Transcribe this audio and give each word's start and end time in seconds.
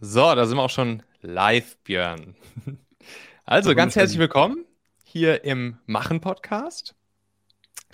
So, 0.00 0.32
da 0.32 0.46
sind 0.46 0.56
wir 0.56 0.62
auch 0.62 0.70
schon 0.70 1.02
live, 1.22 1.76
Björn. 1.78 2.36
Also 3.44 3.74
ganz 3.74 3.96
herzlich 3.96 4.18
willkommen 4.18 4.66
hier 5.04 5.42
im 5.42 5.78
Machen-Podcast. 5.86 6.94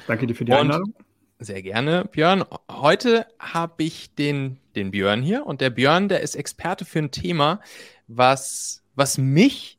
Danke 0.09 0.27
dir 0.27 0.35
für 0.35 0.45
die 0.45 0.51
und 0.51 0.59
Einladung. 0.59 0.95
Sehr 1.39 1.63
gerne, 1.63 2.07
Björn. 2.07 2.45
Heute 2.69 3.29
habe 3.39 3.85
ich 3.85 4.17
den, 4.17 4.59
den 4.75 4.91
Björn 4.91 5.23
hier 5.23 5.47
und 5.47 5.61
der 5.61 5.71
Björn, 5.71 6.09
der 6.09 6.23
ist 6.23 6.35
Experte 6.35 6.85
für 6.85 6.99
ein 6.99 7.13
Thema, 7.13 7.61
was, 8.09 8.83
was 8.97 9.17
mich 9.17 9.77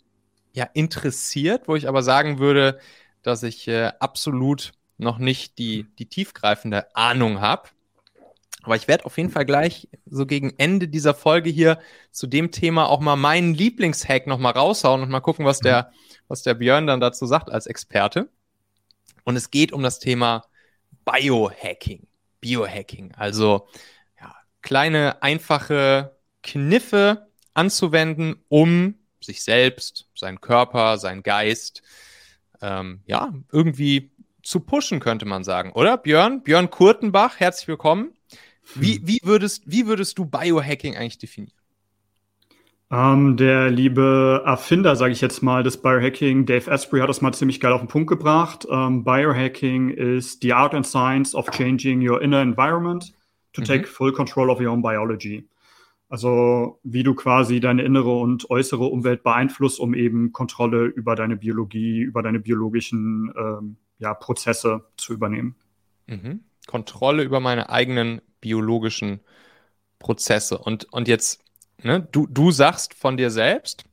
ja 0.53 0.63
interessiert, 0.73 1.67
wo 1.67 1.75
ich 1.75 1.89
aber 1.89 2.03
sagen 2.03 2.39
würde, 2.39 2.79
dass 3.21 3.43
ich 3.43 3.67
äh, 3.67 3.91
absolut 3.99 4.71
noch 4.97 5.17
nicht 5.17 5.57
die, 5.57 5.87
die 5.99 6.05
tiefgreifende 6.05 6.95
Ahnung 6.95 7.41
habe. 7.41 7.67
Aber 8.65 8.75
ich 8.75 8.87
werde 8.87 9.05
auf 9.05 9.17
jeden 9.17 9.29
Fall 9.29 9.45
gleich 9.45 9.87
so 10.07 10.25
gegen 10.25 10.55
Ende 10.57 10.87
dieser 10.87 11.13
Folge 11.13 11.51
hier 11.51 11.79
zu 12.11 12.25
dem 12.25 12.49
Thema 12.49 12.89
auch 12.89 12.99
mal 12.99 13.15
meinen 13.15 13.53
Lieblingshack 13.53 14.25
nochmal 14.25 14.53
raushauen 14.53 15.03
und 15.03 15.09
mal 15.09 15.19
gucken, 15.19 15.45
was 15.45 15.59
der, 15.59 15.91
was 16.27 16.41
der 16.41 16.55
Björn 16.55 16.87
dann 16.87 16.99
dazu 16.99 17.27
sagt 17.27 17.51
als 17.51 17.67
Experte. 17.67 18.27
Und 19.23 19.35
es 19.35 19.51
geht 19.51 19.71
um 19.71 19.83
das 19.83 19.99
Thema 19.99 20.45
Biohacking. 21.05 22.07
Biohacking. 22.41 23.13
Also 23.15 23.67
ja, 24.19 24.35
kleine, 24.63 25.21
einfache 25.21 26.17
Kniffe 26.41 27.27
anzuwenden, 27.53 28.43
um 28.49 28.95
sich 29.19 29.43
selbst, 29.43 30.07
seinen 30.15 30.41
Körper, 30.41 30.97
seinen 30.97 31.21
Geist, 31.21 31.83
ähm, 32.61 33.03
ja, 33.05 33.31
irgendwie 33.51 34.11
zu 34.41 34.59
pushen, 34.59 34.99
könnte 34.99 35.25
man 35.25 35.43
sagen. 35.43 35.71
Oder 35.71 35.97
Björn? 35.97 36.41
Björn 36.41 36.71
Kurtenbach, 36.71 37.39
herzlich 37.39 37.67
willkommen. 37.67 38.15
Wie, 38.73 39.01
wie, 39.03 39.19
würdest, 39.23 39.63
wie 39.65 39.85
würdest 39.85 40.17
du 40.17 40.25
Biohacking 40.25 40.95
eigentlich 40.95 41.17
definieren? 41.17 41.53
Um, 42.89 42.97
ähm, 42.97 43.37
der 43.37 43.71
liebe 43.71 44.43
Erfinder, 44.45 44.95
sage 44.95 45.11
ich 45.11 45.19
jetzt 45.19 45.41
mal, 45.41 45.63
des 45.63 45.81
Biohacking, 45.81 46.45
Dave 46.45 46.71
Asprey, 46.71 47.01
hat 47.01 47.09
das 47.09 47.21
mal 47.21 47.33
ziemlich 47.33 47.59
geil 47.59 47.73
auf 47.73 47.81
den 47.81 47.87
Punkt 47.87 48.07
gebracht. 48.07 48.65
Um, 48.65 48.77
ähm, 48.77 49.03
Biohacking 49.03 49.89
is 49.89 50.37
the 50.41 50.53
art 50.53 50.73
and 50.73 50.85
science 50.85 51.33
of 51.33 51.49
changing 51.51 52.07
your 52.07 52.21
inner 52.21 52.41
environment 52.41 53.11
to 53.53 53.61
mhm. 53.61 53.65
take 53.65 53.87
full 53.87 54.11
control 54.11 54.49
of 54.49 54.59
your 54.59 54.69
own 54.69 54.81
biology. 54.81 55.47
Also 56.09 56.79
wie 56.83 57.01
du 57.01 57.15
quasi 57.15 57.59
deine 57.59 57.81
innere 57.81 58.15
und 58.15 58.49
äußere 58.51 58.85
Umwelt 58.85 59.23
beeinflusst, 59.23 59.79
um 59.79 59.95
eben 59.95 60.31
Kontrolle 60.31 60.85
über 60.85 61.15
deine 61.15 61.35
Biologie, 61.35 62.01
über 62.01 62.21
deine 62.21 62.39
biologischen 62.39 63.33
ähm, 63.35 63.77
ja, 63.97 64.13
Prozesse 64.13 64.85
zu 64.97 65.13
übernehmen. 65.13 65.55
Mhm. 66.05 66.41
Kontrolle 66.67 67.23
über 67.23 67.39
meine 67.39 67.69
eigenen 67.69 68.21
biologischen 68.41 69.21
Prozesse. 69.99 70.57
Und, 70.57 70.91
und 70.93 71.07
jetzt, 71.07 71.41
ne, 71.81 72.07
du, 72.11 72.27
du 72.27 72.51
sagst 72.51 72.93
von 72.93 73.17
dir 73.17 73.31
selbst, 73.31 73.83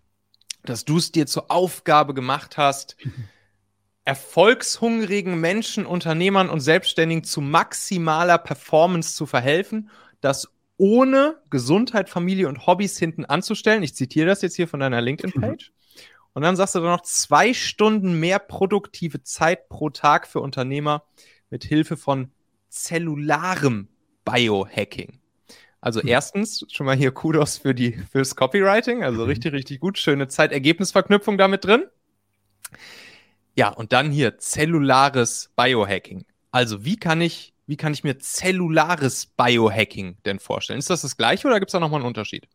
dass 0.64 0.84
du 0.84 0.98
es 0.98 1.12
dir 1.12 1.26
zur 1.26 1.50
Aufgabe 1.50 2.14
gemacht 2.14 2.56
hast, 2.56 2.96
erfolgshungrigen 4.04 5.40
Menschen, 5.40 5.86
Unternehmern 5.86 6.48
und 6.48 6.60
Selbstständigen 6.60 7.24
zu 7.24 7.40
maximaler 7.40 8.38
Performance 8.38 9.14
zu 9.14 9.26
verhelfen, 9.26 9.90
das 10.20 10.48
ohne 10.76 11.40
Gesundheit, 11.50 12.08
Familie 12.08 12.48
und 12.48 12.66
Hobbys 12.66 12.98
hinten 12.98 13.24
anzustellen. 13.24 13.82
Ich 13.82 13.94
zitiere 13.94 14.26
das 14.26 14.42
jetzt 14.42 14.56
hier 14.56 14.66
von 14.66 14.80
deiner 14.80 15.00
LinkedIn-Page. 15.00 15.70
Mhm. 15.70 16.02
Und 16.34 16.42
dann 16.42 16.56
sagst 16.56 16.74
du 16.74 16.80
dann 16.80 16.88
noch 16.88 17.02
zwei 17.02 17.52
Stunden 17.54 18.18
mehr 18.18 18.38
produktive 18.38 19.22
Zeit 19.22 19.68
pro 19.68 19.90
Tag 19.90 20.26
für 20.26 20.40
Unternehmer 20.40 21.04
mit 21.50 21.64
Hilfe 21.64 21.96
von 21.96 22.32
zellularem 22.72 23.88
Biohacking. 24.24 25.20
Also 25.80 26.00
hm. 26.00 26.08
erstens 26.08 26.64
schon 26.70 26.86
mal 26.86 26.96
hier 26.96 27.12
Kudos 27.12 27.58
für 27.58 27.74
die 27.74 27.92
fürs 27.92 28.34
Copywriting, 28.36 29.02
also 29.04 29.22
mhm. 29.22 29.28
richtig 29.28 29.52
richtig 29.52 29.80
gut, 29.80 29.98
schöne 29.98 30.28
Zeitergebnisverknüpfung 30.28 31.38
damit 31.38 31.64
drin. 31.64 31.84
Ja, 33.54 33.68
und 33.68 33.92
dann 33.92 34.10
hier 34.10 34.38
zellulares 34.38 35.50
Biohacking. 35.56 36.24
Also 36.50 36.84
wie 36.84 36.96
kann 36.96 37.20
ich 37.20 37.52
wie 37.66 37.76
kann 37.76 37.92
ich 37.92 38.04
mir 38.04 38.18
zellulares 38.18 39.26
Biohacking 39.26 40.16
denn 40.24 40.38
vorstellen? 40.38 40.78
Ist 40.78 40.90
das 40.90 41.02
das 41.02 41.16
gleiche 41.16 41.46
oder 41.48 41.58
gibt 41.58 41.70
es 41.70 41.72
da 41.72 41.80
nochmal 41.80 42.00
einen 42.00 42.08
Unterschied? 42.08 42.48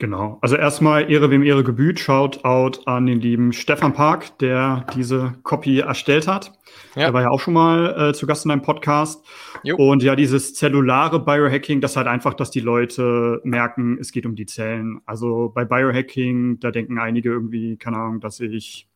Genau. 0.00 0.38
Also 0.42 0.54
erstmal 0.54 1.10
Ehre 1.10 1.28
wem 1.30 1.42
Ehre 1.42 1.64
gebüht. 1.64 1.98
Shout 1.98 2.44
out 2.44 2.86
an 2.86 3.06
den 3.06 3.20
lieben 3.20 3.52
Stefan 3.52 3.92
Park, 3.92 4.38
der 4.38 4.86
diese 4.94 5.34
Copy 5.42 5.80
erstellt 5.80 6.28
hat. 6.28 6.52
Ja. 6.94 7.06
Der 7.06 7.14
war 7.14 7.22
ja 7.22 7.30
auch 7.30 7.40
schon 7.40 7.54
mal 7.54 8.10
äh, 8.10 8.14
zu 8.14 8.24
Gast 8.28 8.44
in 8.44 8.52
einem 8.52 8.62
Podcast. 8.62 9.26
Jo. 9.64 9.74
Und 9.76 10.04
ja, 10.04 10.14
dieses 10.14 10.54
zellulare 10.54 11.18
Biohacking, 11.18 11.80
das 11.80 11.96
halt 11.96 12.06
einfach, 12.06 12.34
dass 12.34 12.52
die 12.52 12.60
Leute 12.60 13.40
merken, 13.42 13.98
es 14.00 14.12
geht 14.12 14.24
um 14.24 14.36
die 14.36 14.46
Zellen. 14.46 15.00
Also 15.04 15.50
bei 15.52 15.64
Biohacking, 15.64 16.60
da 16.60 16.70
denken 16.70 17.00
einige 17.00 17.30
irgendwie, 17.30 17.76
keine 17.76 17.96
Ahnung, 17.96 18.20
dass 18.20 18.38
ich 18.38 18.86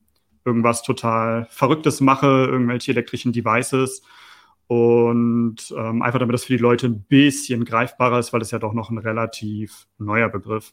irgendwas 0.45 0.85
total 0.85 1.49
Verrücktes 1.51 2.01
mache, 2.01 2.27
irgendwelche 2.27 2.93
elektrischen 2.93 3.33
Devices. 3.33 4.03
Und 4.73 5.57
ähm, 5.77 6.01
einfach 6.01 6.19
damit 6.19 6.33
das 6.33 6.45
für 6.45 6.55
die 6.55 6.63
Leute 6.63 6.87
ein 6.87 7.03
bisschen 7.03 7.67
greifbarer 7.67 8.19
ist, 8.19 8.33
weil 8.33 8.41
es 8.41 8.53
ja 8.53 8.59
doch 8.59 8.73
noch 8.73 8.89
ein 8.89 8.97
relativ 8.97 9.87
neuer 9.99 10.31
Begriff. 10.31 10.73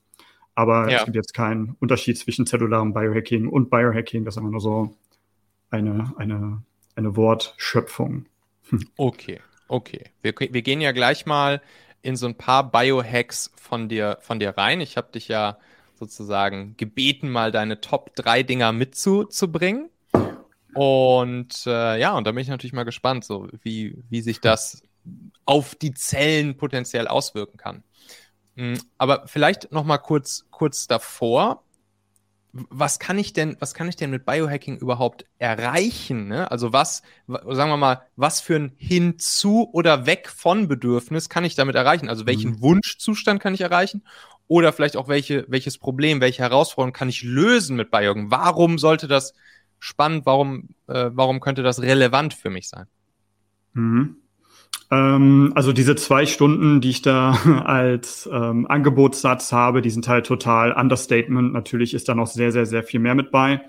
Aber 0.56 0.90
ja. 0.90 1.00
es 1.00 1.04
gibt 1.04 1.18
jetzt 1.18 1.34
keinen 1.34 1.76
Unterschied 1.82 2.18
zwischen 2.18 2.46
zellularem 2.46 2.94
Biohacking 2.94 3.50
und 3.50 3.70
Biohacking. 3.70 4.24
Das 4.24 4.38
ist 4.38 4.40
immer 4.40 4.52
nur 4.52 4.62
so 4.62 4.96
eine, 5.70 6.14
eine, 6.16 6.64
eine 6.96 7.18
Wortschöpfung. 7.18 8.28
Hm. 8.70 8.88
Okay, 8.96 9.42
okay. 9.68 10.06
Wir, 10.22 10.34
wir 10.40 10.62
gehen 10.62 10.80
ja 10.80 10.94
gleich 10.94 11.26
mal 11.26 11.62
in 12.02 12.16
so 12.16 12.26
ein 12.26 12.36
paar 12.36 12.72
Biohacks 12.72 13.52
von 13.58 13.90
dir, 13.90 14.18
von 14.22 14.40
dir 14.40 14.52
rein. 14.52 14.80
Ich 14.80 14.96
habe 14.96 15.12
dich 15.12 15.28
ja 15.28 15.58
sozusagen 15.96 16.76
gebeten, 16.78 17.30
mal 17.30 17.52
deine 17.52 17.82
Top 17.82 18.16
3 18.16 18.44
Dinger 18.44 18.72
mitzubringen. 18.72 19.90
Und 20.74 21.66
äh, 21.66 22.00
ja, 22.00 22.16
und 22.16 22.26
da 22.26 22.32
bin 22.32 22.42
ich 22.42 22.48
natürlich 22.48 22.74
mal 22.74 22.84
gespannt, 22.84 23.26
so 23.26 23.48
wie, 23.64 23.98
wie 24.10 24.22
sich 24.22 24.40
das 24.40 24.84
auf 25.46 25.76
die 25.76 25.94
Zellen 25.94 26.58
potenziell 26.58 27.08
auswirken 27.08 27.58
kann. 27.58 27.84
Hm, 28.56 28.80
aber 28.98 29.24
vielleicht 29.28 29.72
noch 29.72 29.84
mal 29.84 29.98
kurz, 29.98 30.46
kurz 30.52 30.88
davor. 30.88 31.64
Was 32.52 32.98
kann 32.98 33.20
ich 33.20 33.34
denn, 33.34 33.56
was 33.60 33.76
kann 33.76 33.88
ich 33.88 33.96
denn 33.96 34.10
mit 34.10 34.26
Biohacking 34.26 34.78
überhaupt 34.78 35.26
erreichen? 35.38 36.28
Ne? 36.28 36.50
Also 36.50 36.74
was, 36.74 37.04
sagen 37.28 37.70
wir 37.70 37.78
mal, 37.78 38.02
was 38.16 38.42
für 38.42 38.56
ein 38.56 38.74
Hinzu 38.76 39.70
oder 39.72 40.08
weg 40.08 40.30
von 40.36 40.68
Bedürfnis 40.68 41.30
kann 41.30 41.46
ich 41.46 41.54
damit 41.54 41.76
erreichen? 41.76 42.10
Also 42.10 42.26
welchen 42.26 42.54
mhm. 42.54 42.62
Wunschzustand 42.62 43.40
kann 43.40 43.54
ich 43.54 43.62
erreichen? 43.62 44.04
Oder 44.48 44.74
vielleicht 44.74 44.98
auch 44.98 45.08
welche, 45.08 45.46
welches 45.48 45.78
Problem, 45.78 46.22
welche 46.22 46.42
Herausforderung 46.42 46.92
kann 46.92 47.08
ich 47.08 47.22
lösen 47.22 47.76
mit 47.76 47.92
Biohacking? 47.92 48.32
Warum 48.32 48.80
sollte 48.80 49.08
das 49.08 49.36
spannend? 49.80 50.26
Warum, 50.26 50.70
äh, 50.88 51.10
warum 51.14 51.40
könnte 51.40 51.64
das 51.64 51.82
relevant 51.82 52.34
für 52.34 52.50
mich 52.50 52.70
sein? 52.70 52.86
Mhm. 53.74 54.18
Ähm, 54.92 55.52
also 55.56 55.74
diese 55.74 55.96
zwei 55.96 56.26
Stunden, 56.26 56.82
die 56.82 56.90
ich 56.90 57.02
da 57.02 57.32
als 57.66 58.30
ähm, 58.32 58.68
Angebotssatz 58.68 59.52
habe, 59.52 59.82
die 59.82 59.90
sind 59.90 60.08
halt 60.08 60.26
total 60.26 60.74
Understatement. 60.74 61.54
Natürlich 61.54 61.94
ist 61.94 62.10
da 62.10 62.16
noch 62.16 62.28
sehr, 62.28 62.52
sehr, 62.52 62.66
sehr 62.66 62.84
viel 62.84 63.00
mehr 63.00 63.16
mit 63.16 63.32
bei. 63.32 63.62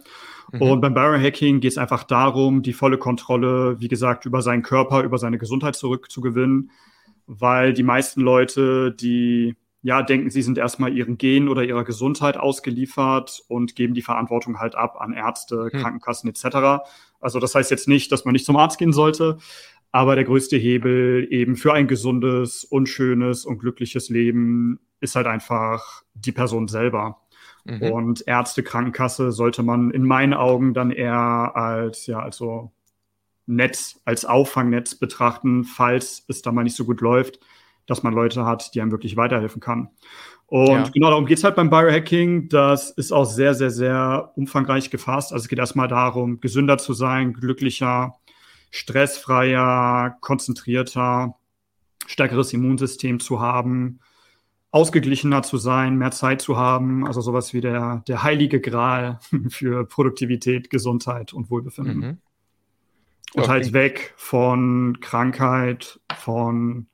Mhm. 0.52 0.62
Und 0.62 0.80
beim 0.80 0.94
Biohacking 0.94 1.60
geht 1.60 1.72
es 1.72 1.78
einfach 1.78 2.04
darum, 2.04 2.62
die 2.62 2.72
volle 2.72 2.98
Kontrolle, 2.98 3.80
wie 3.80 3.88
gesagt, 3.88 4.26
über 4.26 4.42
seinen 4.42 4.62
Körper, 4.62 5.02
über 5.02 5.18
seine 5.18 5.38
Gesundheit 5.38 5.76
zurückzugewinnen, 5.76 6.70
weil 7.26 7.72
die 7.72 7.82
meisten 7.82 8.20
Leute, 8.20 8.92
die 8.92 9.56
ja, 9.82 10.02
denken, 10.02 10.30
sie 10.30 10.42
sind 10.42 10.58
erstmal 10.58 10.94
ihren 10.96 11.16
Gen 11.16 11.48
oder 11.48 11.64
ihrer 11.64 11.84
Gesundheit 11.84 12.36
ausgeliefert 12.36 13.42
und 13.48 13.76
geben 13.76 13.94
die 13.94 14.02
Verantwortung 14.02 14.58
halt 14.58 14.74
ab 14.74 15.00
an 15.00 15.12
Ärzte, 15.12 15.70
hm. 15.72 15.80
Krankenkassen 15.80 16.28
etc. 16.28 16.84
Also 17.20 17.40
das 17.40 17.54
heißt 17.54 17.70
jetzt 17.70 17.88
nicht, 17.88 18.12
dass 18.12 18.24
man 18.24 18.32
nicht 18.32 18.44
zum 18.44 18.56
Arzt 18.56 18.78
gehen 18.78 18.92
sollte, 18.92 19.38
aber 19.90 20.16
der 20.16 20.24
größte 20.24 20.56
Hebel 20.56 21.26
eben 21.30 21.56
für 21.56 21.72
ein 21.72 21.88
gesundes, 21.88 22.64
unschönes 22.64 23.44
und 23.46 23.58
glückliches 23.58 24.10
Leben 24.10 24.80
ist 25.00 25.16
halt 25.16 25.26
einfach 25.26 26.02
die 26.14 26.32
Person 26.32 26.68
selber. 26.68 27.22
Mhm. 27.64 27.82
Und 27.82 28.24
Ärzte, 28.26 28.62
Krankenkasse 28.62 29.32
sollte 29.32 29.62
man 29.62 29.90
in 29.90 30.04
meinen 30.04 30.34
Augen 30.34 30.74
dann 30.74 30.90
eher 30.90 31.52
als, 31.54 32.06
ja, 32.06 32.20
also 32.20 32.70
Netz, 33.46 34.00
als 34.04 34.26
Auffangnetz 34.26 34.94
betrachten, 34.94 35.64
falls 35.64 36.24
es 36.28 36.42
da 36.42 36.52
mal 36.52 36.64
nicht 36.64 36.76
so 36.76 36.84
gut 36.84 37.00
läuft 37.00 37.40
dass 37.86 38.02
man 38.02 38.14
Leute 38.14 38.44
hat, 38.44 38.74
die 38.74 38.80
einem 38.80 38.90
wirklich 38.90 39.16
weiterhelfen 39.16 39.60
kann. 39.60 39.90
Und 40.50 40.68
ja. 40.68 40.90
genau 40.92 41.10
darum 41.10 41.26
geht 41.26 41.38
es 41.38 41.44
halt 41.44 41.54
beim 41.54 41.70
Biohacking. 41.70 42.48
Das 42.48 42.90
ist 42.90 43.12
auch 43.12 43.24
sehr, 43.24 43.54
sehr, 43.54 43.70
sehr 43.70 44.32
umfangreich 44.34 44.90
gefasst. 44.90 45.32
Also 45.32 45.44
es 45.44 45.48
geht 45.48 45.60
erstmal 45.60 45.86
darum, 45.86 46.40
gesünder 46.40 46.76
zu 46.76 46.92
sein, 46.92 47.34
glücklicher, 47.34 48.14
stressfreier, 48.72 50.16
konzentrierter, 50.20 51.36
stärkeres 52.06 52.52
Immunsystem 52.52 53.20
zu 53.20 53.40
haben, 53.40 54.00
ausgeglichener 54.72 55.42
zu 55.44 55.56
sein, 55.56 55.96
mehr 55.96 56.10
Zeit 56.10 56.40
zu 56.40 56.56
haben. 56.56 57.06
Also 57.06 57.20
sowas 57.20 57.54
wie 57.54 57.60
der, 57.60 58.02
der 58.08 58.24
heilige 58.24 58.60
Gral 58.60 59.20
für 59.50 59.86
Produktivität, 59.86 60.68
Gesundheit 60.68 61.32
und 61.32 61.50
Wohlbefinden. 61.50 61.96
Mhm. 61.96 62.18
Und 63.34 63.42
okay. 63.42 63.48
halt 63.48 63.72
weg 63.72 64.14
von 64.16 64.98
Krankheit, 65.00 66.00
von 66.16 66.88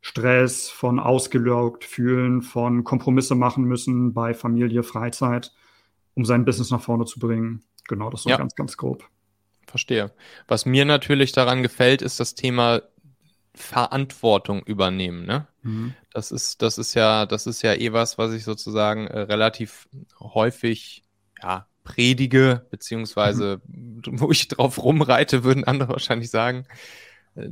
Stress, 0.00 0.68
von 0.68 0.98
ausgelaugt 1.00 1.84
fühlen, 1.84 2.42
von 2.42 2.84
Kompromisse 2.84 3.34
machen 3.34 3.64
müssen 3.64 4.14
bei 4.14 4.32
Familie, 4.34 4.82
Freizeit, 4.82 5.52
um 6.14 6.24
sein 6.24 6.44
Business 6.44 6.70
nach 6.70 6.80
vorne 6.80 7.04
zu 7.04 7.18
bringen. 7.18 7.62
Genau, 7.88 8.10
das 8.10 8.20
ist 8.20 8.30
ja. 8.30 8.36
ganz, 8.36 8.54
ganz 8.54 8.76
grob. 8.76 9.04
Verstehe. 9.66 10.12
Was 10.46 10.66
mir 10.66 10.84
natürlich 10.84 11.32
daran 11.32 11.62
gefällt, 11.62 12.00
ist 12.02 12.20
das 12.20 12.34
Thema 12.34 12.82
Verantwortung 13.54 14.62
übernehmen. 14.62 15.26
Ne? 15.26 15.46
Mhm. 15.62 15.94
Das 16.12 16.30
ist, 16.30 16.62
das 16.62 16.78
ist 16.78 16.94
ja, 16.94 17.26
das 17.26 17.46
ist 17.46 17.62
ja 17.62 17.74
eh 17.74 17.92
was, 17.92 18.18
was 18.18 18.32
ich 18.32 18.44
sozusagen 18.44 19.06
äh, 19.08 19.20
relativ 19.20 19.88
häufig 20.20 21.02
ja, 21.42 21.66
predige, 21.84 22.66
beziehungsweise 22.70 23.60
mhm. 23.66 24.02
wo 24.20 24.30
ich 24.30 24.48
drauf 24.48 24.82
rumreite, 24.82 25.44
würden 25.44 25.64
andere 25.64 25.90
wahrscheinlich 25.90 26.30
sagen. 26.30 26.66
Äh, 27.34 27.48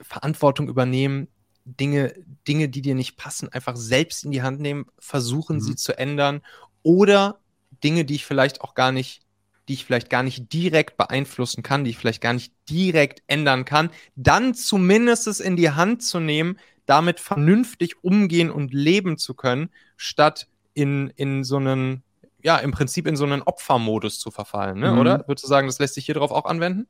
Verantwortung 0.00 0.68
übernehmen, 0.68 1.28
Dinge, 1.64 2.14
Dinge, 2.46 2.68
die 2.68 2.82
dir 2.82 2.94
nicht 2.94 3.16
passen, 3.16 3.48
einfach 3.48 3.76
selbst 3.76 4.24
in 4.24 4.30
die 4.30 4.42
Hand 4.42 4.60
nehmen, 4.60 4.86
versuchen 4.98 5.56
mhm. 5.56 5.60
sie 5.60 5.76
zu 5.76 5.96
ändern 5.96 6.42
oder 6.82 7.38
Dinge, 7.84 8.04
die 8.04 8.16
ich 8.16 8.26
vielleicht 8.26 8.60
auch 8.60 8.74
gar 8.74 8.92
nicht 8.92 9.22
die 9.68 9.74
ich 9.74 9.84
vielleicht 9.84 10.10
gar 10.10 10.22
nicht 10.22 10.52
direkt 10.52 10.96
beeinflussen 10.96 11.62
kann, 11.62 11.84
die 11.84 11.90
ich 11.90 11.98
vielleicht 11.98 12.20
gar 12.20 12.32
nicht 12.32 12.52
direkt 12.68 13.22
ändern 13.26 13.64
kann, 13.64 13.90
dann 14.16 14.54
zumindest 14.54 15.26
es 15.26 15.40
in 15.40 15.56
die 15.56 15.70
Hand 15.70 16.02
zu 16.02 16.20
nehmen, 16.20 16.58
damit 16.86 17.20
vernünftig 17.20 18.02
umgehen 18.02 18.50
und 18.50 18.74
leben 18.74 19.18
zu 19.18 19.34
können, 19.34 19.70
statt 19.96 20.48
in, 20.74 21.12
in 21.16 21.44
so 21.44 21.56
einen, 21.56 22.02
ja, 22.42 22.56
im 22.58 22.72
Prinzip 22.72 23.06
in 23.06 23.16
so 23.16 23.24
einen 23.24 23.42
Opfermodus 23.42 24.18
zu 24.18 24.30
verfallen, 24.30 24.80
ne? 24.80 24.92
Mhm. 24.92 24.98
oder? 24.98 25.24
Würdest 25.28 25.44
du 25.44 25.48
sagen, 25.48 25.68
das 25.68 25.78
lässt 25.78 25.94
sich 25.94 26.06
hier 26.06 26.16
drauf 26.16 26.32
auch 26.32 26.46
anwenden? 26.46 26.88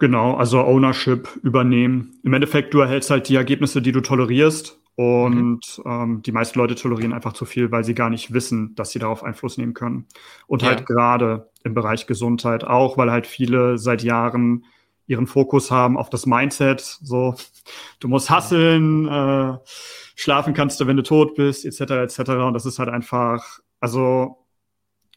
Genau, 0.00 0.34
also 0.34 0.64
Ownership 0.64 1.28
übernehmen. 1.42 2.18
Im 2.24 2.32
Endeffekt, 2.32 2.72
du 2.72 2.80
erhältst 2.80 3.10
halt 3.10 3.28
die 3.28 3.36
Ergebnisse, 3.36 3.82
die 3.82 3.92
du 3.92 4.00
tolerierst 4.00 4.80
und 4.96 5.60
mhm. 5.84 5.84
ähm, 5.84 6.22
die 6.22 6.32
meisten 6.32 6.58
Leute 6.58 6.74
tolerieren 6.74 7.12
einfach 7.12 7.34
zu 7.34 7.44
viel, 7.44 7.70
weil 7.70 7.84
sie 7.84 7.94
gar 7.94 8.08
nicht 8.08 8.32
wissen, 8.32 8.74
dass 8.76 8.92
sie 8.92 8.98
darauf 8.98 9.22
Einfluss 9.22 9.58
nehmen 9.58 9.74
können. 9.74 10.06
Und 10.46 10.62
ja. 10.62 10.68
halt 10.68 10.86
gerade 10.86 11.50
im 11.64 11.74
Bereich 11.74 12.06
Gesundheit 12.06 12.64
auch, 12.64 12.96
weil 12.96 13.12
halt 13.12 13.26
viele 13.26 13.76
seit 13.76 14.02
Jahren 14.02 14.64
ihren 15.06 15.26
Fokus 15.26 15.70
haben 15.70 15.98
auf 15.98 16.08
das 16.08 16.24
Mindset. 16.24 16.80
So, 16.80 17.34
du 17.98 18.08
musst 18.08 18.30
hasseln, 18.30 19.06
äh, 19.06 19.58
schlafen 20.16 20.54
kannst 20.54 20.80
du, 20.80 20.86
wenn 20.86 20.96
du 20.96 21.02
tot 21.02 21.34
bist, 21.34 21.66
etc. 21.66 21.80
etc. 21.80 22.30
Und 22.46 22.54
das 22.54 22.64
ist 22.64 22.78
halt 22.78 22.88
einfach, 22.88 23.58
also 23.80 24.46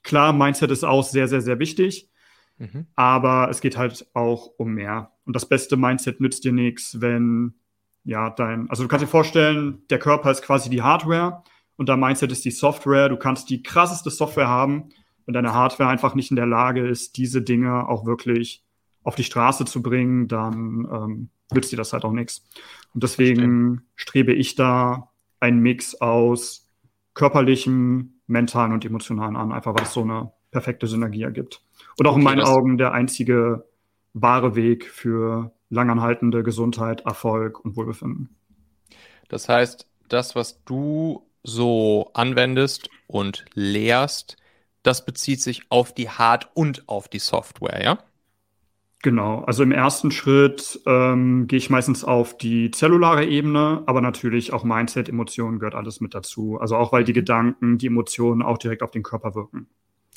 klar, 0.01 0.33
Mindset 0.33 0.71
ist 0.71 0.83
auch 0.83 1.03
sehr, 1.03 1.30
sehr, 1.30 1.41
sehr 1.41 1.59
wichtig. 1.59 2.09
Mhm. 2.57 2.88
Aber 2.95 3.50
es 3.50 3.61
geht 3.61 3.77
halt 3.77 4.05
auch 4.13 4.51
um 4.57 4.73
mehr. 4.73 5.11
Und 5.25 5.35
das 5.35 5.47
beste 5.47 5.77
Mindset 5.77 6.19
nützt 6.19 6.44
dir 6.44 6.51
nichts, 6.51 7.01
wenn 7.01 7.55
ja, 8.03 8.29
dein, 8.29 8.69
also 8.69 8.83
du 8.83 8.89
kannst 8.89 9.03
dir 9.03 9.09
vorstellen, 9.09 9.81
der 9.89 10.00
Körper 10.00 10.29
ist 10.31 10.41
quasi 10.41 10.69
die 10.69 10.81
Hardware 10.81 11.44
und 11.77 11.89
dein 11.89 12.00
Mindset 12.00 12.31
ist 12.31 12.45
die 12.45 12.51
Software. 12.51 13.09
Du 13.09 13.17
kannst 13.17 13.50
die 13.50 13.63
krasseste 13.63 14.09
Software 14.09 14.47
haben, 14.47 14.89
wenn 15.25 15.33
deine 15.33 15.53
Hardware 15.53 15.89
einfach 15.89 16.15
nicht 16.15 16.29
in 16.29 16.35
der 16.35 16.45
Lage 16.45 16.85
ist, 16.85 17.17
diese 17.17 17.41
Dinge 17.41 17.88
auch 17.88 18.05
wirklich 18.05 18.63
auf 19.03 19.15
die 19.15 19.23
Straße 19.23 19.65
zu 19.65 19.81
bringen, 19.81 20.27
dann 20.27 20.88
ähm, 20.91 21.29
nützt 21.53 21.71
dir 21.71 21.77
das 21.77 21.94
halt 21.94 22.03
auch 22.06 22.11
nichts. 22.11 22.45
Und 22.94 23.03
deswegen 23.03 23.35
Verstehen. 23.35 23.81
strebe 23.95 24.33
ich 24.33 24.56
da 24.56 25.09
einen 25.39 25.59
Mix 25.59 25.95
aus 25.95 26.71
körperlichem, 27.13 28.21
mentalen 28.27 28.73
und 28.73 28.85
emotionalen 28.85 29.35
an, 29.35 29.51
einfach 29.51 29.75
weil 29.75 29.83
es 29.83 29.94
so 29.94 30.01
eine 30.01 30.31
perfekte 30.51 30.88
Synergie 30.88 31.23
ergibt. 31.23 31.61
Und 31.97 32.07
auch 32.07 32.11
okay, 32.11 32.19
in 32.19 32.23
meinen 32.23 32.41
Augen 32.41 32.77
der 32.77 32.93
einzige 32.93 33.65
wahre 34.13 34.55
Weg 34.55 34.85
für 34.85 35.51
langanhaltende 35.69 36.43
Gesundheit, 36.43 37.01
Erfolg 37.01 37.63
und 37.63 37.75
Wohlbefinden. 37.75 38.35
Das 39.27 39.49
heißt, 39.49 39.87
das, 40.09 40.35
was 40.35 40.63
du 40.63 41.27
so 41.43 42.11
anwendest 42.13 42.89
und 43.07 43.45
lehrst, 43.53 44.37
das 44.83 45.05
bezieht 45.05 45.41
sich 45.41 45.63
auf 45.69 45.93
die 45.93 46.09
Hard- 46.09 46.49
und 46.53 46.87
auf 46.87 47.07
die 47.07 47.19
Software, 47.19 47.83
ja? 47.83 47.99
Genau, 49.01 49.41
also 49.41 49.63
im 49.63 49.73
ersten 49.73 50.11
Schritt 50.11 50.79
ähm, 50.85 51.47
gehe 51.47 51.57
ich 51.57 51.69
meistens 51.69 52.05
auf 52.05 52.37
die 52.37 52.71
zellulare 52.71 53.25
Ebene, 53.25 53.83
aber 53.85 53.99
natürlich 53.99 54.53
auch 54.53 54.63
Mindset, 54.63 55.09
Emotionen 55.09 55.59
gehört 55.59 55.75
alles 55.75 55.99
mit 55.99 56.13
dazu. 56.13 56.57
Also 56.57 56.77
auch 56.77 56.93
weil 56.93 57.03
die 57.03 57.11
Gedanken, 57.11 57.77
die 57.77 57.87
Emotionen 57.87 58.41
auch 58.41 58.57
direkt 58.57 58.81
auf 58.81 58.91
den 58.91 59.03
Körper 59.03 59.35
wirken. 59.35 59.67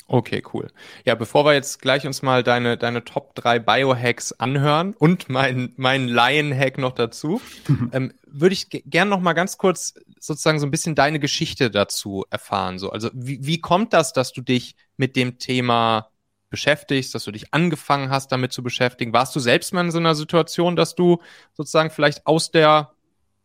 Okay, 0.09 0.41
cool. 0.53 0.71
Ja, 1.03 1.15
bevor 1.15 1.43
wir 1.43 1.53
jetzt 1.53 1.81
gleich 1.81 2.07
uns 2.07 2.21
mal 2.21 2.41
deine, 2.41 2.77
deine 2.77 3.03
Top 3.03 3.35
3 3.35 3.59
Biohacks 3.59 4.31
anhören 4.31 4.93
und 4.93 5.27
mein, 5.27 5.73
mein 5.75 6.07
Lion-Hack 6.07 6.77
noch 6.77 6.93
dazu, 6.93 7.41
ähm, 7.91 8.13
würde 8.25 8.53
ich 8.53 8.69
gerne 8.69 9.09
noch 9.09 9.19
mal 9.19 9.33
ganz 9.33 9.57
kurz 9.57 9.95
sozusagen 10.17 10.59
so 10.59 10.65
ein 10.65 10.71
bisschen 10.71 10.95
deine 10.95 11.19
Geschichte 11.19 11.69
dazu 11.69 12.23
erfahren. 12.29 12.79
So, 12.79 12.89
also 12.91 13.09
wie, 13.13 13.45
wie 13.45 13.59
kommt 13.59 13.91
das, 13.91 14.13
dass 14.13 14.31
du 14.31 14.41
dich 14.41 14.77
mit 14.95 15.17
dem 15.17 15.39
Thema 15.39 16.09
beschäftigst, 16.49 17.13
dass 17.13 17.25
du 17.25 17.31
dich 17.31 17.53
angefangen 17.53 18.09
hast, 18.09 18.31
damit 18.31 18.53
zu 18.53 18.63
beschäftigen? 18.63 19.11
Warst 19.11 19.35
du 19.35 19.41
selbst 19.41 19.73
mal 19.73 19.83
in 19.83 19.91
so 19.91 19.97
einer 19.97 20.15
Situation, 20.15 20.77
dass 20.77 20.95
du 20.95 21.21
sozusagen 21.53 21.89
vielleicht 21.89 22.25
aus 22.25 22.51
der 22.51 22.93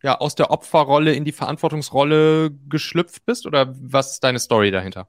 ja, 0.05 0.19
aus 0.19 0.35
der 0.35 0.51
Opferrolle 0.51 1.13
in 1.15 1.25
die 1.25 1.33
Verantwortungsrolle 1.33 2.51
geschlüpft 2.69 3.25
bist? 3.25 3.47
Oder 3.47 3.75
was 3.81 4.15
ist 4.15 4.25
deine 4.25 4.41
Story 4.41 4.71
dahinter? 4.73 5.09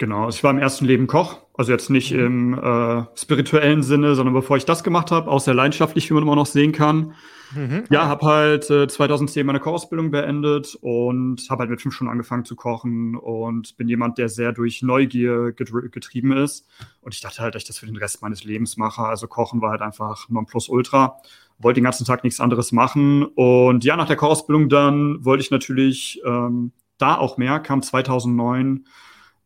Genau, 0.00 0.24
also 0.24 0.36
ich 0.38 0.42
war 0.42 0.50
im 0.50 0.58
ersten 0.58 0.86
Leben 0.86 1.06
Koch, 1.06 1.40
also 1.52 1.72
jetzt 1.72 1.90
nicht 1.90 2.14
mhm. 2.14 2.20
im 2.20 2.54
äh, 2.54 3.04
spirituellen 3.14 3.82
Sinne, 3.82 4.14
sondern 4.14 4.32
bevor 4.32 4.56
ich 4.56 4.64
das 4.64 4.82
gemacht 4.82 5.10
habe, 5.10 5.30
auch 5.30 5.40
sehr 5.40 5.52
leidenschaftlich, 5.52 6.08
wie 6.08 6.14
man 6.14 6.22
immer 6.22 6.36
noch 6.36 6.46
sehen 6.46 6.72
kann. 6.72 7.12
Mhm. 7.54 7.84
Ja, 7.90 8.06
habe 8.06 8.24
halt 8.24 8.70
äh, 8.70 8.88
2010 8.88 9.44
meine 9.44 9.60
Kochausbildung 9.60 10.10
beendet 10.10 10.74
und 10.80 11.42
habe 11.50 11.60
halt 11.60 11.70
mit 11.70 11.82
fünf 11.82 11.94
Stunden 11.94 12.10
angefangen 12.10 12.46
zu 12.46 12.56
kochen 12.56 13.14
und 13.14 13.76
bin 13.76 13.88
jemand, 13.88 14.16
der 14.16 14.30
sehr 14.30 14.52
durch 14.52 14.80
Neugier 14.80 15.52
getrieben 15.52 16.32
ist. 16.32 16.66
Und 17.02 17.12
ich 17.14 17.20
dachte 17.20 17.42
halt, 17.42 17.54
dass 17.54 17.64
ich 17.64 17.68
das 17.68 17.76
für 17.76 17.84
den 17.84 17.98
Rest 17.98 18.22
meines 18.22 18.42
Lebens 18.42 18.78
mache. 18.78 19.02
Also 19.02 19.26
Kochen 19.26 19.60
war 19.60 19.72
halt 19.72 19.82
einfach 19.82 20.30
Nonplusultra. 20.30 21.18
Wollte 21.58 21.78
den 21.78 21.84
ganzen 21.84 22.06
Tag 22.06 22.24
nichts 22.24 22.40
anderes 22.40 22.72
machen. 22.72 23.22
Und 23.22 23.84
ja, 23.84 23.96
nach 23.96 24.06
der 24.06 24.16
Kochausbildung 24.16 24.70
dann 24.70 25.22
wollte 25.26 25.42
ich 25.42 25.50
natürlich 25.50 26.22
ähm, 26.24 26.72
da 26.96 27.18
auch 27.18 27.36
mehr, 27.36 27.60
kam 27.60 27.82
2009 27.82 28.86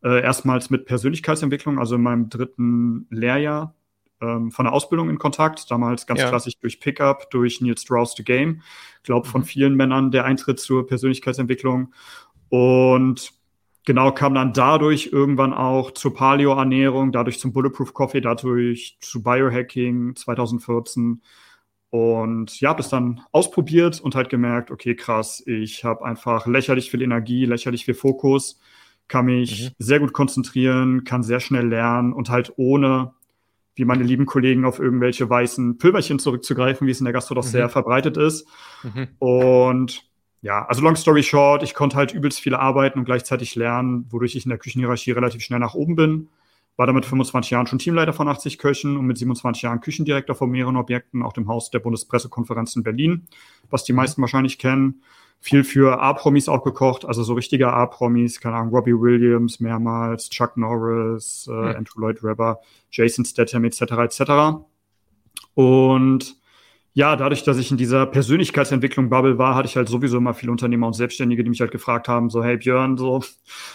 äh, 0.03 0.21
erstmals 0.21 0.69
mit 0.69 0.85
Persönlichkeitsentwicklung, 0.85 1.79
also 1.79 1.95
in 1.95 2.01
meinem 2.01 2.29
dritten 2.29 3.07
Lehrjahr 3.09 3.75
ähm, 4.21 4.51
von 4.51 4.65
der 4.65 4.73
Ausbildung 4.73 5.09
in 5.09 5.17
Kontakt. 5.17 5.69
Damals 5.69 6.07
ganz 6.07 6.21
ja. 6.21 6.29
klassisch 6.29 6.57
durch 6.61 6.79
Pickup, 6.79 7.29
durch 7.31 7.61
Neil 7.61 7.77
Strauss 7.77 8.15
to 8.15 8.23
Game. 8.23 8.61
Glaube 9.03 9.27
von 9.27 9.41
mhm. 9.41 9.45
vielen 9.45 9.75
Männern 9.75 10.11
der 10.11 10.25
Eintritt 10.25 10.59
zur 10.59 10.87
Persönlichkeitsentwicklung. 10.87 11.93
Und 12.49 13.31
genau 13.85 14.11
kam 14.11 14.33
dann 14.35 14.53
dadurch 14.53 15.09
irgendwann 15.11 15.53
auch 15.53 15.91
zur 15.91 16.13
Paleo-Ernährung, 16.13 17.11
dadurch 17.11 17.39
zum 17.39 17.53
Bulletproof 17.53 17.93
Coffee, 17.93 18.21
dadurch 18.21 18.97
zu 19.01 19.23
Biohacking 19.23 20.15
2014. 20.15 21.21
Und 21.89 22.59
ja, 22.59 22.69
habe 22.69 22.77
das 22.81 22.89
dann 22.89 23.21
ausprobiert 23.31 24.01
und 24.01 24.15
halt 24.15 24.29
gemerkt, 24.29 24.69
okay, 24.69 24.95
krass, 24.95 25.41
ich 25.45 25.85
habe 25.85 26.03
einfach 26.03 26.45
lächerlich 26.45 26.91
viel 26.91 27.01
Energie, 27.01 27.45
lächerlich 27.45 27.85
viel 27.85 27.93
Fokus 27.93 28.59
kann 29.07 29.25
mich 29.25 29.65
mhm. 29.65 29.75
sehr 29.77 29.99
gut 29.99 30.13
konzentrieren, 30.13 31.03
kann 31.03 31.23
sehr 31.23 31.39
schnell 31.39 31.67
lernen 31.67 32.13
und 32.13 32.29
halt 32.29 32.53
ohne, 32.57 33.13
wie 33.75 33.85
meine 33.85 34.03
lieben 34.03 34.25
Kollegen, 34.25 34.65
auf 34.65 34.79
irgendwelche 34.79 35.29
weißen 35.29 35.77
Pülverchen 35.77 36.19
zurückzugreifen, 36.19 36.87
wie 36.87 36.91
es 36.91 36.99
in 36.99 37.05
der 37.05 37.13
Gastro 37.13 37.35
doch 37.35 37.45
mhm. 37.45 37.49
sehr 37.49 37.69
verbreitet 37.69 38.17
ist. 38.17 38.47
Mhm. 38.83 39.07
Und 39.19 40.09
ja, 40.41 40.65
also 40.65 40.81
long 40.81 40.95
story 40.95 41.23
short, 41.23 41.63
ich 41.63 41.73
konnte 41.73 41.97
halt 41.97 42.13
übelst 42.13 42.39
viele 42.39 42.59
arbeiten 42.59 42.99
und 42.99 43.05
gleichzeitig 43.05 43.55
lernen, 43.55 44.05
wodurch 44.09 44.35
ich 44.35 44.45
in 44.45 44.49
der 44.49 44.59
Küchenhierarchie 44.59 45.11
relativ 45.11 45.41
schnell 45.41 45.59
nach 45.59 45.73
oben 45.73 45.95
bin. 45.95 46.27
War 46.77 46.87
damit 46.87 47.05
25 47.05 47.51
Jahren 47.51 47.67
schon 47.67 47.79
Teamleiter 47.79 48.13
von 48.13 48.27
80 48.27 48.57
Köchen 48.57 48.97
und 48.97 49.05
mit 49.05 49.17
27 49.17 49.63
Jahren 49.63 49.79
Küchendirektor 49.79 50.35
von 50.35 50.49
mehreren 50.49 50.75
Objekten, 50.75 51.23
auch 51.23 51.33
dem 51.33 51.47
Haus 51.47 51.71
der 51.71 51.79
Bundespressekonferenz 51.79 52.75
in 52.75 52.83
Berlin, 52.83 53.27
was 53.69 53.83
die 53.83 53.93
meisten 53.93 54.21
wahrscheinlich 54.21 54.57
kennen 54.57 55.01
viel 55.39 55.63
für 55.63 56.01
A-Promis 56.01 56.49
auch 56.49 56.63
gekocht, 56.63 57.05
also 57.05 57.23
so 57.23 57.33
richtige 57.33 57.71
A-Promis, 57.71 58.39
keine 58.39 58.55
Ahnung, 58.55 58.73
Robbie 58.73 58.99
Williams 58.99 59.59
mehrmals, 59.59 60.29
Chuck 60.29 60.57
Norris, 60.57 61.47
äh. 61.47 61.75
Andrew 61.75 62.01
Lloyd 62.01 62.23
Webber, 62.23 62.61
Jason 62.89 63.25
Statham 63.25 63.63
etc. 63.63 63.81
etc. 63.81 64.21
Und 65.53 66.35
ja, 66.97 67.17
dadurch, 67.17 67.43
dass 67.43 67.57
ich 67.57 67.71
in 67.71 67.77
dieser 67.77 68.05
Persönlichkeitsentwicklung 68.05 69.09
Bubble 69.09 69.37
war, 69.37 69.55
hatte 69.55 69.67
ich 69.67 69.75
halt 69.75 69.89
sowieso 69.89 70.15
immer 70.15 70.33
viele 70.33 70.53
Unternehmer 70.53 70.87
und 70.87 70.93
Selbstständige, 70.93 71.43
die 71.43 71.49
mich 71.49 71.59
halt 71.59 71.71
gefragt 71.71 72.07
haben, 72.07 72.29
so, 72.29 72.41
hey 72.41 72.55
Björn, 72.55 72.95
so, 72.95 73.21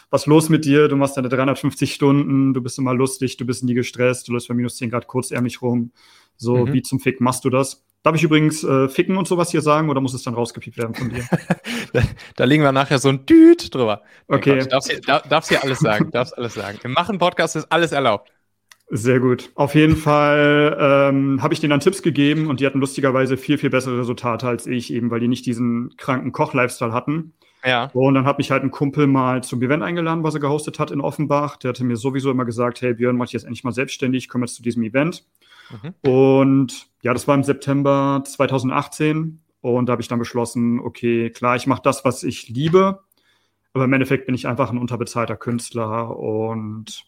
was 0.08 0.24
los 0.24 0.48
mit 0.48 0.64
dir? 0.64 0.88
Du 0.88 0.96
machst 0.96 1.18
deine 1.18 1.28
350 1.28 1.92
Stunden, 1.92 2.54
du 2.54 2.62
bist 2.62 2.78
immer 2.78 2.94
lustig, 2.94 3.36
du 3.36 3.44
bist 3.44 3.62
nie 3.62 3.74
gestresst, 3.74 4.26
du 4.26 4.32
läufst 4.32 4.48
bei 4.48 4.54
minus 4.54 4.76
10 4.76 4.88
Grad 4.88 5.06
kurzärmlich 5.06 5.60
rum. 5.60 5.92
So, 6.38 6.64
mhm. 6.64 6.72
wie 6.72 6.80
zum 6.80 6.98
Fick 6.98 7.20
machst 7.20 7.44
du 7.44 7.50
das? 7.50 7.84
Darf 8.02 8.16
ich 8.16 8.22
übrigens 8.22 8.64
äh, 8.64 8.88
ficken 8.88 9.18
und 9.18 9.28
sowas 9.28 9.50
hier 9.50 9.60
sagen 9.60 9.90
oder 9.90 10.00
muss 10.00 10.14
es 10.14 10.22
dann 10.22 10.32
rausgepiept 10.32 10.78
werden 10.78 10.94
von 10.94 11.10
dir? 11.10 11.22
da, 11.92 12.02
da, 12.36 12.44
legen 12.44 12.62
wir 12.62 12.72
nachher 12.72 12.98
so 12.98 13.10
ein 13.10 13.26
Düt 13.26 13.74
drüber. 13.74 14.00
Okay. 14.28 14.60
Du 14.60 14.66
darfst, 14.66 14.90
hier, 14.90 15.00
darfst 15.00 15.50
hier 15.50 15.62
alles 15.62 15.80
sagen, 15.80 16.10
darfst 16.10 16.38
alles 16.38 16.54
sagen. 16.54 16.78
Im 16.84 16.92
Machen-Podcast 16.92 17.56
ist 17.56 17.70
alles 17.70 17.92
erlaubt. 17.92 18.32
Sehr 18.92 19.20
gut. 19.20 19.52
Auf 19.54 19.76
jeden 19.76 19.94
Fall 19.94 20.76
ähm, 20.80 21.40
habe 21.40 21.54
ich 21.54 21.60
denen 21.60 21.70
dann 21.70 21.78
Tipps 21.78 22.02
gegeben 22.02 22.48
und 22.48 22.58
die 22.58 22.66
hatten 22.66 22.80
lustigerweise 22.80 23.36
viel, 23.36 23.56
viel 23.56 23.70
bessere 23.70 24.00
Resultate 24.00 24.48
als 24.48 24.66
ich, 24.66 24.92
eben 24.92 25.12
weil 25.12 25.20
die 25.20 25.28
nicht 25.28 25.46
diesen 25.46 25.94
kranken 25.96 26.32
Koch-Lifestyle 26.32 26.92
hatten. 26.92 27.32
Ja. 27.64 27.90
Und 27.92 28.14
dann 28.14 28.24
hat 28.24 28.38
mich 28.38 28.50
halt 28.50 28.64
ein 28.64 28.72
Kumpel 28.72 29.06
mal 29.06 29.44
zum 29.44 29.62
Event 29.62 29.84
eingeladen, 29.84 30.24
was 30.24 30.34
er 30.34 30.40
gehostet 30.40 30.80
hat 30.80 30.90
in 30.90 31.00
Offenbach. 31.00 31.56
Der 31.58 31.68
hatte 31.68 31.84
mir 31.84 31.96
sowieso 31.96 32.32
immer 32.32 32.44
gesagt, 32.44 32.82
hey 32.82 32.94
Björn, 32.94 33.16
mach 33.16 33.26
dich 33.26 33.34
jetzt 33.34 33.44
endlich 33.44 33.62
mal 33.62 33.72
selbstständig, 33.72 34.28
komm 34.28 34.42
jetzt 34.42 34.56
zu 34.56 34.62
diesem 34.62 34.82
Event. 34.82 35.24
Mhm. 35.70 36.10
Und 36.10 36.88
ja, 37.02 37.12
das 37.12 37.28
war 37.28 37.36
im 37.36 37.44
September 37.44 38.22
2018. 38.26 39.40
Und 39.60 39.86
da 39.86 39.92
habe 39.92 40.02
ich 40.02 40.08
dann 40.08 40.18
beschlossen, 40.18 40.80
okay, 40.80 41.30
klar, 41.30 41.54
ich 41.54 41.68
mache 41.68 41.82
das, 41.82 42.04
was 42.04 42.24
ich 42.24 42.48
liebe. 42.48 43.04
Aber 43.72 43.84
im 43.84 43.92
Endeffekt 43.92 44.26
bin 44.26 44.34
ich 44.34 44.48
einfach 44.48 44.70
ein 44.70 44.78
unterbezahlter 44.78 45.36
Künstler. 45.36 46.16
Und 46.16 47.04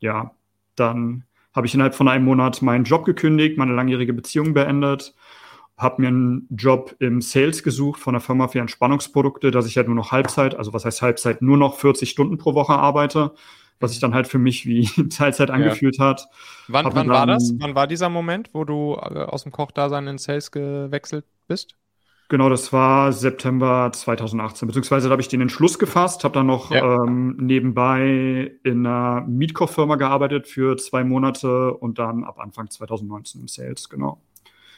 ja, 0.00 0.32
dann 0.76 1.24
habe 1.54 1.66
ich 1.66 1.74
innerhalb 1.74 1.94
von 1.94 2.08
einem 2.08 2.24
Monat 2.24 2.62
meinen 2.62 2.84
Job 2.84 3.04
gekündigt, 3.04 3.58
meine 3.58 3.74
langjährige 3.74 4.12
Beziehung 4.12 4.54
beendet 4.54 5.14
habe 5.76 6.02
mir 6.02 6.08
einen 6.08 6.46
Job 6.50 6.94
im 7.00 7.20
Sales 7.20 7.62
gesucht 7.62 8.00
von 8.00 8.14
einer 8.14 8.20
Firma 8.20 8.48
für 8.48 8.60
Entspannungsprodukte, 8.60 9.50
dass 9.50 9.66
ich 9.66 9.76
halt 9.76 9.88
nur 9.88 9.96
noch 9.96 10.12
Halbzeit, 10.12 10.54
also 10.54 10.72
was 10.72 10.84
heißt 10.84 11.02
Halbzeit, 11.02 11.42
nur 11.42 11.56
noch 11.56 11.78
40 11.78 12.08
Stunden 12.08 12.38
pro 12.38 12.54
Woche 12.54 12.74
arbeite, 12.74 13.34
was 13.80 13.90
sich 13.90 14.00
dann 14.00 14.14
halt 14.14 14.28
für 14.28 14.38
mich 14.38 14.66
wie 14.66 14.86
Teilzeit 15.08 15.50
angefühlt 15.50 15.98
ja. 15.98 16.06
hat. 16.06 16.28
Wann, 16.68 16.94
wann 16.94 17.08
war 17.08 17.26
das? 17.26 17.52
Wann 17.58 17.74
war 17.74 17.86
dieser 17.88 18.08
Moment, 18.08 18.50
wo 18.52 18.64
du 18.64 18.94
äh, 18.94 19.24
aus 19.24 19.42
dem 19.42 19.52
Kochdasein 19.52 20.06
in 20.06 20.18
Sales 20.18 20.52
gewechselt 20.52 21.24
bist? 21.48 21.74
Genau, 22.28 22.48
das 22.48 22.72
war 22.72 23.12
September 23.12 23.90
2018, 23.92 24.66
beziehungsweise 24.66 25.08
da 25.08 25.12
habe 25.12 25.22
ich 25.22 25.28
den 25.28 25.42
Entschluss 25.42 25.78
gefasst, 25.78 26.24
habe 26.24 26.34
dann 26.34 26.46
noch 26.46 26.70
ja. 26.70 27.04
ähm, 27.04 27.36
nebenbei 27.38 28.52
in 28.62 28.86
einer 28.86 29.26
Mietkochfirma 29.26 29.96
gearbeitet 29.96 30.46
für 30.46 30.76
zwei 30.76 31.04
Monate 31.04 31.74
und 31.74 31.98
dann 31.98 32.24
ab 32.24 32.38
Anfang 32.38 32.70
2019 32.70 33.42
im 33.42 33.48
Sales, 33.48 33.88
genau. 33.88 34.22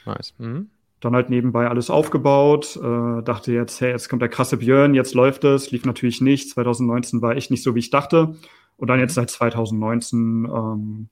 Nice. 0.05 0.35
Mhm 0.39 0.71
dann 1.01 1.15
halt 1.15 1.31
nebenbei 1.31 1.69
alles 1.69 1.91
aufgebaut, 1.91 2.77
äh, 2.77 3.23
dachte 3.23 3.53
jetzt, 3.53 3.81
hey, 3.81 3.91
jetzt 3.91 4.09
kommt 4.09 4.23
der 4.23 4.29
krasse 4.29 4.57
Björn, 4.57 4.95
jetzt 4.95 5.15
läuft 5.15 5.45
es, 5.45 5.71
lief 5.71 5.85
natürlich 5.85 6.21
nicht. 6.21 6.51
2019 6.51 7.21
war 7.21 7.37
echt 7.37 7.51
nicht 7.51 7.63
so, 7.63 7.75
wie 7.75 7.81
ich 7.81 7.91
dachte. 7.91 8.37
Und 8.77 8.89
dann 8.89 8.99
jetzt 8.99 9.15
seit 9.15 9.31
2019 9.31 10.47
ähm, 10.47 11.09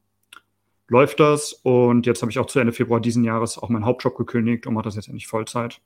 läuft 0.88 1.20
das. 1.20 1.52
Und 1.52 2.06
jetzt 2.06 2.22
habe 2.22 2.30
ich 2.30 2.38
auch 2.38 2.46
zu 2.46 2.58
Ende 2.60 2.72
Februar 2.72 3.00
diesen 3.00 3.24
Jahres 3.24 3.58
auch 3.58 3.68
meinen 3.68 3.84
Hauptjob 3.84 4.16
gekündigt 4.16 4.66
und 4.66 4.74
mache 4.74 4.84
das 4.84 4.96
jetzt 4.96 5.08
endlich 5.08 5.26
Vollzeit. 5.26 5.80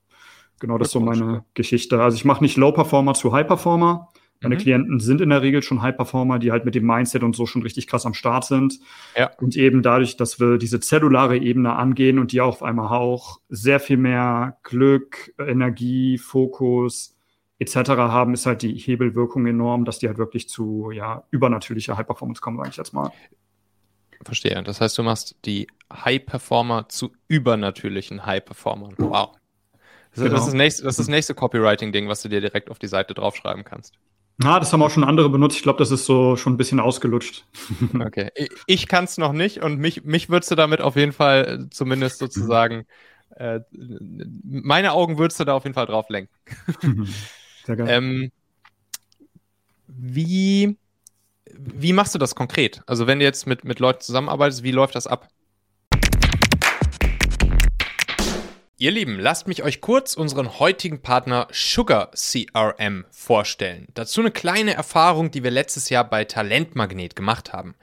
Genau, 0.60 0.78
das 0.78 0.88
ist 0.88 0.92
so 0.92 1.00
meine 1.00 1.44
Geschichte. 1.54 2.02
Also 2.02 2.16
ich 2.16 2.24
mache 2.24 2.42
nicht 2.42 2.56
Low 2.56 2.72
Performer 2.72 3.14
zu 3.14 3.32
High 3.32 3.46
Performer, 3.46 4.08
meine 4.40 4.54
mhm. 4.54 4.60
Klienten 4.60 5.00
sind 5.00 5.20
in 5.20 5.30
der 5.30 5.42
Regel 5.42 5.62
schon 5.62 5.82
High-Performer, 5.82 6.38
die 6.38 6.52
halt 6.52 6.64
mit 6.64 6.74
dem 6.74 6.86
Mindset 6.86 7.24
und 7.24 7.34
so 7.34 7.46
schon 7.46 7.62
richtig 7.62 7.88
krass 7.88 8.06
am 8.06 8.14
Start 8.14 8.44
sind. 8.44 8.78
Ja. 9.16 9.30
Und 9.40 9.56
eben 9.56 9.82
dadurch, 9.82 10.16
dass 10.16 10.38
wir 10.38 10.58
diese 10.58 10.78
zellulare 10.78 11.38
Ebene 11.38 11.74
angehen 11.74 12.18
und 12.18 12.30
die 12.32 12.40
auf 12.40 12.62
einmal 12.62 12.96
auch 12.96 13.40
sehr 13.48 13.80
viel 13.80 13.96
mehr 13.96 14.58
Glück, 14.62 15.34
Energie, 15.38 16.18
Fokus 16.18 17.16
etc. 17.58 17.74
haben, 17.90 18.34
ist 18.34 18.46
halt 18.46 18.62
die 18.62 18.74
Hebelwirkung 18.74 19.44
enorm, 19.46 19.84
dass 19.84 19.98
die 19.98 20.06
halt 20.06 20.18
wirklich 20.18 20.48
zu 20.48 20.92
ja, 20.92 21.24
übernatürlicher 21.30 21.96
High-Performance 21.96 22.40
kommen, 22.40 22.58
sage 22.58 22.70
ich 22.70 22.76
jetzt 22.76 22.92
mal. 22.92 23.10
Verstehe. 24.24 24.62
Das 24.62 24.80
heißt, 24.80 24.96
du 24.98 25.02
machst 25.02 25.36
die 25.44 25.66
High-Performer 25.92 26.88
zu 26.88 27.10
übernatürlichen 27.26 28.24
High-Performern. 28.24 28.94
Wow. 28.98 29.37
Das, 30.14 30.24
genau. 30.24 30.34
das, 30.34 30.40
ist 30.40 30.46
das 30.46 30.54
nächste, 30.54 30.82
das, 30.84 30.92
ist 30.94 30.98
das 31.00 31.08
nächste 31.08 31.34
Copywriting-Ding, 31.34 32.08
was 32.08 32.22
du 32.22 32.28
dir 32.28 32.40
direkt 32.40 32.70
auf 32.70 32.78
die 32.78 32.88
Seite 32.88 33.14
draufschreiben 33.14 33.64
kannst. 33.64 33.94
Ah, 34.44 34.60
das 34.60 34.72
haben 34.72 34.82
auch 34.82 34.90
schon 34.90 35.02
andere 35.02 35.28
benutzt. 35.30 35.56
Ich 35.56 35.62
glaube, 35.62 35.80
das 35.80 35.90
ist 35.90 36.04
so 36.04 36.36
schon 36.36 36.54
ein 36.54 36.56
bisschen 36.56 36.80
ausgelutscht. 36.80 37.44
Okay. 38.00 38.30
Ich 38.66 38.86
kann 38.86 39.04
es 39.04 39.18
noch 39.18 39.32
nicht 39.32 39.62
und 39.62 39.78
mich, 39.78 40.04
mich 40.04 40.30
würdest 40.30 40.50
du 40.50 40.54
damit 40.54 40.80
auf 40.80 40.96
jeden 40.96 41.12
Fall 41.12 41.66
äh, 41.66 41.70
zumindest 41.70 42.18
sozusagen, 42.18 42.86
äh, 43.36 43.60
meine 44.44 44.92
Augen 44.92 45.18
würdest 45.18 45.40
du 45.40 45.44
da 45.44 45.54
auf 45.54 45.64
jeden 45.64 45.74
Fall 45.74 45.86
drauf 45.86 46.08
lenken. 46.08 46.32
Sehr 47.64 47.76
geil. 47.76 47.86
Ähm, 47.88 48.32
wie, 49.88 50.76
wie 51.52 51.92
machst 51.92 52.14
du 52.14 52.18
das 52.18 52.34
konkret? 52.34 52.82
Also, 52.86 53.06
wenn 53.06 53.18
du 53.18 53.24
jetzt 53.24 53.46
mit, 53.46 53.64
mit 53.64 53.80
Leuten 53.80 54.00
zusammenarbeitest, 54.00 54.62
wie 54.62 54.70
läuft 54.70 54.94
das 54.94 55.06
ab? 55.06 55.28
Ihr 58.80 58.92
Lieben, 58.92 59.18
lasst 59.18 59.48
mich 59.48 59.64
euch 59.64 59.80
kurz 59.80 60.14
unseren 60.14 60.60
heutigen 60.60 61.02
Partner 61.02 61.48
Sugar 61.50 62.12
CRM 62.12 63.06
vorstellen. 63.10 63.88
Dazu 63.94 64.20
eine 64.20 64.30
kleine 64.30 64.74
Erfahrung, 64.74 65.32
die 65.32 65.42
wir 65.42 65.50
letztes 65.50 65.90
Jahr 65.90 66.08
bei 66.08 66.24
Talentmagnet 66.24 67.16
gemacht 67.16 67.52
haben. 67.52 67.74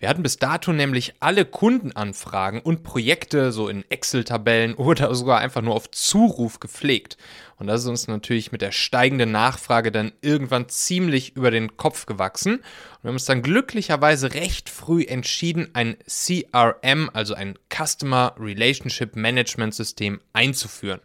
Wir 0.00 0.08
hatten 0.08 0.24
bis 0.24 0.38
dato 0.38 0.72
nämlich 0.72 1.14
alle 1.20 1.44
Kundenanfragen 1.44 2.60
und 2.62 2.82
Projekte 2.82 3.52
so 3.52 3.68
in 3.68 3.84
Excel-Tabellen 3.90 4.74
oder 4.76 5.14
sogar 5.14 5.38
einfach 5.38 5.62
nur 5.62 5.76
auf 5.76 5.88
Zuruf 5.92 6.58
gepflegt. 6.58 7.16
Und 7.60 7.66
das 7.66 7.82
ist 7.82 7.86
uns 7.88 8.08
natürlich 8.08 8.52
mit 8.52 8.62
der 8.62 8.72
steigenden 8.72 9.30
Nachfrage 9.32 9.92
dann 9.92 10.12
irgendwann 10.22 10.70
ziemlich 10.70 11.36
über 11.36 11.50
den 11.50 11.76
Kopf 11.76 12.06
gewachsen. 12.06 12.54
Und 12.54 13.02
wir 13.02 13.08
haben 13.08 13.16
uns 13.16 13.26
dann 13.26 13.42
glücklicherweise 13.42 14.32
recht 14.32 14.70
früh 14.70 15.02
entschieden, 15.02 15.68
ein 15.74 15.96
CRM, 16.06 17.10
also 17.12 17.34
ein 17.34 17.58
Customer 17.68 18.34
Relationship 18.38 19.14
Management 19.14 19.74
System 19.74 20.20
einzuführen. 20.32 21.00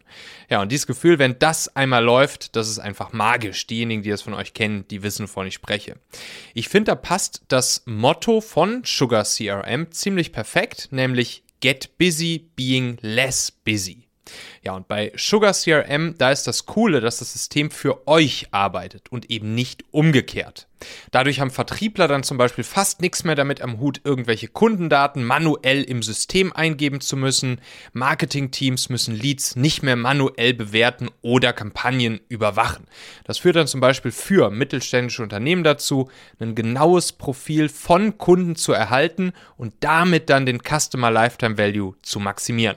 Ja, 0.48 0.62
und 0.62 0.72
dieses 0.72 0.86
Gefühl, 0.86 1.18
wenn 1.18 1.38
das 1.38 1.76
einmal 1.76 2.02
läuft, 2.02 2.56
das 2.56 2.70
ist 2.70 2.78
einfach 2.78 3.12
magisch. 3.12 3.66
Diejenigen, 3.66 4.02
die 4.02 4.10
das 4.10 4.22
von 4.22 4.32
euch 4.32 4.54
kennen, 4.54 4.88
die 4.88 5.02
wissen, 5.02 5.24
wovon 5.24 5.46
ich 5.46 5.54
spreche. 5.54 5.96
Ich 6.54 6.70
finde, 6.70 6.92
da 6.92 6.94
passt 6.94 7.42
das 7.48 7.82
Motto 7.84 8.40
von 8.40 8.82
Sugar 8.82 9.24
CRM 9.24 9.92
ziemlich 9.92 10.32
perfekt, 10.32 10.88
nämlich 10.90 11.44
Get 11.60 11.98
Busy 11.98 12.48
Being 12.56 12.96
Less 13.02 13.50
Busy. 13.50 14.06
Ja, 14.66 14.74
und 14.74 14.88
bei 14.88 15.12
Sugar 15.14 15.52
CRM, 15.52 16.16
da 16.18 16.32
ist 16.32 16.48
das 16.48 16.66
Coole, 16.66 17.00
dass 17.00 17.18
das 17.18 17.32
System 17.32 17.70
für 17.70 18.08
euch 18.08 18.48
arbeitet 18.50 19.12
und 19.12 19.30
eben 19.30 19.54
nicht 19.54 19.84
umgekehrt. 19.92 20.66
Dadurch 21.10 21.40
haben 21.40 21.50
Vertriebler 21.50 22.08
dann 22.08 22.22
zum 22.22 22.36
Beispiel 22.36 22.64
fast 22.64 23.00
nichts 23.00 23.24
mehr 23.24 23.34
damit 23.34 23.62
am 23.62 23.78
Hut, 23.78 24.00
irgendwelche 24.04 24.48
Kundendaten 24.48 25.24
manuell 25.24 25.82
im 25.82 26.02
System 26.02 26.52
eingeben 26.52 27.00
zu 27.00 27.16
müssen. 27.16 27.60
Marketingteams 27.92 28.88
müssen 28.88 29.14
Leads 29.14 29.56
nicht 29.56 29.82
mehr 29.82 29.96
manuell 29.96 30.52
bewerten 30.52 31.08
oder 31.22 31.52
Kampagnen 31.52 32.20
überwachen. 32.28 32.86
Das 33.24 33.38
führt 33.38 33.56
dann 33.56 33.66
zum 33.66 33.80
Beispiel 33.80 34.12
für 34.12 34.50
mittelständische 34.50 35.22
Unternehmen 35.22 35.64
dazu, 35.64 36.10
ein 36.40 36.54
genaues 36.54 37.12
Profil 37.12 37.68
von 37.68 38.18
Kunden 38.18 38.56
zu 38.56 38.72
erhalten 38.72 39.32
und 39.56 39.72
damit 39.80 40.28
dann 40.28 40.44
den 40.44 40.60
Customer 40.60 41.10
Lifetime 41.10 41.56
Value 41.56 41.94
zu 42.02 42.20
maximieren. 42.20 42.76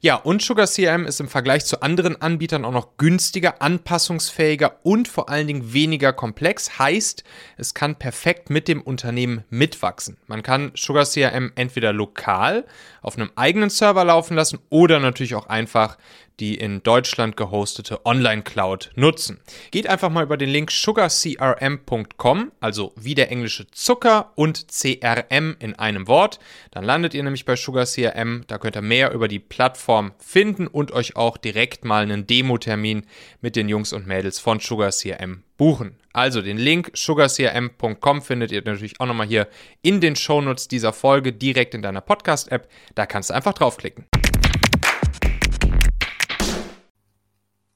Ja, 0.00 0.16
und 0.16 0.42
Sugar 0.42 0.66
CRM 0.66 1.06
ist 1.06 1.20
im 1.20 1.27
Vergleich 1.28 1.64
zu 1.64 1.82
anderen 1.82 2.20
Anbietern 2.20 2.64
auch 2.64 2.72
noch 2.72 2.96
günstiger, 2.96 3.62
anpassungsfähiger 3.62 4.80
und 4.82 5.08
vor 5.08 5.28
allen 5.28 5.46
Dingen 5.46 5.72
weniger 5.72 6.12
komplex. 6.12 6.78
Heißt, 6.78 7.24
es 7.56 7.74
kann 7.74 7.96
perfekt 7.96 8.50
mit 8.50 8.68
dem 8.68 8.82
Unternehmen 8.82 9.44
mitwachsen. 9.50 10.16
Man 10.26 10.42
kann 10.42 10.72
Sugar 10.74 11.04
CRM 11.04 11.52
entweder 11.54 11.92
lokal 11.92 12.64
auf 13.02 13.16
einem 13.16 13.30
eigenen 13.36 13.70
Server 13.70 14.04
laufen 14.04 14.34
lassen 14.34 14.58
oder 14.70 15.00
natürlich 15.00 15.34
auch 15.34 15.46
einfach 15.46 15.98
die 16.40 16.56
in 16.56 16.82
Deutschland 16.82 17.36
gehostete 17.36 18.04
Online-Cloud 18.04 18.90
nutzen. 18.94 19.40
Geht 19.70 19.88
einfach 19.88 20.10
mal 20.10 20.24
über 20.24 20.36
den 20.36 20.48
Link 20.48 20.70
sugarcrm.com, 20.70 22.52
also 22.60 22.92
wie 22.96 23.14
der 23.14 23.30
englische 23.30 23.70
Zucker 23.70 24.32
und 24.34 24.66
CRM 24.68 25.56
in 25.58 25.74
einem 25.78 26.08
Wort. 26.08 26.38
Dann 26.70 26.84
landet 26.84 27.14
ihr 27.14 27.22
nämlich 27.22 27.44
bei 27.44 27.56
Sugar 27.56 27.86
CRM. 27.86 28.44
Da 28.46 28.58
könnt 28.58 28.76
ihr 28.76 28.82
mehr 28.82 29.12
über 29.12 29.28
die 29.28 29.38
Plattform 29.38 30.12
finden 30.18 30.66
und 30.66 30.92
euch 30.92 31.16
auch 31.16 31.36
direkt 31.36 31.84
mal 31.84 32.02
einen 32.02 32.26
Demo-Termin 32.26 33.04
mit 33.40 33.56
den 33.56 33.68
Jungs 33.68 33.92
und 33.92 34.06
Mädels 34.06 34.38
von 34.38 34.60
Sugar 34.60 34.90
CRM 34.90 35.42
buchen. 35.56 35.96
Also 36.12 36.42
den 36.42 36.56
Link 36.56 36.90
sugarcrm.com 36.94 38.22
findet 38.22 38.50
ihr 38.50 38.62
natürlich 38.64 39.00
auch 39.00 39.06
nochmal 39.06 39.26
hier 39.26 39.48
in 39.82 40.00
den 40.00 40.16
Shownotes 40.16 40.68
dieser 40.68 40.92
Folge 40.92 41.32
direkt 41.32 41.74
in 41.74 41.82
deiner 41.82 42.00
Podcast-App. 42.00 42.68
Da 42.94 43.06
kannst 43.06 43.30
du 43.30 43.34
einfach 43.34 43.52
draufklicken. 43.52 44.06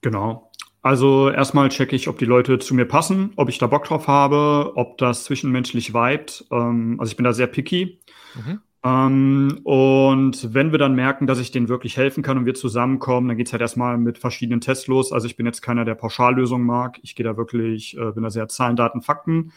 Genau. 0.02 0.50
Also 0.82 1.30
erstmal 1.30 1.68
checke 1.68 1.94
ich, 1.94 2.08
ob 2.08 2.18
die 2.18 2.24
Leute 2.24 2.58
zu 2.58 2.74
mir 2.74 2.86
passen, 2.86 3.32
ob 3.36 3.48
ich 3.48 3.58
da 3.58 3.68
Bock 3.68 3.84
drauf 3.84 4.08
habe, 4.08 4.72
ob 4.74 4.98
das 4.98 5.24
zwischenmenschlich 5.24 5.94
vibet. 5.94 6.44
Ähm, 6.50 6.96
also 6.98 7.10
ich 7.10 7.16
bin 7.16 7.24
da 7.24 7.32
sehr 7.32 7.46
picky. 7.46 8.00
Mhm. 8.34 8.60
Ähm, 8.84 9.60
und 9.62 10.52
wenn 10.52 10.72
wir 10.72 10.78
dann 10.78 10.96
merken, 10.96 11.28
dass 11.28 11.38
ich 11.38 11.52
denen 11.52 11.68
wirklich 11.68 11.96
helfen 11.96 12.24
kann 12.24 12.36
und 12.36 12.46
wir 12.46 12.54
zusammenkommen, 12.54 13.28
dann 13.28 13.36
geht's 13.36 13.52
halt 13.52 13.62
erstmal 13.62 13.96
mit 13.96 14.18
verschiedenen 14.18 14.60
Tests 14.60 14.88
los. 14.88 15.12
Also 15.12 15.28
ich 15.28 15.36
bin 15.36 15.46
jetzt 15.46 15.62
keiner, 15.62 15.84
der 15.84 15.94
Pauschallösungen 15.94 16.66
mag. 16.66 16.98
Ich 17.02 17.14
gehe 17.14 17.24
da 17.24 17.36
wirklich, 17.36 17.96
äh, 17.96 18.10
bin 18.10 18.24
da 18.24 18.30
sehr 18.30 18.48
Zahlen, 18.48 18.74
Daten, 18.74 19.02
Fakten 19.02 19.52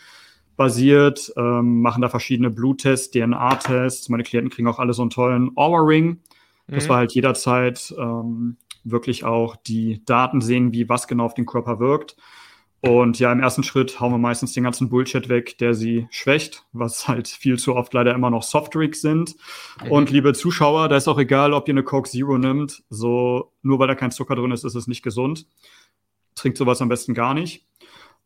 basiert, 0.55 1.33
ähm, 1.35 1.81
machen 1.81 2.01
da 2.01 2.09
verschiedene 2.09 2.51
Bluttests, 2.51 3.09
DNA-Tests. 3.11 4.09
Meine 4.09 4.23
Klienten 4.23 4.51
kriegen 4.51 4.67
auch 4.67 4.79
alle 4.79 4.93
so 4.93 5.01
einen 5.01 5.09
tollen 5.09 5.51
Aura-Ring. 5.55 6.19
Das 6.67 6.85
mhm. 6.85 6.89
war 6.89 6.97
halt 6.97 7.13
jederzeit 7.13 7.93
ähm, 7.97 8.57
wirklich 8.85 9.25
auch 9.25 9.55
die 9.55 10.03
Daten 10.05 10.39
sehen, 10.39 10.71
wie 10.71 10.87
was 10.87 11.07
genau 11.07 11.25
auf 11.25 11.33
den 11.33 11.45
Körper 11.45 11.79
wirkt. 11.79 12.15
Und 12.81 13.17
ja, 13.17 13.31
im 13.31 13.39
ersten 13.39 13.63
Schritt 13.63 13.99
hauen 13.99 14.11
wir 14.11 14.19
meistens 14.19 14.53
den 14.53 14.63
ganzen 14.63 14.89
Bullshit 14.89 15.27
weg, 15.27 15.57
der 15.57 15.73
sie 15.73 16.07
schwächt, 16.11 16.65
was 16.71 17.07
halt 17.07 17.27
viel 17.27 17.57
zu 17.57 17.75
oft 17.75 17.91
leider 17.93 18.13
immer 18.13 18.29
noch 18.29 18.43
Softdrinks 18.43 19.01
sind. 19.01 19.35
Und 19.89 20.11
liebe 20.11 20.33
Zuschauer, 20.33 20.87
da 20.87 20.95
ist 20.95 21.07
auch 21.07 21.17
egal, 21.17 21.53
ob 21.53 21.67
ihr 21.67 21.73
eine 21.73 21.83
Coke 21.83 22.09
Zero 22.09 22.37
nimmt. 22.37 22.83
So, 22.89 23.51
nur 23.63 23.79
weil 23.79 23.87
da 23.87 23.95
kein 23.95 24.11
Zucker 24.11 24.35
drin 24.35 24.51
ist, 24.51 24.63
ist 24.63 24.75
es 24.75 24.85
nicht 24.85 25.01
gesund. 25.01 25.47
Trinkt 26.35 26.59
sowas 26.59 26.81
am 26.81 26.89
besten 26.89 27.15
gar 27.15 27.33
nicht. 27.33 27.65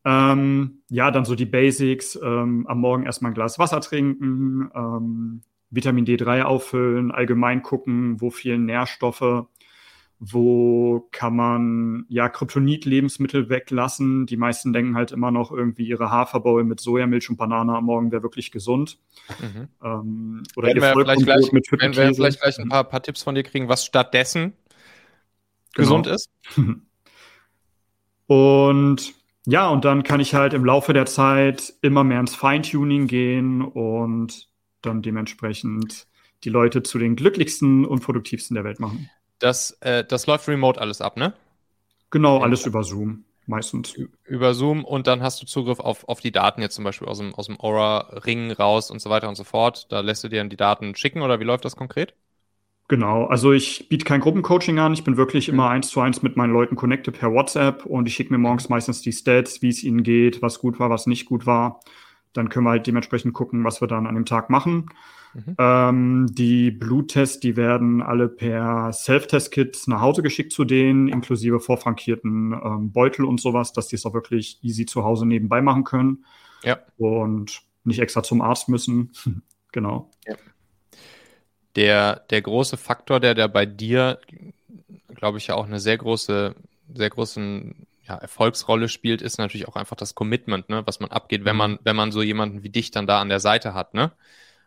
Ähm, 0.03 0.81
ja, 0.89 1.09
dann 1.11 1.23
so 1.23 1.35
die 1.35 1.45
Basics. 1.45 2.19
Ähm, 2.21 2.67
am 2.67 2.81
Morgen 2.81 3.05
erstmal 3.05 3.31
ein 3.31 3.35
Glas 3.35 3.59
Wasser 3.59 3.79
trinken, 3.79 4.69
ähm, 4.75 5.41
Vitamin 5.69 6.05
D3 6.05 6.41
auffüllen, 6.41 7.11
allgemein 7.11 7.61
gucken, 7.61 8.19
wo 8.19 8.29
fehlen 8.29 8.65
Nährstoffe, 8.65 9.45
wo 10.19 11.07
kann 11.11 11.35
man 11.35 12.05
ja 12.09 12.27
Kryptonit-Lebensmittel 12.27 13.49
weglassen. 13.49 14.25
Die 14.25 14.35
meisten 14.35 14.73
denken 14.73 14.95
halt 14.95 15.13
immer 15.13 15.31
noch 15.31 15.51
irgendwie 15.51 15.87
ihre 15.87 16.11
Haferbowl 16.11 16.65
mit 16.65 16.81
Sojamilch 16.81 17.29
und 17.29 17.37
Banane 17.37 17.73
am 17.73 17.85
Morgen 17.85 18.11
wäre 18.11 18.21
wirklich 18.21 18.51
gesund. 18.51 18.99
Mhm. 19.39 19.69
Ähm, 19.81 20.43
oder 20.57 20.67
werden 20.67 20.83
ihr 20.83 21.03
vielleicht 21.05 21.23
gleich, 21.23 21.51
mit 21.53 21.71
Wenn 21.71 21.95
wir 21.95 22.13
vielleicht 22.13 22.41
gleich 22.41 22.59
ein 22.59 22.67
paar, 22.67 22.83
paar, 22.83 23.01
Tipps 23.01 23.23
von 23.23 23.33
dir 23.33 23.43
kriegen, 23.43 23.69
was 23.69 23.85
stattdessen 23.85 24.53
genau. 25.73 26.01
gesund 26.03 26.07
ist. 26.07 26.29
Und 28.27 29.13
ja, 29.47 29.67
und 29.69 29.83
dann 29.83 30.03
kann 30.03 30.19
ich 30.19 30.35
halt 30.35 30.53
im 30.53 30.63
Laufe 30.63 30.93
der 30.93 31.07
Zeit 31.07 31.73
immer 31.81 32.03
mehr 32.03 32.19
ins 32.19 32.35
Feintuning 32.35 33.07
gehen 33.07 33.63
und 33.63 34.47
dann 34.83 35.01
dementsprechend 35.01 36.05
die 36.43 36.49
Leute 36.51 36.83
zu 36.83 36.99
den 36.99 37.15
glücklichsten 37.15 37.85
und 37.85 38.03
produktivsten 38.03 38.53
der 38.53 38.63
Welt 38.63 38.79
machen. 38.79 39.09
Das, 39.39 39.71
äh, 39.81 40.03
das 40.03 40.27
läuft 40.27 40.47
remote 40.47 40.79
alles 40.79 41.01
ab, 41.01 41.17
ne? 41.17 41.33
Genau, 42.11 42.39
alles 42.39 42.65
über 42.65 42.83
Zoom 42.83 43.23
meistens. 43.49 43.95
Über 44.25 44.53
Zoom 44.53 44.85
und 44.85 45.07
dann 45.07 45.21
hast 45.21 45.41
du 45.41 45.45
Zugriff 45.45 45.79
auf, 45.79 46.07
auf 46.07 46.21
die 46.21 46.31
Daten 46.31 46.61
jetzt 46.61 46.75
zum 46.75 46.83
Beispiel 46.85 47.07
aus 47.07 47.17
dem, 47.17 47.33
aus 47.35 47.47
dem 47.47 47.59
Aura-Ring 47.59 48.51
raus 48.51 48.91
und 48.91 49.01
so 49.01 49.09
weiter 49.09 49.27
und 49.27 49.35
so 49.35 49.43
fort. 49.43 49.87
Da 49.91 49.99
lässt 49.99 50.23
du 50.23 50.29
dir 50.29 50.39
dann 50.39 50.49
die 50.49 50.55
Daten 50.55 50.95
schicken 50.95 51.21
oder 51.21 51.39
wie 51.39 51.43
läuft 51.43 51.65
das 51.65 51.75
konkret? 51.75 52.13
Genau, 52.87 53.25
also 53.25 53.51
ich 53.51 53.87
biete 53.89 54.05
kein 54.05 54.21
Gruppencoaching 54.21 54.79
an. 54.79 54.93
Ich 54.93 55.03
bin 55.03 55.17
wirklich 55.17 55.47
mhm. 55.47 55.55
immer 55.55 55.69
eins 55.69 55.89
zu 55.89 55.99
eins 55.99 56.21
mit 56.21 56.37
meinen 56.37 56.53
Leuten 56.53 56.75
connected 56.75 57.19
per 57.19 57.31
WhatsApp 57.33 57.85
und 57.85 58.07
ich 58.07 58.15
schicke 58.15 58.33
mir 58.33 58.39
morgens 58.39 58.69
meistens 58.69 59.01
die 59.01 59.11
Stats, 59.11 59.61
wie 59.61 59.69
es 59.69 59.83
ihnen 59.83 60.03
geht, 60.03 60.41
was 60.41 60.59
gut 60.59 60.79
war, 60.79 60.89
was 60.89 61.05
nicht 61.05 61.25
gut 61.25 61.45
war. 61.45 61.81
Dann 62.33 62.49
können 62.49 62.65
wir 62.65 62.71
halt 62.71 62.87
dementsprechend 62.87 63.33
gucken, 63.33 63.63
was 63.63 63.81
wir 63.81 63.87
dann 63.87 64.07
an 64.07 64.15
dem 64.15 64.25
Tag 64.25 64.49
machen. 64.49 64.89
Mhm. 65.33 65.55
Ähm, 65.57 66.27
die 66.31 66.71
Bluttests, 66.71 67.39
die 67.39 67.55
werden 67.55 68.01
alle 68.01 68.29
per 68.29 68.91
Self-Test-Kits 68.93 69.87
nach 69.87 70.01
Hause 70.01 70.23
geschickt 70.23 70.51
zu 70.51 70.65
denen, 70.65 71.07
inklusive 71.07 71.59
vorfrankierten 71.59 72.53
ähm, 72.53 72.91
Beutel 72.91 73.25
und 73.25 73.39
sowas, 73.39 73.73
dass 73.73 73.87
die 73.87 73.95
es 73.95 74.05
auch 74.05 74.13
wirklich 74.13 74.59
easy 74.61 74.85
zu 74.85 75.03
Hause 75.03 75.25
nebenbei 75.25 75.61
machen 75.61 75.83
können. 75.83 76.25
Ja. 76.63 76.79
Und 76.97 77.61
nicht 77.83 77.99
extra 77.99 78.23
zum 78.23 78.41
Arzt 78.41 78.69
müssen. 78.69 79.11
genau. 79.71 80.09
Ja 80.27 80.35
der, 81.75 82.25
der 82.29 82.41
große 82.41 82.77
Faktor, 82.77 83.19
der, 83.19 83.35
der 83.35 83.47
bei 83.47 83.65
dir, 83.65 84.19
glaube 85.15 85.37
ich, 85.37 85.47
ja 85.47 85.55
auch 85.55 85.65
eine 85.65 85.79
sehr 85.79 85.97
große, 85.97 86.55
sehr 86.93 87.09
großen 87.09 87.87
ja, 88.05 88.15
Erfolgsrolle 88.15 88.89
spielt, 88.89 89.21
ist 89.21 89.37
natürlich 89.37 89.67
auch 89.67 89.75
einfach 89.75 89.95
das 89.95 90.15
Commitment, 90.15 90.69
ne, 90.69 90.85
was 90.85 90.99
man 90.99 91.11
abgeht, 91.11 91.45
wenn 91.45 91.55
mhm. 91.55 91.57
man, 91.57 91.79
wenn 91.83 91.95
man 91.95 92.11
so 92.11 92.21
jemanden 92.21 92.63
wie 92.63 92.69
dich 92.69 92.91
dann 92.91 93.07
da 93.07 93.21
an 93.21 93.29
der 93.29 93.39
Seite 93.39 93.73
hat, 93.73 93.93
ne? 93.93 94.11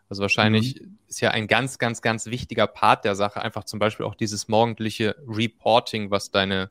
Also 0.09 0.23
wahrscheinlich 0.23 0.81
mhm. 0.81 0.99
ist 1.09 1.21
ja 1.21 1.31
ein 1.31 1.47
ganz, 1.47 1.79
ganz, 1.79 2.03
ganz 2.03 2.27
wichtiger 2.27 2.67
Part 2.67 3.05
der 3.05 3.15
Sache 3.15 3.43
einfach 3.43 3.65
zum 3.65 3.79
Beispiel 3.79 4.07
auch 4.07 4.15
dieses 4.15 4.49
morgendliche 4.49 5.17
Reporting, 5.27 6.11
was 6.11 6.31
deine, 6.31 6.71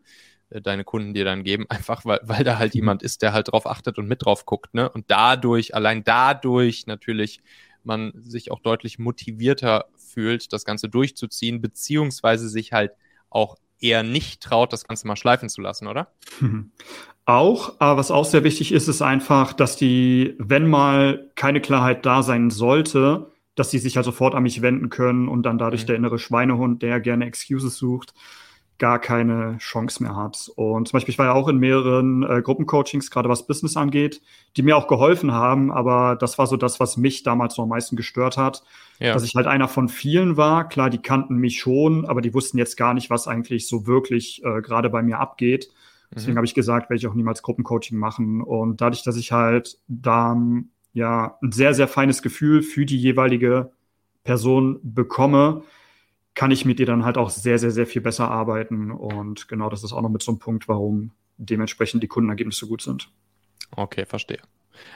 äh, 0.50 0.62
deine 0.62 0.84
Kunden 0.84 1.14
dir 1.14 1.26
dann 1.26 1.44
geben, 1.44 1.66
einfach 1.70 2.06
weil, 2.06 2.20
weil 2.24 2.44
da 2.44 2.60
halt 2.60 2.74
mhm. 2.74 2.80
jemand 2.80 3.04
ist, 3.04 3.22
der 3.22 3.34
halt 3.34 3.52
drauf 3.52 3.66
achtet 3.66 3.98
und 3.98 4.08
mit 4.08 4.26
drauf 4.26 4.46
guckt, 4.46 4.74
ne? 4.74 4.90
Und 4.90 5.10
dadurch, 5.10 5.76
allein 5.76 6.04
dadurch 6.04 6.88
natürlich 6.88 7.42
man 7.84 8.14
sich 8.16 8.52
auch 8.52 8.60
deutlich 8.60 9.00
motivierter 9.00 9.86
fühlt, 9.96 10.54
das 10.54 10.66
Ganze 10.66 10.88
durchzuziehen, 10.88 11.62
beziehungsweise 11.62 12.48
sich 12.48 12.74
halt 12.74 12.92
auch 13.30 13.58
eher 13.82 14.04
nicht 14.04 14.42
traut, 14.42 14.74
das 14.74 14.88
Ganze 14.88 15.08
mal 15.08 15.16
schleifen 15.16 15.50
zu 15.50 15.62
lassen, 15.62 15.88
oder? 15.88 16.12
Auch, 17.26 17.76
aber 17.80 17.98
was 17.98 18.12
auch 18.12 18.26
sehr 18.26 18.44
wichtig 18.44 18.72
ist, 18.72 18.88
ist 18.88 19.02
einfach, 19.02 19.54
dass 19.54 19.78
die, 19.78 20.36
wenn 20.40 20.68
mal 20.68 21.30
keine 21.36 21.62
Klarheit 21.62 22.06
da 22.06 22.24
sein 22.24 22.50
sollte, 22.50 23.32
dass 23.56 23.70
die 23.70 23.78
sich 23.78 23.96
ja 23.96 24.04
sofort 24.04 24.34
an 24.34 24.44
mich 24.44 24.62
wenden 24.62 24.90
können 24.90 25.28
und 25.28 25.44
dann 25.44 25.58
dadurch 25.58 25.84
mhm. 25.84 25.88
der 25.88 25.96
innere 25.98 26.20
Schweinehund, 26.20 26.82
der 26.82 27.00
gerne 27.00 27.26
Excuses 27.26 27.78
sucht, 27.78 28.14
gar 28.82 28.98
keine 28.98 29.60
Chance 29.60 30.02
mehr 30.02 30.16
hat. 30.16 30.52
Und 30.56 30.88
zum 30.88 30.98
Beispiel, 30.98 31.12
ich 31.12 31.20
war 31.20 31.28
ja 31.28 31.34
auch 31.34 31.48
in 31.48 31.60
mehreren 31.60 32.24
äh, 32.24 32.42
Gruppencoachings, 32.42 33.12
gerade 33.12 33.30
was 33.30 33.46
Business 33.46 33.78
angeht, 33.78 34.24
die 34.58 34.64
mir 34.64 34.76
auch 34.76 34.88
geholfen 34.88 35.32
haben, 35.32 35.72
aber 35.72 36.16
das 36.16 36.40
war 36.40 36.48
so 36.48 36.58
das, 36.58 36.80
was 36.80 36.98
mich 36.98 37.22
damals 37.22 37.58
noch 37.58 37.66
am 37.66 37.70
meisten 37.70 37.96
gestört 37.96 38.38
hat, 38.38 38.64
ja. 38.98 39.14
dass 39.14 39.24
ich 39.24 39.36
halt 39.36 39.46
einer 39.46 39.68
von 39.68 39.88
vielen 39.88 40.36
war. 40.36 40.68
Klar, 40.68 40.90
die 40.90 40.98
kannten 40.98 41.36
mich 41.36 41.60
schon, 41.60 42.06
aber 42.06 42.22
die 42.22 42.34
wussten 42.34 42.58
jetzt 42.58 42.76
gar 42.76 42.96
nicht, 42.96 43.12
was 43.12 43.28
eigentlich 43.28 43.68
so 43.68 43.86
wirklich 43.86 44.44
äh, 44.44 44.64
gerade 44.64 44.90
bei 44.90 45.04
mir 45.04 45.20
abgeht. 45.20 45.70
Deswegen 46.12 46.34
mhm. 46.34 46.38
habe 46.38 46.48
ich 46.48 46.56
gesagt, 46.56 46.90
werde 46.90 46.98
ich 46.98 47.06
auch 47.06 47.14
niemals 47.14 47.44
Gruppencoaching 47.44 48.00
machen. 48.00 48.42
Und 48.42 48.82
dadurch, 48.82 49.04
dass 49.04 49.16
ich 49.16 49.32
halt 49.32 49.78
da 49.88 50.36
ja 50.94 51.38
ein 51.44 51.52
sehr, 51.52 51.76
sehr 51.76 51.88
feines 51.88 52.24
Gefühl 52.24 52.64
für 52.64 52.88
die 52.88 52.98
jeweilige 52.98 53.72
Person 54.24 54.80
bekomme, 54.82 55.62
kann 56.34 56.52
ich 56.52 56.66
mit 56.66 56.80
dir 56.80 56.86
dann 56.86 57.06
halt 57.06 57.18
auch 57.18 57.30
sehr, 57.30 57.60
sehr, 57.60 57.72
sehr 57.72 57.88
viel 57.88 58.02
besser 58.02 58.30
arbeiten. 58.30 58.92
Und 58.92 59.48
genau 59.48 59.70
das 59.70 59.84
ist 59.84 59.94
auch 59.94 60.02
noch 60.02 60.10
mit 60.10 60.24
so 60.24 60.32
einem 60.32 60.40
Punkt, 60.40 60.68
warum 60.68 61.12
dementsprechend 61.38 62.04
die 62.04 62.08
Kundenergebnisse 62.08 62.68
gut 62.68 62.82
sind. 62.82 63.10
Okay, 63.76 64.06
verstehe. 64.06 64.40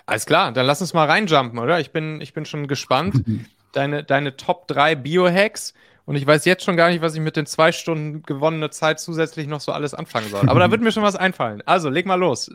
Alles 0.06 0.26
klar, 0.26 0.52
dann 0.52 0.66
lass 0.66 0.82
uns 0.82 0.94
mal 0.94 1.06
reinjumpen, 1.06 1.60
oder? 1.60 1.80
Ich 1.80 1.92
bin, 1.92 2.22
ich 2.22 2.34
bin 2.34 2.46
schon 2.46 2.68
gespannt. 2.68 3.24
deine, 3.76 4.04
deine 4.04 4.38
Top 4.38 4.68
3 4.68 4.96
Biohacks. 4.96 5.74
Und 6.06 6.16
ich 6.16 6.26
weiß 6.26 6.46
jetzt 6.46 6.64
schon 6.64 6.78
gar 6.78 6.90
nicht, 6.90 7.02
was 7.02 7.16
ich 7.16 7.22
mit 7.22 7.36
den 7.36 7.48
zwei 7.48 7.72
Stunden 7.72 8.22
gewonnene 8.24 8.70
Zeit 8.70 9.00
zusätzlich 9.00 9.48
noch 9.48 9.60
so 9.60 9.72
alles 9.72 9.94
anfangen 9.94 10.30
soll. 10.30 10.48
Aber 10.48 10.60
da 10.60 10.70
wird 10.70 10.82
mir 10.82 10.92
schon 10.92 11.04
was 11.04 11.16
einfallen. 11.16 11.64
Also, 11.66 11.90
leg 11.90 12.06
mal 12.06 12.16
los. 12.16 12.52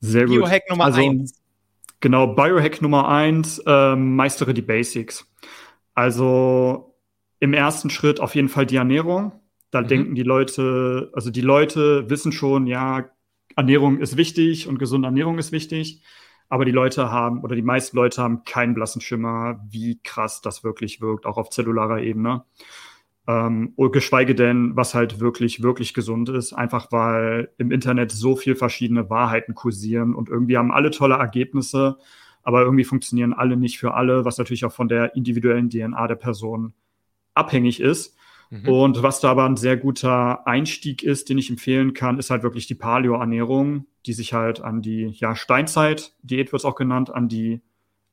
Sehr 0.00 0.26
gut. 0.26 0.36
Biohack 0.36 0.68
Nummer 0.68 0.86
also, 0.86 1.00
1. 1.00 1.34
Genau, 2.00 2.26
Biohack 2.28 2.82
Nummer 2.82 3.08
1, 3.08 3.62
äh, 3.64 3.94
meistere 3.94 4.54
die 4.54 4.62
Basics. 4.62 5.24
Also, 5.94 6.89
im 7.40 7.54
ersten 7.54 7.90
Schritt 7.90 8.20
auf 8.20 8.34
jeden 8.34 8.48
Fall 8.48 8.66
die 8.66 8.76
Ernährung. 8.76 9.32
Da 9.70 9.80
mhm. 9.80 9.88
denken 9.88 10.14
die 10.14 10.22
Leute, 10.22 11.10
also 11.14 11.30
die 11.30 11.40
Leute 11.40 12.08
wissen 12.08 12.32
schon, 12.32 12.66
ja, 12.66 13.10
Ernährung 13.56 13.98
ist 13.98 14.16
wichtig 14.16 14.68
und 14.68 14.78
gesunde 14.78 15.06
Ernährung 15.06 15.38
ist 15.38 15.50
wichtig. 15.50 16.02
Aber 16.48 16.64
die 16.64 16.72
Leute 16.72 17.10
haben, 17.10 17.42
oder 17.42 17.54
die 17.54 17.62
meisten 17.62 17.96
Leute 17.96 18.22
haben 18.22 18.44
keinen 18.44 18.74
blassen 18.74 19.00
Schimmer, 19.00 19.60
wie 19.68 20.00
krass 20.02 20.42
das 20.42 20.64
wirklich 20.64 21.00
wirkt, 21.00 21.24
auch 21.24 21.36
auf 21.36 21.50
zellularer 21.50 22.00
Ebene. 22.02 22.44
Ähm, 23.28 23.74
geschweige 23.76 24.34
denn, 24.34 24.76
was 24.76 24.94
halt 24.94 25.20
wirklich, 25.20 25.62
wirklich 25.62 25.94
gesund 25.94 26.28
ist, 26.28 26.52
einfach 26.52 26.90
weil 26.90 27.52
im 27.58 27.70
Internet 27.70 28.10
so 28.10 28.34
viel 28.34 28.56
verschiedene 28.56 29.08
Wahrheiten 29.08 29.54
kursieren 29.54 30.14
und 30.14 30.28
irgendwie 30.28 30.56
haben 30.56 30.72
alle 30.72 30.90
tolle 30.90 31.14
Ergebnisse, 31.14 31.98
aber 32.42 32.62
irgendwie 32.62 32.84
funktionieren 32.84 33.32
alle 33.32 33.56
nicht 33.56 33.78
für 33.78 33.94
alle, 33.94 34.24
was 34.24 34.38
natürlich 34.38 34.64
auch 34.64 34.72
von 34.72 34.88
der 34.88 35.14
individuellen 35.14 35.70
DNA 35.70 36.08
der 36.08 36.16
Person 36.16 36.74
abhängig 37.40 37.80
ist. 37.80 38.16
Mhm. 38.50 38.68
Und 38.68 39.02
was 39.02 39.20
da 39.20 39.30
aber 39.30 39.44
ein 39.44 39.56
sehr 39.56 39.76
guter 39.76 40.46
Einstieg 40.46 41.02
ist, 41.02 41.28
den 41.28 41.38
ich 41.38 41.50
empfehlen 41.50 41.94
kann, 41.94 42.18
ist 42.18 42.30
halt 42.30 42.42
wirklich 42.42 42.66
die 42.66 42.74
Paleo-Ernährung, 42.74 43.86
die 44.06 44.12
sich 44.12 44.32
halt 44.32 44.60
an 44.60 44.82
die 44.82 45.06
ja, 45.06 45.36
Steinzeit-Diät 45.36 46.52
wird 46.52 46.60
es 46.60 46.64
auch 46.64 46.74
genannt, 46.74 47.10
an 47.10 47.28
die 47.28 47.60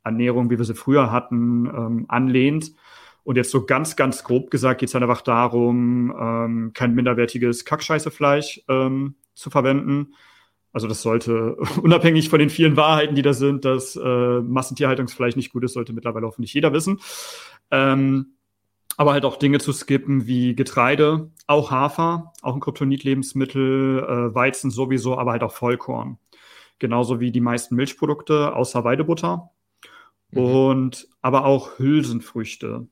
Ernährung, 0.03 0.49
wie 0.49 0.57
wir 0.57 0.65
sie 0.65 0.75
früher 0.75 1.11
hatten, 1.11 1.65
ähm, 1.65 2.05
anlehnt. 2.07 2.73
Und 3.23 3.35
jetzt 3.35 3.51
so 3.51 3.65
ganz, 3.65 3.95
ganz 3.97 4.23
grob 4.23 4.51
gesagt 4.51 4.79
geht 4.79 4.87
es 4.87 4.93
halt 4.93 5.03
einfach 5.03 5.21
darum, 5.21 6.15
ähm, 6.17 6.71
kein 6.73 6.95
minderwertiges 6.95 7.65
Kackscheißefleisch 7.65 8.61
ähm, 8.69 9.15
zu 9.33 9.49
verwenden. 9.49 10.13
Also 10.71 10.87
das 10.87 11.01
sollte, 11.01 11.55
unabhängig 11.81 12.29
von 12.29 12.39
den 12.39 12.49
vielen 12.49 12.77
Wahrheiten, 12.77 13.15
die 13.15 13.23
da 13.23 13.33
sind, 13.33 13.65
dass 13.65 13.95
äh, 13.95 14.39
Massentierhaltungsfleisch 14.41 15.35
nicht 15.35 15.51
gut 15.51 15.63
ist, 15.63 15.73
sollte 15.73 15.91
mittlerweile 15.91 16.27
hoffentlich 16.27 16.53
jeder 16.53 16.71
wissen. 16.71 17.01
Ähm, 17.71 18.36
aber 18.97 19.13
halt 19.13 19.25
auch 19.25 19.37
Dinge 19.37 19.59
zu 19.59 19.71
skippen 19.71 20.25
wie 20.25 20.55
Getreide, 20.55 21.31
auch 21.45 21.71
Hafer, 21.71 22.33
auch 22.41 22.55
ein 22.55 22.59
Kryptonit-Lebensmittel, 22.59 23.99
äh, 23.99 24.35
Weizen 24.35 24.71
sowieso, 24.71 25.17
aber 25.17 25.31
halt 25.31 25.43
auch 25.43 25.53
Vollkorn. 25.53 26.17
Genauso 26.79 27.19
wie 27.19 27.31
die 27.31 27.41
meisten 27.41 27.75
Milchprodukte, 27.75 28.55
außer 28.55 28.83
Weidebutter. 28.83 29.51
Mhm. 30.31 30.39
Und 30.39 31.07
aber 31.21 31.45
auch 31.45 31.77
Hülsenfrüchte, 31.77 32.87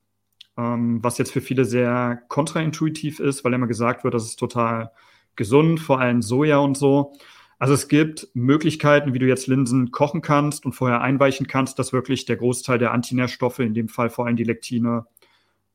ähm, 0.56 1.02
was 1.02 1.18
jetzt 1.18 1.32
für 1.32 1.40
viele 1.40 1.64
sehr 1.64 2.22
kontraintuitiv 2.28 3.18
ist, 3.18 3.44
weil 3.44 3.52
immer 3.52 3.66
gesagt 3.66 4.04
wird, 4.04 4.14
das 4.14 4.24
ist 4.24 4.36
total 4.36 4.92
gesund, 5.34 5.80
vor 5.80 6.00
allem 6.00 6.22
Soja 6.22 6.58
und 6.58 6.76
so. 6.76 7.14
Also 7.58 7.74
es 7.74 7.88
gibt 7.88 8.28
Möglichkeiten, 8.34 9.12
wie 9.12 9.18
du 9.18 9.26
jetzt 9.26 9.48
Linsen 9.48 9.90
kochen 9.90 10.22
kannst 10.22 10.66
und 10.66 10.72
vorher 10.72 11.00
einweichen 11.00 11.46
kannst, 11.48 11.78
dass 11.78 11.92
wirklich 11.92 12.26
der 12.26 12.36
Großteil 12.36 12.78
der 12.78 12.92
Antinährstoffe, 12.92 13.58
in 13.58 13.74
dem 13.74 13.88
Fall 13.88 14.10
vor 14.10 14.26
allem 14.26 14.36
die 14.36 14.44
Lektine, 14.44 15.06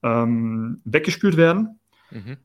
ähm, 0.03 0.81
weggespült 0.85 1.37
werden. 1.37 1.79
Mhm. 2.09 2.37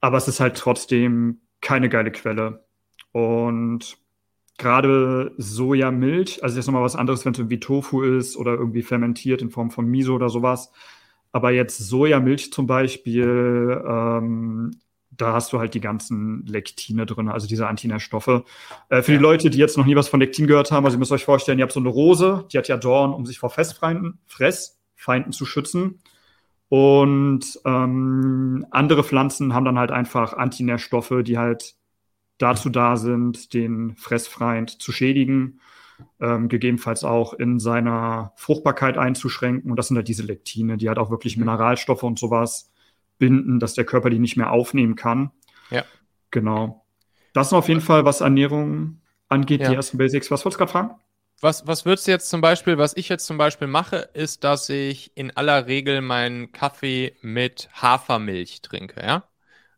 Aber 0.00 0.16
es 0.16 0.28
ist 0.28 0.40
halt 0.40 0.56
trotzdem 0.56 1.40
keine 1.60 1.88
geile 1.88 2.12
Quelle. 2.12 2.64
Und 3.12 3.96
gerade 4.58 5.32
Sojamilch, 5.38 6.42
also 6.42 6.56
jetzt 6.56 6.66
nochmal 6.66 6.82
was 6.82 6.96
anderes, 6.96 7.24
wenn 7.24 7.32
es 7.32 7.38
irgendwie 7.38 7.60
Tofu 7.60 8.02
ist 8.02 8.36
oder 8.36 8.52
irgendwie 8.54 8.82
fermentiert 8.82 9.42
in 9.42 9.50
Form 9.50 9.70
von 9.70 9.86
Miso 9.86 10.14
oder 10.14 10.28
sowas. 10.28 10.72
Aber 11.32 11.50
jetzt 11.50 11.78
Sojamilch 11.78 12.52
zum 12.52 12.66
Beispiel, 12.66 13.82
ähm, 13.88 14.70
da 15.10 15.32
hast 15.32 15.52
du 15.52 15.58
halt 15.58 15.74
die 15.74 15.80
ganzen 15.80 16.44
Lektine 16.46 17.06
drin, 17.06 17.28
also 17.28 17.46
diese 17.46 17.66
Antinährstoffe. 17.66 18.44
Äh, 18.88 19.02
für 19.02 19.12
ja. 19.12 19.18
die 19.18 19.22
Leute, 19.22 19.50
die 19.50 19.58
jetzt 19.58 19.76
noch 19.76 19.86
nie 19.86 19.96
was 19.96 20.08
von 20.08 20.20
Lektin 20.20 20.46
gehört 20.46 20.70
haben, 20.70 20.84
also 20.84 20.96
ihr 20.96 21.00
müsst 21.00 21.12
euch 21.12 21.24
vorstellen, 21.24 21.58
ihr 21.58 21.64
habt 21.64 21.72
so 21.72 21.80
eine 21.80 21.88
Rose, 21.88 22.46
die 22.52 22.58
hat 22.58 22.68
ja 22.68 22.76
Dorn, 22.76 23.12
um 23.12 23.26
sich 23.26 23.38
vor 23.38 23.50
Fressfeinden, 23.50 24.18
Fressfeinden 24.26 25.32
zu 25.32 25.44
schützen. 25.44 26.00
Und 26.68 27.60
ähm, 27.64 28.66
andere 28.70 29.04
Pflanzen 29.04 29.54
haben 29.54 29.64
dann 29.64 29.78
halt 29.78 29.90
einfach 29.90 30.32
Antinährstoffe, 30.32 31.14
die 31.22 31.38
halt 31.38 31.76
dazu 32.38 32.68
da 32.68 32.96
sind, 32.96 33.54
den 33.54 33.94
Fressfeind 33.96 34.82
zu 34.82 34.90
schädigen, 34.90 35.60
ähm, 36.20 36.48
gegebenenfalls 36.48 37.04
auch 37.04 37.32
in 37.34 37.60
seiner 37.60 38.32
Fruchtbarkeit 38.36 38.98
einzuschränken. 38.98 39.70
Und 39.70 39.76
das 39.76 39.88
sind 39.88 39.96
halt 39.96 40.08
diese 40.08 40.24
Lektine, 40.24 40.76
die 40.76 40.88
halt 40.88 40.98
auch 40.98 41.10
wirklich 41.10 41.36
mhm. 41.36 41.44
Mineralstoffe 41.44 42.02
und 42.02 42.18
sowas 42.18 42.72
binden, 43.18 43.60
dass 43.60 43.74
der 43.74 43.84
Körper 43.84 44.10
die 44.10 44.18
nicht 44.18 44.36
mehr 44.36 44.50
aufnehmen 44.50 44.96
kann. 44.96 45.30
Ja. 45.70 45.84
Genau. 46.30 46.84
Das 47.32 47.48
ist 47.48 47.52
auf 47.52 47.68
jeden 47.68 47.80
Fall, 47.80 48.04
was 48.04 48.20
Ernährung 48.20 49.00
angeht, 49.28 49.60
ja. 49.60 49.70
die 49.70 49.76
ersten 49.76 49.98
Basics. 49.98 50.30
Was 50.30 50.44
wolltest 50.44 50.60
du 50.60 50.64
gerade 50.64 50.72
fragen? 50.72 51.00
Was, 51.44 51.66
was 51.66 51.84
würdest 51.84 52.06
du 52.06 52.10
jetzt 52.10 52.30
zum 52.30 52.40
Beispiel, 52.40 52.78
was 52.78 52.96
ich 52.96 53.10
jetzt 53.10 53.26
zum 53.26 53.36
Beispiel 53.36 53.68
mache, 53.68 54.08
ist, 54.14 54.44
dass 54.44 54.70
ich 54.70 55.12
in 55.14 55.30
aller 55.36 55.66
Regel 55.66 56.00
meinen 56.00 56.52
Kaffee 56.52 57.16
mit 57.20 57.68
Hafermilch 57.74 58.62
trinke, 58.62 59.02
ja? 59.02 59.24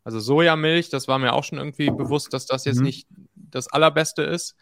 Also 0.05 0.21
Sojamilch, 0.21 0.87
das 0.87 1.09
war 1.09 1.19
mir 1.19 1.33
auch 1.33 1.43
schon 1.43 1.57
irgendwie 1.57 1.89
bewusst, 1.89 2.31
dass 2.31 2.45
das 2.45 2.63
jetzt 2.63 2.77
mhm. 2.77 2.85
nicht 2.85 3.07
das 3.35 3.67
Allerbeste 3.67 4.23
ist. 4.23 4.55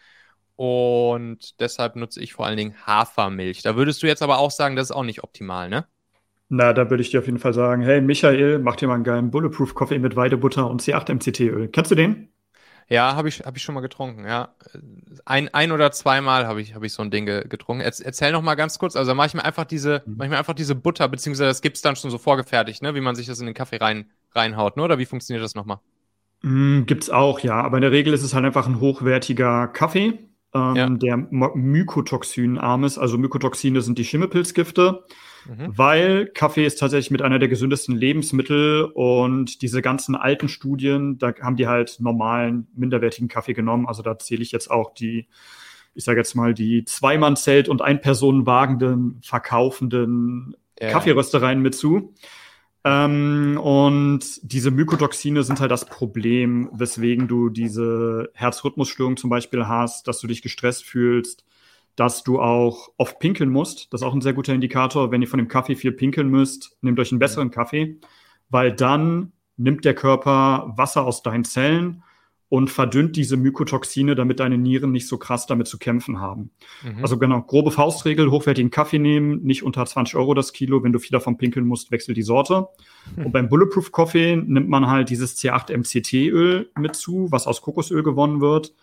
Und 0.55 1.59
deshalb 1.59 1.95
nutze 1.95 2.23
ich 2.23 2.33
vor 2.33 2.47
allen 2.47 2.57
Dingen 2.57 2.73
Hafermilch. 2.87 3.61
Da 3.61 3.75
würdest 3.75 4.01
du 4.01 4.07
jetzt 4.07 4.23
aber 4.23 4.39
auch 4.39 4.49
sagen, 4.49 4.75
das 4.75 4.89
ist 4.89 4.95
auch 4.95 5.03
nicht 5.03 5.23
optimal, 5.23 5.69
ne? 5.69 5.85
Na, 6.49 6.73
da 6.73 6.89
würde 6.89 7.03
ich 7.03 7.11
dir 7.11 7.19
auf 7.19 7.27
jeden 7.27 7.37
Fall 7.37 7.53
sagen, 7.53 7.83
hey 7.83 8.01
Michael, 8.01 8.57
mach 8.57 8.77
dir 8.77 8.87
mal 8.87 8.95
einen 8.95 9.03
geilen 9.03 9.29
Bulletproof 9.29 9.75
Coffee 9.75 9.99
mit 9.99 10.15
Weidebutter 10.15 10.67
und 10.67 10.81
C8 10.81 11.13
MCT-Öl. 11.13 11.67
Kennst 11.67 11.91
du 11.91 11.95
den? 11.95 12.29
Ja, 12.87 13.15
habe 13.15 13.29
ich, 13.29 13.39
hab 13.39 13.57
ich 13.57 13.63
schon 13.63 13.73
mal 13.73 13.81
getrunken, 13.81 14.25
ja. 14.25 14.53
Ein, 15.25 15.51
ein 15.53 15.71
oder 15.71 15.91
zweimal 15.91 16.45
habe 16.45 16.61
ich, 16.61 16.75
hab 16.75 16.83
ich 16.83 16.93
so 16.93 17.01
ein 17.01 17.09
Ding 17.09 17.25
getrunken. 17.25 17.81
erzähl 17.81 18.31
noch 18.31 18.43
mal 18.43 18.53
ganz 18.55 18.77
kurz, 18.77 18.95
also 18.95 19.15
mache 19.15 19.27
ich 19.27 19.33
mir 19.33 19.43
einfach 19.43 19.65
diese, 19.65 20.03
mhm. 20.05 20.15
mach 20.17 20.25
ich 20.25 20.31
mir 20.31 20.37
einfach 20.37 20.53
diese 20.53 20.75
Butter, 20.75 21.07
beziehungsweise 21.07 21.49
das 21.49 21.61
gibt 21.61 21.77
es 21.77 21.81
dann 21.81 21.95
schon 21.95 22.11
so 22.11 22.19
vorgefertigt, 22.19 22.83
ne, 22.83 22.93
wie 22.93 23.01
man 23.01 23.15
sich 23.15 23.25
das 23.25 23.39
in 23.39 23.47
den 23.47 23.55
Kaffee 23.55 23.77
rein, 23.77 24.11
reinhaut, 24.33 24.77
ne? 24.77 24.83
Oder 24.83 24.99
wie 24.99 25.05
funktioniert 25.05 25.43
das 25.43 25.55
nochmal? 25.55 25.79
Mm, 26.43 26.83
gibt's 26.83 27.09
auch, 27.09 27.39
ja. 27.39 27.55
Aber 27.55 27.77
in 27.77 27.81
der 27.81 27.91
Regel 27.91 28.13
ist 28.13 28.21
es 28.21 28.35
halt 28.35 28.45
einfach 28.45 28.67
ein 28.67 28.79
hochwertiger 28.79 29.67
Kaffee, 29.67 30.19
ähm, 30.55 30.75
ja. 30.75 30.89
der 30.89 31.17
mykotoxinarm 31.17 32.85
ist. 32.85 32.97
Also 32.97 33.17
Mykotoxine 33.17 33.81
sind 33.81 33.99
die 33.99 34.05
Schimmelpilzgifte. 34.05 35.03
Mhm. 35.47 35.77
Weil 35.77 36.25
Kaffee 36.27 36.65
ist 36.65 36.79
tatsächlich 36.79 37.11
mit 37.11 37.21
einer 37.21 37.37
der 37.37 37.49
gesündesten 37.49 37.95
Lebensmittel 37.95 38.85
und 38.85 39.61
diese 39.61 39.81
ganzen 39.83 40.15
alten 40.15 40.47
Studien, 40.47 41.19
da 41.19 41.33
haben 41.39 41.55
die 41.55 41.67
halt 41.67 41.97
normalen, 41.99 42.67
minderwertigen 42.75 43.27
Kaffee 43.27 43.53
genommen. 43.53 43.87
Also 43.87 44.01
da 44.01 44.17
zähle 44.17 44.41
ich 44.41 44.51
jetzt 44.51 44.71
auch 44.71 44.93
die, 44.95 45.27
ich 45.93 46.03
sage 46.03 46.19
jetzt 46.19 46.35
mal, 46.35 46.55
die 46.55 46.83
Zweimannzelt- 46.85 47.69
und 47.69 47.83
Ein-Personen-wagenden, 47.83 49.19
verkaufenden 49.21 50.55
ja. 50.79 50.89
Kaffeeröstereien 50.89 51.61
mit 51.61 51.75
zu. 51.75 52.13
Ähm, 52.85 53.59
und 53.61 54.39
diese 54.43 54.69
Mykotoxine 54.69 55.41
sind 55.41 55.59
halt 55.59 55.71
das 55.71 55.85
Problem, 55.85 56.69
weswegen 56.71 57.27
du 57.27 57.49
diese 57.49 58.29
Herzrhythmusstörung 58.35 59.17
zum 59.17 59.31
Beispiel 59.31 59.67
hast, 59.67 60.07
dass 60.07 60.19
du 60.19 60.27
dich 60.27 60.43
gestresst 60.43 60.85
fühlst, 60.85 61.43
dass 61.95 62.23
du 62.23 62.39
auch 62.39 62.89
oft 62.97 63.17
pinkeln 63.17 63.49
musst. 63.49 63.91
Das 63.91 64.01
ist 64.01 64.07
auch 64.07 64.13
ein 64.13 64.21
sehr 64.21 64.33
guter 64.33 64.53
Indikator. 64.53 65.11
Wenn 65.11 65.23
ihr 65.23 65.27
von 65.27 65.39
dem 65.39 65.47
Kaffee 65.47 65.75
viel 65.75 65.93
pinkeln 65.93 66.29
müsst, 66.29 66.77
nehmt 66.81 66.99
euch 66.99 67.11
einen 67.11 67.17
besseren 67.17 67.49
Kaffee, 67.49 67.99
weil 68.49 68.71
dann 68.71 69.31
nimmt 69.57 69.83
der 69.83 69.95
Körper 69.95 70.71
Wasser 70.77 71.05
aus 71.05 71.23
deinen 71.23 71.43
Zellen 71.43 72.03
und 72.55 72.69
verdünnt 72.69 73.17
diese 73.17 73.35
Mykotoxine, 73.35 74.15
damit 74.15 74.39
deine 74.39 74.57
Nieren 74.57 74.93
nicht 74.93 75.09
so 75.09 75.17
krass 75.17 75.45
damit 75.45 75.67
zu 75.67 75.77
kämpfen 75.77 76.21
haben. 76.21 76.51
Mhm. 76.83 77.01
Also 77.01 77.17
genau, 77.17 77.41
grobe 77.41 77.69
Faustregel, 77.69 78.31
hochwertigen 78.31 78.71
Kaffee 78.71 78.97
nehmen, 78.97 79.43
nicht 79.43 79.63
unter 79.63 79.85
20 79.85 80.15
Euro 80.15 80.33
das 80.33 80.53
Kilo. 80.53 80.81
Wenn 80.81 80.93
du 80.93 80.99
viel 80.99 81.11
davon 81.11 81.37
pinkeln 81.37 81.67
musst, 81.67 81.91
wechsel 81.91 82.15
die 82.15 82.21
Sorte. 82.21 82.69
Mhm. 83.17 83.25
Und 83.25 83.31
beim 83.33 83.49
Bulletproof 83.49 83.91
Coffee 83.91 84.37
nimmt 84.37 84.69
man 84.69 84.87
halt 84.87 85.09
dieses 85.09 85.35
C8 85.37 85.75
MCT-Öl 85.75 86.69
mit 86.79 86.95
zu, 86.95 87.27
was 87.29 87.45
aus 87.45 87.61
Kokosöl 87.61 88.03
gewonnen 88.03 88.39
wird. 88.39 88.73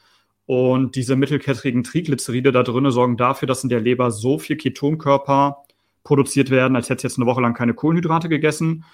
Und 0.45 0.95
diese 0.95 1.17
mittelkettrigen 1.17 1.83
Triglyceride 1.83 2.53
da 2.53 2.63
drinnen 2.65 2.91
sorgen 2.91 3.17
dafür, 3.17 3.49
dass 3.49 3.63
in 3.63 3.71
der 3.71 3.81
Leber 3.81 4.11
so 4.11 4.39
viel 4.39 4.59
Ketonkörper 4.59 5.65
produziert 6.05 6.51
werden, 6.51 6.77
als 6.77 6.91
hätte 6.91 7.05
jetzt 7.05 7.17
eine 7.17 7.25
Woche 7.25 7.41
lang 7.41 7.55
keine 7.55 7.73
Kohlenhydrate 7.73 8.29
gegessen. 8.29 8.85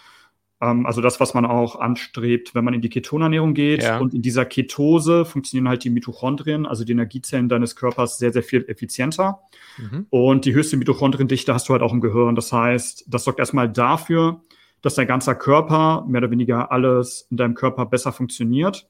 Ähm, 0.61 0.87
also 0.87 1.01
das, 1.01 1.21
was 1.21 1.35
man 1.35 1.47
auch 1.47 1.77
anstrebt, 1.77 2.55
wenn 2.55 2.65
man 2.65 2.75
in 2.75 2.81
die 2.81 2.89
Ketonernährung 2.89 3.55
geht. 3.55 3.83
Ja. 3.83 3.99
Und 3.99 4.15
in 4.15 4.23
dieser 4.23 4.45
Ketose 4.45 5.25
funktionieren 5.25 5.69
halt 5.69 5.85
die 5.85 5.91
Mitochondrien, 5.91 6.67
also 6.67 6.85
die 6.85 6.93
Energiezellen 6.93 7.49
deines 7.49 7.77
Körpers, 7.77 8.19
sehr, 8.19 8.33
sehr 8.33 8.43
viel 8.43 8.65
effizienter. 8.69 9.41
Mhm. 9.77 10.07
Und 10.11 10.45
die 10.45 10.55
höchste 10.55 10.77
Mitochondriendichte 10.77 11.55
hast 11.55 11.69
du 11.69 11.73
halt 11.73 11.83
auch 11.83 11.93
im 11.93 12.01
Gehirn. 12.01 12.35
Das 12.35 12.53
heißt, 12.53 13.05
das 13.09 13.25
sorgt 13.25 13.39
erstmal 13.39 13.69
dafür, 13.71 14.43
dass 14.83 14.95
dein 14.95 15.07
ganzer 15.09 15.35
Körper, 15.35 16.05
mehr 16.09 16.21
oder 16.21 16.31
weniger 16.31 16.71
alles 16.71 17.27
in 17.31 17.37
deinem 17.37 17.55
Körper 17.55 17.87
besser 17.87 18.13
funktioniert 18.13 18.89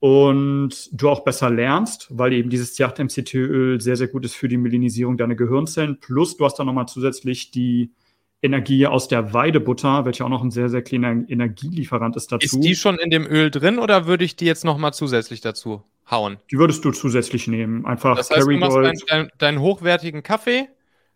und 0.00 0.90
du 0.92 1.08
auch 1.08 1.24
besser 1.24 1.48
lernst, 1.48 2.08
weil 2.10 2.32
eben 2.32 2.50
dieses 2.50 2.76
T8-MCT-Öl 2.76 3.80
sehr, 3.80 3.96
sehr 3.96 4.08
gut 4.08 4.24
ist 4.24 4.34
für 4.34 4.48
die 4.48 4.56
Melinisierung 4.56 5.16
deiner 5.16 5.36
Gehirnzellen. 5.36 5.98
Plus 6.00 6.36
du 6.36 6.44
hast 6.44 6.58
dann 6.58 6.66
nochmal 6.66 6.88
zusätzlich 6.88 7.52
die 7.52 7.92
Energie 8.42 8.86
aus 8.86 9.06
der 9.08 9.32
Weidebutter, 9.32 10.04
welche 10.04 10.24
auch 10.24 10.28
noch 10.28 10.42
ein 10.42 10.50
sehr, 10.50 10.68
sehr 10.68 10.82
kleiner 10.82 11.10
Energielieferant 11.28 12.16
ist 12.16 12.32
dazu. 12.32 12.44
Ist 12.44 12.60
die 12.60 12.74
schon 12.74 12.98
in 12.98 13.10
dem 13.10 13.24
Öl 13.24 13.50
drin 13.50 13.78
oder 13.78 14.06
würde 14.06 14.24
ich 14.24 14.34
die 14.34 14.46
jetzt 14.46 14.64
nochmal 14.64 14.92
zusätzlich 14.92 15.40
dazu 15.40 15.82
hauen? 16.10 16.38
Die 16.50 16.58
würdest 16.58 16.84
du 16.84 16.90
zusätzlich 16.90 17.46
nehmen. 17.46 17.86
Einfach 17.86 18.16
das 18.16 18.30
heißt, 18.30 18.46
du 18.46 18.56
machst 18.58 18.76
deinen 18.76 19.00
dein, 19.08 19.30
dein 19.38 19.60
hochwertigen 19.60 20.24
Kaffee, 20.24 20.68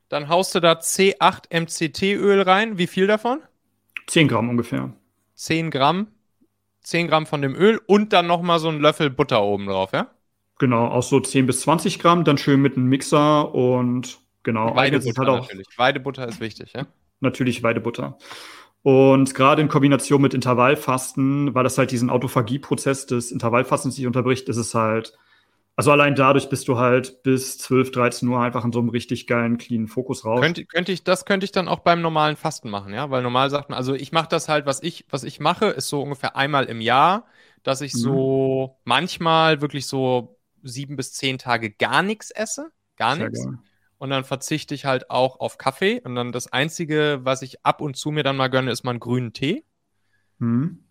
dann 0.08 0.28
haust 0.28 0.54
du 0.54 0.60
da 0.60 0.74
C8 0.74 1.50
MCT-Öl 1.50 2.42
rein. 2.42 2.78
Wie 2.78 2.86
viel 2.86 3.08
davon? 3.08 3.40
10 4.06 4.28
Gramm 4.28 4.48
ungefähr. 4.48 4.92
10 5.34 5.70
Gramm. 5.70 6.06
10 6.82 7.08
Gramm 7.08 7.26
von 7.26 7.42
dem 7.42 7.56
Öl 7.56 7.80
und 7.86 8.12
dann 8.12 8.28
nochmal 8.28 8.60
so 8.60 8.68
ein 8.68 8.78
Löffel 8.78 9.10
Butter 9.10 9.42
oben 9.42 9.66
drauf, 9.66 9.90
ja? 9.92 10.06
Genau, 10.58 10.86
auch 10.86 11.02
so 11.02 11.18
10 11.18 11.46
bis 11.46 11.62
20 11.62 11.98
Gramm, 11.98 12.22
dann 12.22 12.38
schön 12.38 12.62
mit 12.62 12.76
einem 12.76 12.86
Mixer 12.86 13.52
und 13.52 14.20
genau. 14.44 14.76
Weidebutter 14.76 15.26
halt 15.26 15.42
natürlich. 15.42 15.66
Weidebutter 15.76 16.28
ist 16.28 16.38
wichtig, 16.38 16.72
ja? 16.74 16.86
Natürlich 17.20 17.62
Weidebutter. 17.62 18.18
Und 18.82 19.34
gerade 19.34 19.62
in 19.62 19.68
Kombination 19.68 20.22
mit 20.22 20.34
Intervallfasten, 20.34 21.54
weil 21.54 21.64
das 21.64 21.78
halt 21.78 21.90
diesen 21.90 22.10
Autophagie-Prozess 22.10 23.06
des 23.06 23.32
Intervallfastens 23.32 23.96
nicht 23.96 24.06
unterbricht, 24.06 24.48
ist 24.48 24.58
es 24.58 24.74
halt 24.74 25.18
also 25.78 25.92
allein 25.92 26.14
dadurch 26.14 26.48
bist 26.48 26.68
du 26.68 26.78
halt 26.78 27.22
bis 27.22 27.58
12, 27.58 27.90
13 27.90 28.28
Uhr 28.28 28.40
einfach 28.40 28.64
in 28.64 28.72
so 28.72 28.78
einem 28.78 28.88
richtig 28.88 29.26
geilen, 29.26 29.58
cleanen 29.58 29.88
Fokus 29.88 30.24
raus. 30.24 30.40
Könnte, 30.40 30.64
könnte 30.64 30.90
ich, 30.90 31.04
das 31.04 31.26
könnte 31.26 31.44
ich 31.44 31.52
dann 31.52 31.68
auch 31.68 31.80
beim 31.80 32.00
normalen 32.00 32.36
Fasten 32.36 32.70
machen, 32.70 32.94
ja? 32.94 33.10
Weil 33.10 33.22
normal 33.22 33.50
sagt 33.50 33.68
man, 33.68 33.76
also 33.76 33.92
ich 33.92 34.10
mache 34.10 34.28
das 34.30 34.48
halt, 34.48 34.64
was 34.64 34.82
ich, 34.82 35.04
was 35.10 35.22
ich 35.22 35.38
mache, 35.38 35.66
ist 35.66 35.88
so 35.88 36.00
ungefähr 36.00 36.34
einmal 36.34 36.64
im 36.64 36.80
Jahr, 36.80 37.26
dass 37.62 37.82
ich 37.82 37.92
mhm. 37.92 37.98
so 37.98 38.78
manchmal 38.84 39.60
wirklich 39.60 39.86
so 39.86 40.38
sieben 40.62 40.96
bis 40.96 41.12
zehn 41.12 41.36
Tage 41.36 41.70
gar 41.70 42.02
nichts 42.02 42.30
esse. 42.30 42.70
Gar 42.96 43.16
nichts. 43.16 43.46
Und 43.98 44.10
dann 44.10 44.24
verzichte 44.24 44.74
ich 44.74 44.84
halt 44.84 45.10
auch 45.10 45.40
auf 45.40 45.58
Kaffee. 45.58 46.00
Und 46.04 46.14
dann 46.14 46.32
das 46.32 46.52
Einzige, 46.52 47.20
was 47.22 47.42
ich 47.42 47.64
ab 47.64 47.80
und 47.80 47.96
zu 47.96 48.10
mir 48.10 48.22
dann 48.22 48.36
mal 48.36 48.48
gönne, 48.48 48.70
ist 48.70 48.84
mal 48.84 48.90
einen 48.90 49.00
grünen 49.00 49.32
Tee. 49.32 49.64
Mhm. 50.38 50.84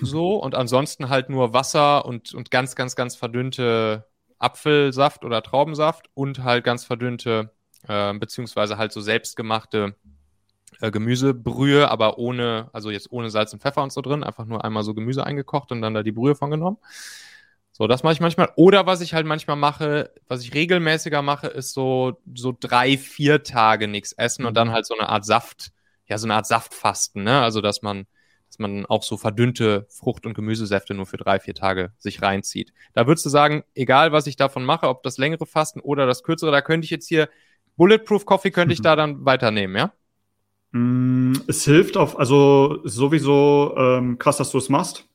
So, 0.00 0.36
und 0.36 0.54
ansonsten 0.54 1.08
halt 1.08 1.28
nur 1.28 1.52
Wasser 1.52 2.04
und, 2.04 2.34
und 2.34 2.50
ganz, 2.50 2.76
ganz, 2.76 2.94
ganz 2.94 3.16
verdünnte 3.16 4.06
Apfelsaft 4.38 5.24
oder 5.24 5.42
Traubensaft 5.42 6.08
und 6.14 6.44
halt 6.44 6.64
ganz 6.64 6.84
verdünnte, 6.84 7.52
äh, 7.88 8.14
beziehungsweise 8.14 8.78
halt 8.78 8.92
so 8.92 9.00
selbstgemachte 9.00 9.96
äh, 10.80 10.90
Gemüsebrühe, 10.90 11.90
aber 11.90 12.18
ohne, 12.18 12.70
also 12.72 12.90
jetzt 12.90 13.10
ohne 13.10 13.30
Salz 13.30 13.52
und 13.52 13.60
Pfeffer 13.60 13.82
und 13.82 13.92
so 13.92 14.00
drin, 14.00 14.24
einfach 14.24 14.46
nur 14.46 14.64
einmal 14.64 14.82
so 14.82 14.94
Gemüse 14.94 15.24
eingekocht 15.24 15.72
und 15.72 15.82
dann 15.82 15.94
da 15.94 16.02
die 16.02 16.12
Brühe 16.12 16.34
von 16.34 16.50
genommen. 16.50 16.78
So, 17.72 17.86
das 17.86 18.02
mache 18.02 18.12
ich 18.12 18.20
manchmal. 18.20 18.50
Oder 18.56 18.86
was 18.86 19.00
ich 19.00 19.14
halt 19.14 19.26
manchmal 19.26 19.56
mache, 19.56 20.12
was 20.28 20.42
ich 20.42 20.54
regelmäßiger 20.54 21.22
mache, 21.22 21.48
ist 21.48 21.72
so, 21.72 22.20
so 22.34 22.54
drei, 22.58 22.98
vier 22.98 23.42
Tage 23.42 23.88
nichts 23.88 24.12
essen 24.12 24.44
und 24.44 24.54
dann 24.54 24.68
mhm. 24.68 24.72
halt 24.72 24.86
so 24.86 24.94
eine 24.96 25.08
Art 25.08 25.24
Saft, 25.24 25.72
ja, 26.06 26.18
so 26.18 26.26
eine 26.26 26.34
Art 26.34 26.46
Saftfasten, 26.46 27.24
ne? 27.24 27.40
Also, 27.40 27.60
dass 27.60 27.82
man 27.82 28.06
dass 28.52 28.58
man 28.58 28.84
auch 28.84 29.02
so 29.02 29.16
verdünnte 29.16 29.86
Frucht- 29.88 30.26
und 30.26 30.34
Gemüsesäfte 30.34 30.92
nur 30.92 31.06
für 31.06 31.16
drei, 31.16 31.40
vier 31.40 31.54
Tage 31.54 31.92
sich 31.96 32.20
reinzieht. 32.20 32.74
Da 32.92 33.06
würdest 33.06 33.24
du 33.24 33.30
sagen, 33.30 33.64
egal 33.74 34.12
was 34.12 34.26
ich 34.26 34.36
davon 34.36 34.66
mache, 34.66 34.88
ob 34.88 35.02
das 35.02 35.16
längere 35.16 35.46
Fasten 35.46 35.80
oder 35.80 36.04
das 36.04 36.22
kürzere, 36.22 36.50
da 36.50 36.60
könnte 36.60 36.84
ich 36.84 36.90
jetzt 36.90 37.08
hier 37.08 37.30
Bulletproof 37.78 38.26
Coffee 38.26 38.50
könnte 38.50 38.74
ich 38.74 38.80
mhm. 38.80 38.84
da 38.84 38.96
dann 38.96 39.24
weiternehmen, 39.24 39.74
ja? 39.74 39.92
Mm, 40.72 41.32
es 41.46 41.64
hilft 41.64 41.96
auf, 41.96 42.18
also 42.18 42.80
sowieso 42.84 43.74
ähm, 43.78 44.18
krass, 44.18 44.36
dass 44.36 44.50
du 44.50 44.58
es 44.58 44.68
machst. 44.68 45.08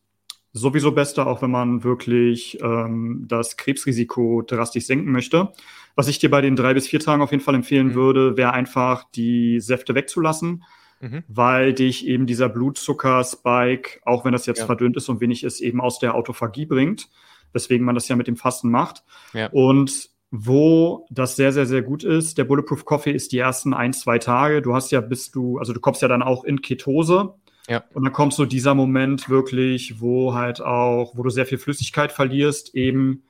Sowieso 0.58 0.92
beste, 0.92 1.26
auch 1.26 1.42
wenn 1.42 1.52
man 1.52 1.84
wirklich 1.84 2.58
ähm, 2.62 3.26
das 3.28 3.58
Krebsrisiko 3.58 4.42
drastisch 4.42 4.86
senken 4.86 5.12
möchte. 5.12 5.54
Was 5.96 6.08
ich 6.08 6.20
dir 6.20 6.30
bei 6.30 6.42
den 6.42 6.56
drei 6.56 6.74
bis 6.74 6.88
vier 6.88 7.00
Tagen 7.00 7.22
auf 7.22 7.32
jeden 7.32 7.44
Fall 7.44 7.56
empfehlen 7.56 7.88
mhm. 7.88 7.96
würde, 7.96 8.38
wäre 8.38 8.54
einfach 8.54 9.06
die 9.16 9.60
Säfte 9.60 9.96
wegzulassen, 9.96 10.64
mhm. 11.00 11.24
weil 11.28 11.74
dich 11.74 12.08
eben 12.08 12.26
dieser 12.26 12.50
Blutzucker-Spike, 12.50 14.02
auch 14.04 14.26
wenn 14.26 14.32
das 14.32 14.46
jetzt 14.46 14.60
ja. 14.60 14.66
verdünnt 14.66 14.98
ist 14.98 15.10
und 15.10 15.22
wenig 15.22 15.44
ist, 15.44 15.62
eben 15.62 15.82
aus 15.82 16.00
der 16.00 16.16
Autophagie 16.16 16.66
bringt. 16.66 17.10
Weswegen 17.54 17.86
man 17.86 17.96
das 17.96 18.08
ja 18.08 18.16
mit 18.16 18.28
dem 18.28 18.36
Fasten 18.36 18.70
macht. 18.70 19.04
Ja. 19.34 19.48
Und 19.52 20.10
wo 20.30 21.08
das 21.10 21.36
sehr, 21.38 21.54
sehr, 21.54 21.66
sehr 21.66 21.82
gut 21.82 22.04
ist, 22.04 22.38
der 22.38 22.44
Bulletproof 22.44 22.84
Coffee 22.84 23.12
ist 23.12 23.32
die 23.32 23.38
ersten 23.38 23.74
ein, 23.74 23.94
zwei 23.94 24.20
Tage. 24.20 24.62
Du 24.62 24.76
hast 24.76 24.92
ja, 24.92 25.00
bist 25.00 25.36
du, 25.36 25.58
also 25.58 25.72
du 25.72 25.80
kommst 25.80 26.02
ja 26.02 26.08
dann 26.08 26.22
auch 26.22 26.44
in 26.44 26.62
Ketose. 26.62 27.36
Ja. 27.68 27.84
Und 27.94 28.04
dann 28.04 28.14
kommt 28.14 28.34
so 28.34 28.46
dieser 28.46 28.76
Moment 28.76 29.30
wirklich, 29.30 30.00
wo 30.00 30.34
halt 30.34 30.62
auch, 30.62 31.16
wo 31.16 31.24
du 31.24 31.30
sehr 31.30 31.46
viel 31.46 31.58
Flüssigkeit 31.58 32.12
verlierst, 32.12 32.74
eben 32.76 33.24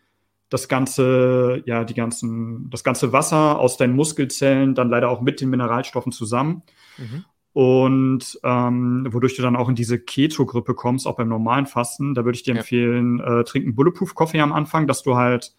das 0.49 0.67
ganze, 0.67 1.61
ja, 1.65 1.83
die 1.83 1.93
ganzen, 1.93 2.69
das 2.69 2.83
ganze 2.83 3.11
Wasser 3.11 3.59
aus 3.59 3.77
deinen 3.77 3.95
Muskelzellen 3.95 4.75
dann 4.75 4.89
leider 4.89 5.09
auch 5.09 5.21
mit 5.21 5.41
den 5.41 5.49
Mineralstoffen 5.49 6.11
zusammen. 6.11 6.61
Mhm. 6.97 7.25
Und 7.53 8.39
ähm, 8.43 9.07
wodurch 9.09 9.35
du 9.35 9.41
dann 9.41 9.55
auch 9.55 9.67
in 9.67 9.75
diese 9.75 9.97
Keto-Grippe 9.97 10.75
kommst, 10.75 11.07
auch 11.07 11.15
beim 11.15 11.27
normalen 11.27 11.65
Fasten. 11.65 12.13
Da 12.13 12.23
würde 12.23 12.37
ich 12.37 12.43
dir 12.43 12.53
ja. 12.53 12.59
empfehlen, 12.59 13.19
äh, 13.19 13.43
trinken 13.43 13.73
Bulletproof-Coffee 13.75 14.39
am 14.39 14.53
Anfang, 14.53 14.85
dass 14.85 15.01
du 15.01 15.15
halt 15.15 15.53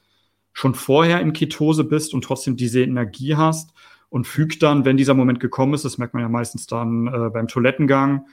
schon 0.53 0.75
vorher 0.75 1.21
in 1.21 1.33
Ketose 1.33 1.85
bist 1.85 2.15
und 2.15 2.23
trotzdem 2.23 2.57
diese 2.57 2.83
Energie 2.83 3.35
hast 3.35 3.75
und 4.11 4.27
füg 4.27 4.61
dann, 4.61 4.85
wenn 4.85 4.97
dieser 4.97 5.15
Moment 5.15 5.41
gekommen 5.41 5.75
ist, 5.75 5.85
das 5.85 5.99
merkt 5.99 6.15
man 6.15 6.23
ja 6.23 6.29
meistens 6.29 6.67
dann 6.67 7.09
äh, 7.09 7.31
beim 7.31 7.49
Toilettengang, 7.49 8.27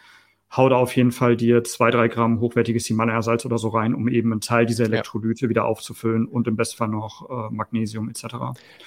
hau 0.51 0.69
da 0.69 0.77
auf 0.77 0.95
jeden 0.95 1.11
Fall 1.11 1.35
dir 1.35 1.63
zwei, 1.63 1.91
drei 1.91 2.07
Gramm 2.07 2.39
hochwertiges 2.39 2.85
Himalaya-Salz 2.85 3.45
oder 3.45 3.57
so 3.57 3.69
rein, 3.69 3.93
um 3.93 4.07
eben 4.07 4.31
einen 4.31 4.41
Teil 4.41 4.65
dieser 4.65 4.85
Elektrolyte 4.85 5.45
ja. 5.45 5.49
wieder 5.49 5.65
aufzufüllen 5.65 6.27
und 6.27 6.47
im 6.47 6.55
Bestfall 6.55 6.87
noch 6.87 7.29
äh, 7.29 7.53
Magnesium 7.53 8.09
etc. 8.09 8.35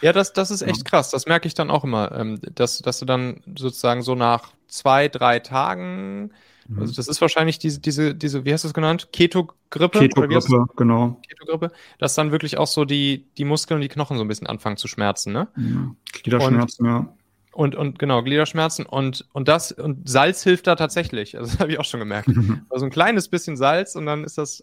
Ja, 0.00 0.12
das, 0.12 0.32
das 0.32 0.50
ist 0.50 0.62
echt 0.62 0.78
ja. 0.78 0.84
krass. 0.84 1.10
Das 1.10 1.26
merke 1.26 1.46
ich 1.46 1.54
dann 1.54 1.70
auch 1.70 1.84
immer, 1.84 2.12
ähm, 2.12 2.40
dass, 2.54 2.78
dass 2.78 2.98
du 3.00 3.04
dann 3.04 3.40
sozusagen 3.56 4.02
so 4.02 4.14
nach 4.14 4.52
zwei, 4.66 5.08
drei 5.08 5.40
Tagen, 5.40 6.30
mhm. 6.68 6.80
also 6.80 6.94
das 6.94 7.08
ist 7.08 7.20
wahrscheinlich 7.20 7.58
diese, 7.58 7.80
diese, 7.80 8.14
diese, 8.14 8.44
wie 8.44 8.52
hast 8.52 8.64
du 8.64 8.68
es 8.68 8.74
genannt? 8.74 9.08
Keto-Grippe? 9.12 9.98
Keto-Grippe, 9.98 10.66
genau. 10.76 11.20
Keto-Grippe, 11.28 11.72
dass 11.98 12.14
dann 12.14 12.30
wirklich 12.32 12.56
auch 12.56 12.66
so 12.66 12.84
die, 12.84 13.26
die 13.36 13.44
Muskeln 13.44 13.76
und 13.76 13.82
die 13.82 13.88
Knochen 13.88 14.16
so 14.16 14.24
ein 14.24 14.28
bisschen 14.28 14.46
anfangen 14.46 14.76
zu 14.76 14.88
schmerzen, 14.88 15.32
ne? 15.32 15.48
Ja. 15.56 15.94
Gliederschmerzen, 16.22 16.86
ja. 16.86 17.12
Und, 17.58 17.74
und 17.74 17.98
genau, 17.98 18.22
Gliederschmerzen 18.22 18.86
und, 18.86 19.26
und 19.32 19.48
das, 19.48 19.72
und 19.72 20.08
Salz 20.08 20.44
hilft 20.44 20.68
da 20.68 20.76
tatsächlich. 20.76 21.36
Also 21.36 21.50
das 21.50 21.58
habe 21.58 21.72
ich 21.72 21.80
auch 21.80 21.84
schon 21.84 21.98
gemerkt. 21.98 22.30
Also 22.70 22.84
ein 22.84 22.92
kleines 22.92 23.26
bisschen 23.26 23.56
Salz 23.56 23.96
und 23.96 24.06
dann 24.06 24.22
ist 24.22 24.38
das 24.38 24.62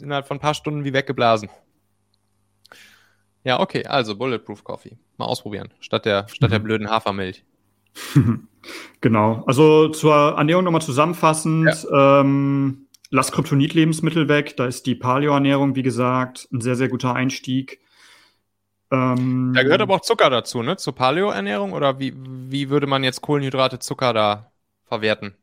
innerhalb 0.00 0.28
von 0.28 0.36
ein 0.36 0.40
paar 0.40 0.54
Stunden 0.54 0.84
wie 0.84 0.92
weggeblasen. 0.92 1.48
Ja, 3.42 3.58
okay, 3.58 3.84
also 3.86 4.16
Bulletproof 4.16 4.62
Coffee. 4.62 4.98
Mal 5.16 5.24
ausprobieren, 5.24 5.74
statt 5.80 6.04
der, 6.04 6.28
statt 6.28 6.52
der 6.52 6.60
mhm. 6.60 6.62
blöden 6.62 6.90
Hafermilch. 6.90 7.42
genau. 9.00 9.42
Also 9.48 9.88
zur 9.88 10.36
Ernährung 10.36 10.62
nochmal 10.62 10.80
zusammenfassend. 10.80 11.88
Ja. 11.90 12.20
Ähm, 12.20 12.86
lass 13.10 13.32
Kryptonit-Lebensmittel 13.32 14.28
weg. 14.28 14.56
Da 14.56 14.66
ist 14.66 14.86
die 14.86 14.94
Paleo-Ernährung, 14.94 15.74
wie 15.74 15.82
gesagt, 15.82 16.46
ein 16.52 16.60
sehr, 16.60 16.76
sehr 16.76 16.88
guter 16.88 17.16
Einstieg. 17.16 17.80
Ähm, 18.90 19.52
da 19.54 19.62
gehört 19.62 19.82
aber 19.82 19.94
auch 19.94 20.00
Zucker 20.00 20.30
dazu, 20.30 20.62
ne? 20.62 20.76
Zur 20.76 20.94
Paleo-Ernährung? 20.94 21.72
Oder 21.72 21.98
wie, 21.98 22.14
wie 22.16 22.70
würde 22.70 22.86
man 22.86 23.04
jetzt 23.04 23.20
Kohlenhydrate, 23.20 23.78
Zucker 23.78 24.12
da 24.12 24.50
verwerten? 24.86 25.34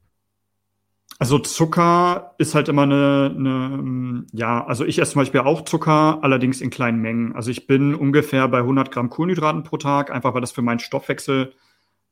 Also 1.17 1.39
Zucker 1.39 2.35
ist 2.37 2.55
halt 2.55 2.67
immer 2.67 2.83
eine, 2.83 3.33
eine, 3.37 4.25
ja, 4.33 4.65
also 4.65 4.83
ich 4.83 4.99
esse 4.99 5.13
zum 5.13 5.21
Beispiel 5.21 5.41
auch 5.41 5.63
Zucker, 5.63 6.19
allerdings 6.23 6.59
in 6.59 6.69
kleinen 6.69 6.99
Mengen. 6.99 7.33
Also 7.33 7.51
ich 7.51 7.67
bin 7.67 7.95
ungefähr 7.95 8.47
bei 8.49 8.57
100 8.57 8.91
Gramm 8.91 9.09
Kohlenhydraten 9.09 9.63
pro 9.63 9.77
Tag, 9.77 10.11
einfach 10.11 10.33
weil 10.33 10.41
das 10.41 10.51
für 10.51 10.61
meinen 10.61 10.79
Stoffwechsel 10.79 11.53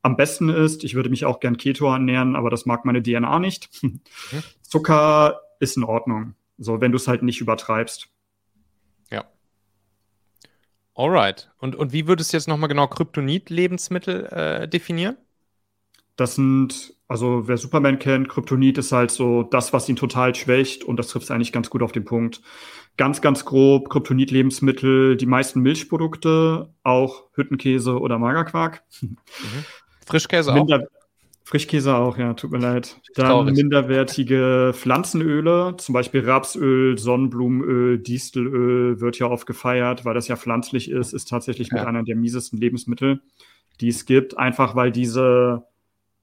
am 0.04 0.16
besten 0.16 0.48
ist. 0.50 0.84
Ich 0.86 0.96
würde 0.96 1.10
mich 1.10 1.26
auch 1.26 1.42
gern 1.42 1.58
Keto 1.58 1.92
ernähren, 1.92 2.36
aber 2.36 2.50
das 2.50 2.66
mag 2.66 2.86
meine 2.86 3.04
DNA 3.04 3.40
nicht. 3.40 3.70
Mhm. 3.84 4.00
Zucker 4.62 5.42
ist 5.60 5.76
in 5.76 5.84
Ordnung, 5.84 6.36
so 6.58 6.80
wenn 6.80 6.92
du 6.92 6.98
es 6.98 7.08
halt 7.08 7.24
nicht 7.24 7.42
übertreibst. 7.42 8.10
Alright. 10.96 11.50
Und, 11.58 11.76
und 11.76 11.92
wie 11.92 12.08
würdest 12.08 12.32
du 12.32 12.38
jetzt 12.38 12.48
nochmal 12.48 12.70
genau 12.70 12.88
Kryptonit-Lebensmittel 12.88 14.26
äh, 14.26 14.68
definieren? 14.68 15.18
Das 16.16 16.36
sind, 16.36 16.94
also 17.08 17.48
wer 17.48 17.58
Superman 17.58 17.98
kennt, 17.98 18.30
Kryptonit 18.30 18.78
ist 18.78 18.92
halt 18.92 19.10
so 19.10 19.42
das, 19.42 19.74
was 19.74 19.90
ihn 19.90 19.96
total 19.96 20.36
schwächt 20.36 20.84
und 20.84 20.98
das 20.98 21.08
trifft 21.08 21.26
es 21.26 21.32
eigentlich 21.32 21.52
ganz 21.52 21.72
gut 21.72 21.82
auf 21.82 21.92
den 21.92 22.06
Punkt. 22.06 22.42
Ganz, 22.98 23.22
ganz 23.22 23.46
grob, 23.46 23.90
Kryptonit-Lebensmittel, 23.90 25.18
die 25.18 25.26
meisten 25.26 25.62
Milchprodukte, 25.62 26.70
auch 26.84 27.24
Hüttenkäse 27.34 28.00
oder 28.00 28.20
Magerquark. 28.20 28.84
Mhm. 29.02 29.18
Frischkäse 30.06 30.54
Minder, 30.54 30.84
auch? 30.84 31.03
Frischkäse 31.54 31.96
auch, 31.96 32.18
ja, 32.18 32.34
tut 32.34 32.50
mir 32.50 32.58
leid. 32.58 33.00
Dann 33.14 33.28
Traurig. 33.28 33.56
minderwertige 33.56 34.72
Pflanzenöle, 34.74 35.76
zum 35.78 35.94
Beispiel 35.94 36.28
Rapsöl, 36.28 36.98
Sonnenblumenöl, 36.98 38.00
Distelöl 38.00 39.00
wird 39.00 39.20
ja 39.20 39.28
oft 39.28 39.46
gefeiert, 39.46 40.04
weil 40.04 40.16
das 40.16 40.28
ja 40.28 40.36
pflanzlich 40.36 40.90
ist, 40.90 41.14
ist 41.14 41.30
tatsächlich 41.30 41.68
ja. 41.68 41.78
mit 41.78 41.86
einer 41.86 42.02
der 42.02 42.16
miesesten 42.16 42.58
Lebensmittel, 42.58 43.22
die 43.82 43.90
es 43.90 44.08
gibt. 44.08 44.36
Einfach 44.36 44.76
weil 44.76 44.92
diese, 44.92 45.68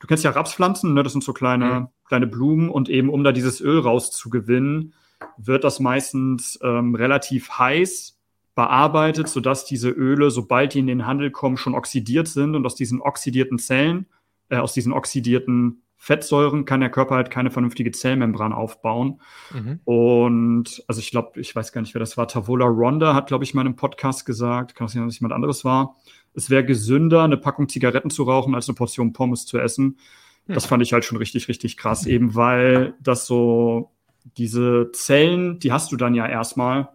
du 0.00 0.08
kennst 0.08 0.24
ja 0.24 0.32
Rapspflanzen, 0.32 0.94
ne? 0.94 1.04
das 1.04 1.12
sind 1.12 1.22
so 1.22 1.32
kleine, 1.32 1.64
mhm. 1.64 1.88
kleine 2.08 2.26
Blumen 2.26 2.68
und 2.68 2.88
eben 2.88 3.08
um 3.08 3.22
da 3.22 3.30
dieses 3.30 3.60
Öl 3.60 3.78
rauszugewinnen, 3.78 4.94
wird 5.36 5.62
das 5.62 5.78
meistens 5.78 6.58
ähm, 6.60 6.96
relativ 6.96 7.56
heiß 7.56 8.18
bearbeitet, 8.56 9.28
sodass 9.28 9.64
diese 9.64 9.90
Öle, 9.90 10.32
sobald 10.32 10.74
die 10.74 10.80
in 10.80 10.88
den 10.88 11.06
Handel 11.06 11.30
kommen, 11.30 11.56
schon 11.56 11.76
oxidiert 11.76 12.26
sind 12.26 12.56
und 12.56 12.66
aus 12.66 12.74
diesen 12.74 13.00
oxidierten 13.00 13.60
Zellen 13.60 14.06
äh, 14.50 14.56
aus 14.56 14.72
diesen 14.72 14.92
oxidierten 14.92 15.82
Fettsäuren 16.02 16.64
kann 16.64 16.80
der 16.80 16.90
Körper 16.90 17.14
halt 17.14 17.30
keine 17.30 17.50
vernünftige 17.50 17.90
Zellmembran 17.90 18.54
aufbauen. 18.54 19.20
Mhm. 19.52 19.80
Und 19.84 20.82
also 20.88 20.98
ich 20.98 21.10
glaube, 21.10 21.38
ich 21.38 21.54
weiß 21.54 21.72
gar 21.72 21.82
nicht, 21.82 21.92
wer 21.94 21.98
das 21.98 22.16
war. 22.16 22.26
Tavola 22.26 22.64
Ronda 22.64 23.14
hat, 23.14 23.26
glaube 23.26 23.44
ich, 23.44 23.52
mal 23.52 23.60
in 23.60 23.66
einem 23.66 23.76
Podcast 23.76 24.24
gesagt, 24.24 24.74
kann 24.74 24.86
es 24.86 24.94
sein, 24.94 25.04
dass 25.04 25.20
jemand 25.20 25.34
anderes 25.34 25.62
war. 25.62 25.96
Es 26.32 26.48
wäre 26.48 26.64
gesünder, 26.64 27.22
eine 27.22 27.36
Packung 27.36 27.68
Zigaretten 27.68 28.08
zu 28.08 28.22
rauchen, 28.22 28.54
als 28.54 28.66
eine 28.66 28.76
Portion 28.76 29.12
Pommes 29.12 29.44
zu 29.44 29.58
essen. 29.58 29.98
Mhm. 30.46 30.54
Das 30.54 30.64
fand 30.64 30.82
ich 30.82 30.94
halt 30.94 31.04
schon 31.04 31.18
richtig, 31.18 31.48
richtig 31.48 31.76
krass, 31.76 32.06
eben 32.06 32.34
weil 32.34 32.94
das 33.02 33.26
so 33.26 33.90
diese 34.38 34.90
Zellen, 34.92 35.58
die 35.58 35.70
hast 35.70 35.92
du 35.92 35.96
dann 35.96 36.14
ja 36.14 36.26
erstmal, 36.26 36.88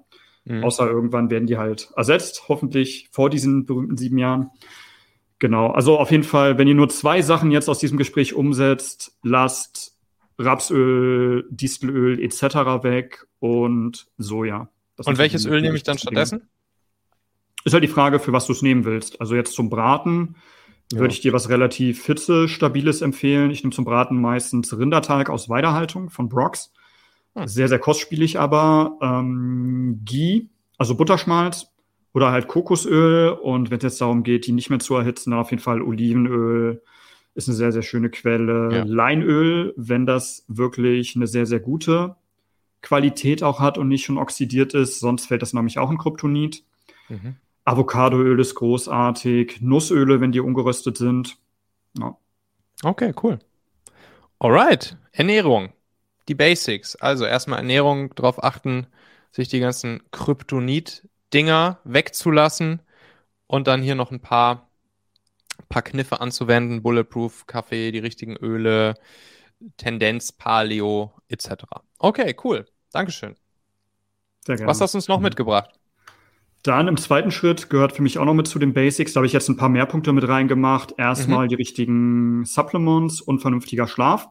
mhm. 0.46 0.64
außer 0.64 0.90
irgendwann 0.90 1.30
werden 1.30 1.46
die 1.46 1.60
halt 1.60 1.92
ersetzt, 1.96 2.46
hoffentlich 2.48 3.10
vor 3.12 3.30
diesen 3.30 3.68
berühmten 3.68 3.98
sieben 3.98 4.18
Jahren. 4.18 4.50
Genau, 5.40 5.68
also 5.68 6.00
auf 6.00 6.12
jeden 6.12 6.24
Fall, 6.24 6.58
wenn 6.58 6.68
ihr 6.68 6.76
nur 6.76 6.90
zwei 6.90 7.22
Sachen 7.22 7.52
jetzt 7.52 7.70
aus 7.70 7.80
diesem 7.80 7.98
Gespräch 7.98 8.34
umsetzt, 8.34 9.18
lasst 9.22 9.98
Rapsöl, 10.40 11.48
Distelöl 11.50 12.22
etc. 12.22 12.44
weg 12.84 13.26
und 13.40 14.08
Soja. 14.18 14.70
Das 14.96 15.08
und 15.08 15.18
welches 15.18 15.46
Öl 15.46 15.62
nehme 15.62 15.76
ich 15.76 15.84
dann 15.84 15.98
stattdessen? 15.98 16.48
Ist 17.66 17.74
halt 17.74 17.84
die 17.84 17.90
Frage, 17.90 18.20
für 18.20 18.32
was 18.32 18.46
du 18.46 18.54
es 18.54 18.62
nehmen 18.62 18.86
willst. 18.86 19.20
Also 19.20 19.36
jetzt 19.36 19.54
zum 19.54 19.70
Braten 19.70 20.36
ja. 20.92 21.00
würde 21.00 21.14
ich 21.14 21.22
dir 21.22 21.34
was 21.34 21.50
relativ 21.50 22.06
hitze, 22.06 22.48
stabiles 22.48 23.02
empfehlen. 23.02 23.52
Ich 23.52 23.64
nehme 23.64 23.74
zum 23.74 23.86
Braten 23.86 24.20
meistens 24.22 24.78
Rindertalg 24.78 25.30
aus 25.30 25.50
Weidehaltung 25.50 26.10
von 26.10 26.30
Brox. 26.30 26.72
Hm. 27.36 27.48
Sehr, 27.48 27.68
sehr 27.68 27.80
kostspielig 27.80 28.40
aber. 28.40 28.98
Ähm, 29.02 30.02
Ghee, 30.06 30.48
also 30.78 30.96
Butterschmalz, 30.96 31.68
oder 32.16 32.32
halt 32.32 32.48
Kokosöl. 32.48 33.30
Und 33.30 33.70
wenn 33.70 33.78
es 33.78 33.84
jetzt 33.84 34.02
darum 34.02 34.24
geht, 34.24 34.48
die 34.48 34.54
nicht 34.54 34.70
mehr 34.70 34.80
zu 34.80 34.96
erhitzen, 34.96 35.32
dann 35.32 35.40
auf 35.42 35.52
jeden 35.52 35.62
Fall 35.62 35.82
Olivenöl 35.82 36.82
ist 37.36 37.50
eine 37.50 37.58
sehr, 37.58 37.74
sehr 37.74 37.82
schöne 37.82 38.10
Quelle. 38.10 38.70
Ja. 38.74 38.84
Leinöl, 38.86 39.74
wenn 39.76 40.06
das 40.06 40.46
wirklich 40.48 41.18
eine 41.18 41.28
sehr, 41.28 41.46
sehr 41.46 41.60
gute 41.60 42.16
Qualität 42.82 43.44
auch 43.44 43.60
hat 43.60 43.78
und 43.78 43.90
nicht 43.90 44.06
schon 44.06 44.18
oxidiert 44.18 44.74
ist, 44.74 45.02
sonst 45.02 45.26
fällt 45.26 45.42
das 45.42 45.52
nämlich 45.52 45.78
auch 45.78 45.92
in 45.92 45.98
Kryptonit. 45.98 46.64
Mhm. 47.10 47.36
Avocadoöl 47.66 48.40
ist 48.40 48.56
großartig. 48.56 49.60
Nussöle, 49.60 50.22
wenn 50.22 50.32
die 50.32 50.40
ungeröstet 50.40 50.96
sind. 50.96 51.38
Ja. 52.00 52.16
Okay, 52.82 53.14
cool. 53.24 53.40
Alright, 54.40 54.98
Ernährung. 55.12 55.74
Die 56.30 56.36
Basics. 56.36 56.96
Also 56.96 57.26
erstmal 57.26 57.60
Ernährung, 57.60 58.16
darauf 58.16 58.42
achten, 58.42 58.88
sich 59.32 59.50
die 59.50 59.60
ganzen 59.60 60.02
Kryptonit 60.12 61.10
Dinger 61.34 61.80
wegzulassen 61.84 62.82
und 63.48 63.68
dann 63.68 63.82
hier 63.82 63.96
noch 63.96 64.12
ein 64.12 64.22
paar, 64.22 64.70
paar 65.70 65.82
Kniffe 65.82 66.22
anzuwenden. 66.22 66.82
Bulletproof, 66.82 67.48
Kaffee, 67.48 67.92
die 67.92 68.00
richtigen 68.00 68.36
Öle, 68.36 68.96
Tendenz, 69.78 70.32
Paleo 70.32 71.14
etc. 71.28 71.64
Okay, 72.00 72.36
cool. 72.44 72.66
Dankeschön. 72.92 73.36
Sehr 74.46 74.58
gerne. 74.58 74.70
Was 74.70 74.82
hast 74.82 74.94
du 74.94 74.98
uns 74.98 75.08
noch 75.08 75.18
mhm. 75.18 75.26
mitgebracht? 75.26 75.72
Dann 76.64 76.88
im 76.88 76.98
zweiten 76.98 77.30
Schritt 77.30 77.70
gehört 77.70 77.92
für 77.92 78.02
mich 78.02 78.18
auch 78.18 78.26
noch 78.26 78.34
mit 78.34 78.48
zu 78.48 78.58
den 78.58 78.74
Basics. 78.74 79.14
Da 79.14 79.20
habe 79.20 79.28
ich 79.28 79.34
jetzt 79.34 79.50
ein 79.50 79.58
paar 79.58 79.70
mehr 79.70 79.86
Punkte 79.86 80.14
mit 80.14 80.28
reingemacht. 80.28 80.96
Erstmal 80.98 81.46
mhm. 81.46 81.50
die 81.50 81.56
richtigen 81.56 82.46
Supplements 82.46 83.22
und 83.22 83.40
vernünftiger 83.40 83.88
Schlaf. 83.88 84.30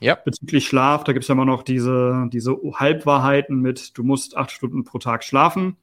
Ja. 0.00 0.14
Bezüglich 0.14 0.66
Schlaf, 0.66 1.04
da 1.04 1.12
gibt 1.12 1.24
es 1.24 1.28
ja 1.28 1.34
immer 1.34 1.44
noch 1.44 1.62
diese, 1.62 2.28
diese 2.32 2.56
Halbwahrheiten 2.74 3.60
mit, 3.60 3.96
du 3.96 4.04
musst 4.04 4.36
acht 4.36 4.50
Stunden 4.50 4.84
pro 4.84 4.98
Tag 4.98 5.24
schlafen. 5.24 5.76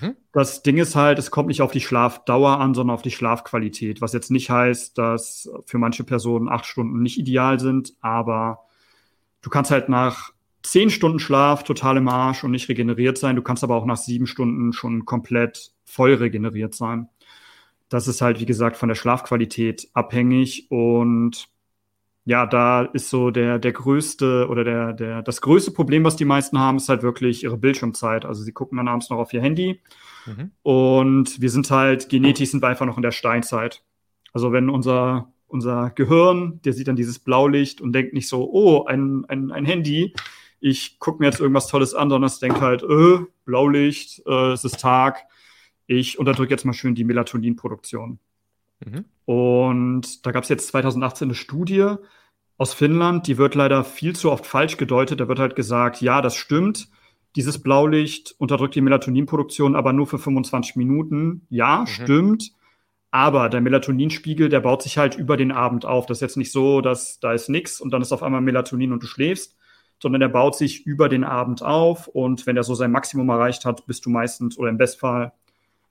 Mhm. 0.00 0.16
Das 0.32 0.62
Ding 0.62 0.78
ist 0.78 0.96
halt, 0.96 1.18
es 1.18 1.30
kommt 1.30 1.48
nicht 1.48 1.62
auf 1.62 1.72
die 1.72 1.80
Schlafdauer 1.80 2.58
an, 2.58 2.74
sondern 2.74 2.94
auf 2.94 3.02
die 3.02 3.10
Schlafqualität. 3.10 4.00
Was 4.00 4.12
jetzt 4.12 4.30
nicht 4.30 4.50
heißt, 4.50 4.96
dass 4.96 5.50
für 5.66 5.78
manche 5.78 6.04
Personen 6.04 6.48
acht 6.48 6.66
Stunden 6.66 7.02
nicht 7.02 7.18
ideal 7.18 7.60
sind, 7.60 7.94
aber 8.00 8.60
du 9.42 9.50
kannst 9.50 9.70
halt 9.70 9.88
nach 9.88 10.32
zehn 10.62 10.90
Stunden 10.90 11.18
Schlaf 11.18 11.64
total 11.64 11.96
im 11.96 12.08
Arsch 12.08 12.44
und 12.44 12.52
nicht 12.52 12.68
regeneriert 12.68 13.18
sein. 13.18 13.36
Du 13.36 13.42
kannst 13.42 13.64
aber 13.64 13.76
auch 13.76 13.86
nach 13.86 13.96
sieben 13.96 14.26
Stunden 14.26 14.72
schon 14.72 15.04
komplett 15.04 15.72
voll 15.84 16.14
regeneriert 16.14 16.74
sein. 16.74 17.08
Das 17.88 18.08
ist 18.08 18.22
halt, 18.22 18.40
wie 18.40 18.46
gesagt, 18.46 18.76
von 18.76 18.88
der 18.88 18.94
Schlafqualität 18.94 19.88
abhängig 19.92 20.70
und 20.70 21.48
ja, 22.24 22.46
da 22.46 22.82
ist 22.82 23.10
so 23.10 23.30
der, 23.30 23.58
der 23.58 23.72
größte 23.72 24.46
oder 24.48 24.62
der, 24.62 24.92
der, 24.92 25.22
das 25.22 25.40
größte 25.40 25.72
Problem, 25.72 26.04
was 26.04 26.16
die 26.16 26.24
meisten 26.24 26.58
haben, 26.58 26.76
ist 26.76 26.88
halt 26.88 27.02
wirklich 27.02 27.42
ihre 27.42 27.56
Bildschirmzeit. 27.56 28.24
Also 28.24 28.42
sie 28.42 28.52
gucken 28.52 28.76
dann 28.76 28.88
abends 28.88 29.10
noch 29.10 29.18
auf 29.18 29.32
ihr 29.32 29.42
Handy. 29.42 29.80
Mhm. 30.26 30.52
Und 30.62 31.40
wir 31.40 31.50
sind 31.50 31.70
halt, 31.70 32.08
genetisch 32.08 32.50
sind 32.50 32.62
wir 32.62 32.68
einfach 32.68 32.86
noch 32.86 32.96
in 32.96 33.02
der 33.02 33.10
Steinzeit. 33.10 33.82
Also 34.32 34.52
wenn 34.52 34.70
unser, 34.70 35.32
unser 35.48 35.90
Gehirn, 35.90 36.60
der 36.64 36.72
sieht 36.72 36.86
dann 36.86 36.96
dieses 36.96 37.18
Blaulicht 37.18 37.80
und 37.80 37.92
denkt 37.92 38.14
nicht 38.14 38.28
so, 38.28 38.48
oh, 38.48 38.84
ein, 38.84 39.24
ein, 39.26 39.50
ein 39.50 39.64
Handy, 39.64 40.14
ich 40.60 41.00
gucke 41.00 41.18
mir 41.18 41.26
jetzt 41.26 41.40
irgendwas 41.40 41.66
Tolles 41.66 41.92
an, 41.92 42.08
sondern 42.08 42.28
es 42.28 42.38
denkt 42.38 42.60
halt, 42.60 42.84
äh, 42.84 43.18
Blaulicht, 43.44 44.22
äh, 44.26 44.52
es 44.52 44.62
ist 44.62 44.78
Tag, 44.78 45.24
ich 45.88 46.20
unterdrücke 46.20 46.52
jetzt 46.52 46.64
mal 46.64 46.72
schön 46.72 46.94
die 46.94 47.02
Melatoninproduktion. 47.02 48.20
Mhm. 48.84 49.04
Und 49.24 50.26
da 50.26 50.32
gab 50.32 50.42
es 50.44 50.48
jetzt 50.48 50.68
2018 50.68 51.26
eine 51.26 51.34
Studie 51.34 51.96
aus 52.58 52.74
Finnland, 52.74 53.26
die 53.26 53.38
wird 53.38 53.54
leider 53.54 53.82
viel 53.82 54.14
zu 54.14 54.30
oft 54.30 54.46
falsch 54.46 54.76
gedeutet. 54.76 55.20
Da 55.20 55.28
wird 55.28 55.38
halt 55.38 55.56
gesagt, 55.56 56.00
ja, 56.00 56.20
das 56.22 56.36
stimmt. 56.36 56.88
Dieses 57.34 57.62
Blaulicht 57.62 58.34
unterdrückt 58.38 58.74
die 58.74 58.82
Melatoninproduktion, 58.82 59.74
aber 59.74 59.92
nur 59.92 60.06
für 60.06 60.18
25 60.18 60.76
Minuten. 60.76 61.46
Ja, 61.48 61.80
mhm. 61.80 61.86
stimmt. 61.86 62.52
Aber 63.10 63.48
der 63.48 63.60
Melatoninspiegel, 63.60 64.48
der 64.48 64.60
baut 64.60 64.82
sich 64.82 64.96
halt 64.96 65.16
über 65.16 65.36
den 65.36 65.52
Abend 65.52 65.84
auf. 65.84 66.06
Das 66.06 66.18
ist 66.18 66.22
jetzt 66.22 66.36
nicht 66.36 66.52
so, 66.52 66.80
dass 66.80 67.20
da 67.20 67.32
ist 67.32 67.48
nichts 67.48 67.80
und 67.80 67.90
dann 67.90 68.00
ist 68.00 68.12
auf 68.12 68.22
einmal 68.22 68.40
Melatonin 68.40 68.92
und 68.92 69.02
du 69.02 69.06
schläfst, 69.06 69.56
sondern 70.00 70.20
der 70.20 70.28
baut 70.28 70.56
sich 70.56 70.86
über 70.86 71.08
den 71.08 71.24
Abend 71.24 71.62
auf. 71.62 72.06
Und 72.06 72.46
wenn 72.46 72.56
er 72.56 72.64
so 72.64 72.74
sein 72.74 72.90
Maximum 72.90 73.28
erreicht 73.28 73.64
hat, 73.64 73.86
bist 73.86 74.06
du 74.06 74.10
meistens 74.10 74.56
oder 74.56 74.70
im 74.70 74.78
Bestfall 74.78 75.32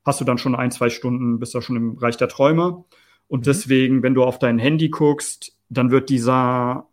hast 0.03 0.21
du 0.21 0.25
dann 0.25 0.37
schon 0.37 0.55
ein, 0.55 0.71
zwei 0.71 0.89
Stunden, 0.89 1.39
bist 1.39 1.53
du 1.53 1.61
schon 1.61 1.75
im 1.75 1.95
Bereich 1.95 2.17
der 2.17 2.29
Träume. 2.29 2.83
Und 3.27 3.39
mhm. 3.41 3.43
deswegen, 3.43 4.03
wenn 4.03 4.13
du 4.13 4.23
auf 4.23 4.39
dein 4.39 4.59
Handy 4.59 4.89
guckst, 4.89 5.57
dann 5.69 5.91
wird 5.91 6.09
dieser, 6.09 6.87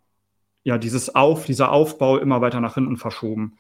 ja, 0.62 0.78
dieses 0.78 1.14
Auf, 1.14 1.46
dieser 1.46 1.72
Aufbau 1.72 2.18
immer 2.18 2.40
weiter 2.40 2.60
nach 2.60 2.74
hinten 2.74 2.96
verschoben. 2.96 3.58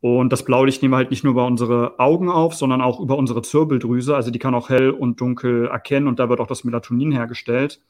Und 0.00 0.32
das 0.32 0.44
Blaulicht 0.44 0.80
nehmen 0.80 0.92
wir 0.92 0.98
halt 0.98 1.10
nicht 1.10 1.24
nur 1.24 1.32
über 1.32 1.46
unsere 1.46 1.98
Augen 1.98 2.30
auf, 2.30 2.54
sondern 2.54 2.80
auch 2.80 3.00
über 3.00 3.18
unsere 3.18 3.42
Zirbeldrüse. 3.42 4.16
Also 4.16 4.30
die 4.30 4.38
kann 4.38 4.54
auch 4.54 4.70
hell 4.70 4.90
und 4.90 5.20
dunkel 5.20 5.66
erkennen 5.66 6.08
und 6.08 6.18
da 6.18 6.28
wird 6.28 6.40
auch 6.40 6.46
das 6.46 6.64
Melatonin 6.64 7.12
hergestellt. 7.12 7.82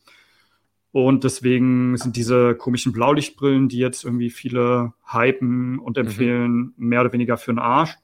Und 0.93 1.23
deswegen 1.23 1.97
sind 1.97 2.17
diese 2.17 2.57
komischen 2.57 2.93
Blaulichtbrillen, 2.93 3.69
die 3.69 3.79
jetzt 3.79 4.05
irgendwie 4.05 4.31
viele 4.31 4.93
hypen 5.07 5.79
und 5.79 5.97
mhm. 5.97 6.05
empfehlen, 6.05 6.53
mhm. 6.53 6.73
mehr 6.77 7.01
oder 7.03 7.13
weniger 7.13 7.37
für 7.37 7.53
den 7.53 7.61
Arsch. 7.61 7.97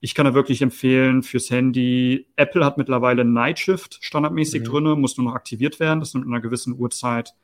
Ich 0.00 0.14
kann 0.14 0.26
da 0.26 0.34
wirklich 0.34 0.62
empfehlen 0.62 1.22
fürs 1.22 1.50
Handy. 1.50 2.26
Apple 2.36 2.64
hat 2.64 2.78
mittlerweile 2.78 3.24
Night 3.24 3.58
Shift 3.58 3.98
standardmäßig 4.00 4.62
mhm. 4.62 4.64
drin, 4.64 5.00
muss 5.00 5.16
nur 5.16 5.26
noch 5.26 5.34
aktiviert 5.34 5.80
werden. 5.80 6.00
Das 6.00 6.14
nimmt 6.14 6.26
in 6.26 6.32
einer 6.32 6.40
gewissen 6.40 6.78
Uhrzeit 6.78 7.34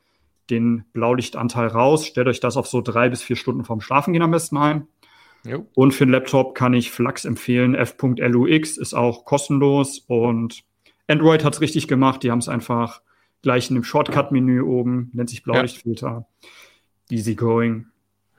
den 0.49 0.85
Blaulichtanteil 0.93 1.67
raus. 1.67 2.05
Stellt 2.05 2.27
euch 2.27 2.39
das 2.39 2.57
auf 2.57 2.67
so 2.67 2.81
drei 2.81 3.09
bis 3.09 3.21
vier 3.23 3.35
Stunden 3.35 3.65
vorm 3.65 3.81
Schlafengehen 3.81 4.23
am 4.23 4.31
besten 4.31 4.57
ein. 4.57 4.87
Jo. 5.45 5.67
Und 5.75 5.93
für 5.93 6.05
den 6.05 6.11
Laptop 6.11 6.55
kann 6.55 6.73
ich 6.73 6.91
Flux 6.91 7.25
empfehlen. 7.25 7.75
F.lux 7.75 8.77
ist 8.77 8.93
auch 8.93 9.25
kostenlos 9.25 9.99
und 9.99 10.63
Android 11.07 11.43
hat 11.43 11.53
es 11.53 11.61
richtig 11.61 11.87
gemacht. 11.87 12.23
Die 12.23 12.31
haben 12.31 12.39
es 12.39 12.49
einfach 12.49 13.01
gleich 13.41 13.69
in 13.69 13.75
dem 13.75 13.83
Shortcut-Menü 13.83 14.61
oben, 14.61 15.11
nennt 15.13 15.29
sich 15.29 15.43
Blaulichtfilter. 15.43 16.25
Ja. 16.41 16.47
Easy 17.11 17.35
going. 17.35 17.87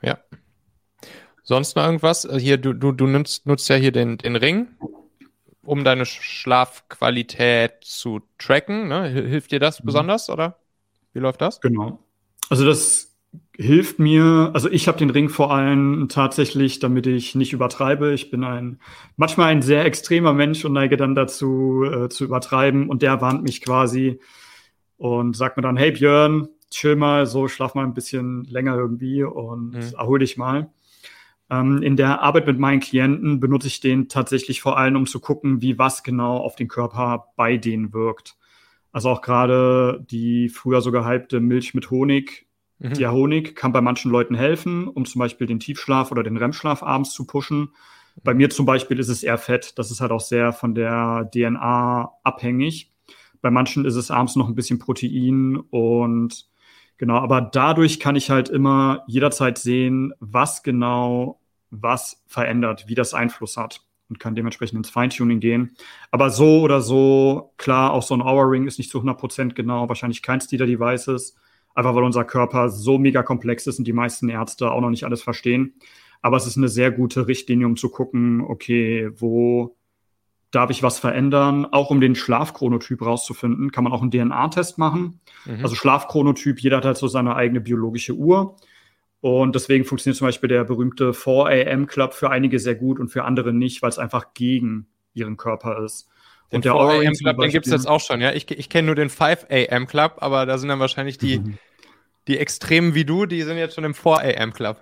Ja. 0.02 0.18
Sonst 1.46 1.76
noch 1.76 1.84
irgendwas? 1.84 2.24
Äh, 2.24 2.40
hier, 2.40 2.58
du, 2.58 2.72
du, 2.72 2.90
du 2.90 3.06
nutzt, 3.06 3.46
nutzt 3.46 3.68
ja 3.68 3.76
hier 3.76 3.92
den, 3.92 4.18
den 4.18 4.34
Ring, 4.34 4.66
um 5.62 5.84
deine 5.84 6.04
Schlafqualität 6.04 7.84
zu 7.84 8.20
tracken. 8.36 8.88
Ne? 8.88 9.08
Hilft 9.08 9.52
dir 9.52 9.60
das 9.60 9.80
mhm. 9.80 9.86
besonders 9.86 10.28
oder 10.28 10.58
wie 11.12 11.20
läuft 11.20 11.40
das? 11.40 11.60
Genau. 11.60 12.00
Also 12.50 12.66
das 12.66 13.16
hilft 13.56 14.00
mir, 14.00 14.50
also 14.54 14.68
ich 14.68 14.88
habe 14.88 14.98
den 14.98 15.10
Ring 15.10 15.28
vor 15.28 15.54
allem 15.54 16.08
tatsächlich, 16.10 16.80
damit 16.80 17.06
ich 17.06 17.36
nicht 17.36 17.52
übertreibe. 17.52 18.12
Ich 18.12 18.28
bin 18.30 18.42
ein 18.42 18.80
manchmal 19.16 19.52
ein 19.52 19.62
sehr 19.62 19.84
extremer 19.84 20.32
Mensch 20.32 20.64
und 20.64 20.72
neige 20.72 20.96
dann 20.96 21.14
dazu 21.14 21.84
äh, 21.84 22.08
zu 22.08 22.24
übertreiben 22.24 22.88
und 22.88 23.02
der 23.02 23.20
warnt 23.20 23.44
mich 23.44 23.62
quasi 23.62 24.18
und 24.96 25.36
sagt 25.36 25.56
mir 25.56 25.62
dann, 25.62 25.76
hey 25.76 25.92
Björn, 25.92 26.48
chill 26.70 26.96
mal, 26.96 27.24
so 27.24 27.46
schlaf 27.46 27.76
mal 27.76 27.84
ein 27.84 27.94
bisschen 27.94 28.44
länger 28.44 28.76
irgendwie 28.76 29.22
und 29.22 29.74
mhm. 29.74 29.94
erhol 29.96 30.18
dich 30.18 30.36
mal. 30.36 30.70
Ähm, 31.48 31.82
in 31.82 31.96
der 31.96 32.22
Arbeit 32.22 32.46
mit 32.46 32.58
meinen 32.58 32.80
Klienten 32.80 33.38
benutze 33.40 33.68
ich 33.68 33.80
den 33.80 34.08
tatsächlich 34.08 34.60
vor 34.60 34.78
allem, 34.78 34.96
um 34.96 35.06
zu 35.06 35.20
gucken, 35.20 35.62
wie 35.62 35.78
was 35.78 36.02
genau 36.02 36.38
auf 36.38 36.56
den 36.56 36.68
Körper 36.68 37.26
bei 37.36 37.56
denen 37.56 37.92
wirkt. 37.92 38.36
Also 38.92 39.10
auch 39.10 39.22
gerade 39.22 40.04
die 40.10 40.48
früher 40.48 40.80
so 40.80 40.90
gehypte 40.90 41.40
Milch 41.40 41.74
mit 41.74 41.90
Honig. 41.90 42.46
Mhm. 42.78 42.94
Der 42.94 43.12
Honig 43.12 43.54
kann 43.54 43.72
bei 43.72 43.80
manchen 43.80 44.10
Leuten 44.10 44.34
helfen, 44.34 44.88
um 44.88 45.04
zum 45.04 45.20
Beispiel 45.20 45.46
den 45.46 45.60
Tiefschlaf 45.60 46.10
oder 46.10 46.22
den 46.22 46.36
REM-Schlaf 46.36 46.82
abends 46.82 47.12
zu 47.12 47.26
pushen. 47.26 47.70
Bei 48.24 48.34
mir 48.34 48.50
zum 48.50 48.66
Beispiel 48.66 48.98
ist 48.98 49.08
es 49.08 49.22
eher 49.22 49.38
Fett. 49.38 49.78
Das 49.78 49.90
ist 49.90 50.00
halt 50.00 50.10
auch 50.10 50.20
sehr 50.20 50.52
von 50.52 50.74
der 50.74 51.28
DNA 51.32 52.10
abhängig. 52.24 52.92
Bei 53.42 53.50
manchen 53.50 53.84
ist 53.84 53.96
es 53.96 54.10
abends 54.10 54.36
noch 54.36 54.48
ein 54.48 54.54
bisschen 54.54 54.78
Protein 54.78 55.56
und 55.70 56.48
Genau, 56.98 57.16
aber 57.16 57.42
dadurch 57.42 58.00
kann 58.00 58.16
ich 58.16 58.30
halt 58.30 58.48
immer 58.48 59.04
jederzeit 59.06 59.58
sehen, 59.58 60.14
was 60.18 60.62
genau 60.62 61.40
was 61.70 62.22
verändert, 62.26 62.84
wie 62.88 62.94
das 62.94 63.12
Einfluss 63.12 63.56
hat 63.56 63.82
und 64.08 64.18
kann 64.20 64.34
dementsprechend 64.34 64.78
ins 64.78 64.90
Feintuning 64.90 65.40
gehen. 65.40 65.76
Aber 66.10 66.30
so 66.30 66.60
oder 66.60 66.80
so, 66.80 67.52
klar, 67.58 67.92
auch 67.92 68.02
so 68.02 68.14
ein 68.14 68.22
Hour 68.22 68.50
Ring 68.50 68.66
ist 68.66 68.78
nicht 68.78 68.90
zu 68.90 69.00
100% 69.00 69.54
genau, 69.54 69.88
wahrscheinlich 69.88 70.22
keins 70.22 70.46
dieser 70.46 70.66
Devices, 70.66 71.36
einfach 71.74 71.94
weil 71.94 72.04
unser 72.04 72.24
Körper 72.24 72.70
so 72.70 72.98
mega 72.98 73.22
komplex 73.22 73.66
ist 73.66 73.78
und 73.78 73.86
die 73.86 73.92
meisten 73.92 74.28
Ärzte 74.28 74.70
auch 74.70 74.80
noch 74.80 74.90
nicht 74.90 75.04
alles 75.04 75.22
verstehen. 75.22 75.74
Aber 76.22 76.38
es 76.38 76.46
ist 76.46 76.56
eine 76.56 76.68
sehr 76.68 76.90
gute 76.90 77.28
Richtlinie, 77.28 77.66
um 77.66 77.76
zu 77.76 77.90
gucken, 77.90 78.40
okay, 78.40 79.10
wo 79.16 79.75
darf 80.56 80.70
ich 80.70 80.82
was 80.82 80.98
verändern? 80.98 81.66
Auch 81.66 81.90
um 81.90 82.00
den 82.00 82.14
Schlafchronotyp 82.14 83.02
rauszufinden, 83.02 83.70
kann 83.70 83.84
man 83.84 83.92
auch 83.92 84.00
einen 84.00 84.10
DNA-Test 84.10 84.78
machen. 84.78 85.20
Mhm. 85.44 85.62
Also 85.62 85.74
Schlafchronotyp, 85.74 86.60
jeder 86.60 86.78
hat 86.78 86.86
halt 86.86 86.96
so 86.96 87.08
seine 87.08 87.36
eigene 87.36 87.60
biologische 87.60 88.14
Uhr. 88.14 88.56
Und 89.20 89.54
deswegen 89.54 89.84
funktioniert 89.84 90.16
zum 90.16 90.28
Beispiel 90.28 90.48
der 90.48 90.64
berühmte 90.64 91.12
4 91.12 91.68
AM 91.68 91.86
Club 91.86 92.14
für 92.14 92.30
einige 92.30 92.58
sehr 92.58 92.74
gut 92.74 92.98
und 92.98 93.08
für 93.08 93.24
andere 93.24 93.52
nicht, 93.52 93.82
weil 93.82 93.90
es 93.90 93.98
einfach 93.98 94.32
gegen 94.32 94.86
ihren 95.12 95.36
Körper 95.36 95.84
ist. 95.84 96.08
Den 96.50 96.56
und 96.56 96.64
der 96.64 96.72
4 96.72 96.80
AM 96.80 97.12
Club, 97.14 97.38
den 97.38 97.50
gibt 97.50 97.66
es 97.66 97.72
jetzt 97.72 97.88
auch 97.88 98.00
schon, 98.00 98.20
ja. 98.22 98.32
Ich, 98.32 98.50
ich 98.50 98.68
kenne 98.70 98.86
nur 98.86 98.94
den 98.94 99.10
5 99.10 99.46
AM 99.50 99.86
Club, 99.86 100.16
aber 100.18 100.46
da 100.46 100.56
sind 100.56 100.70
dann 100.70 100.80
wahrscheinlich 100.80 101.18
die, 101.18 101.40
mhm. 101.40 101.58
die 102.28 102.38
Extremen 102.38 102.94
wie 102.94 103.04
du, 103.04 103.26
die 103.26 103.42
sind 103.42 103.58
jetzt 103.58 103.74
schon 103.74 103.84
im 103.84 103.94
4 103.94 104.40
AM 104.40 104.54
Club. 104.54 104.80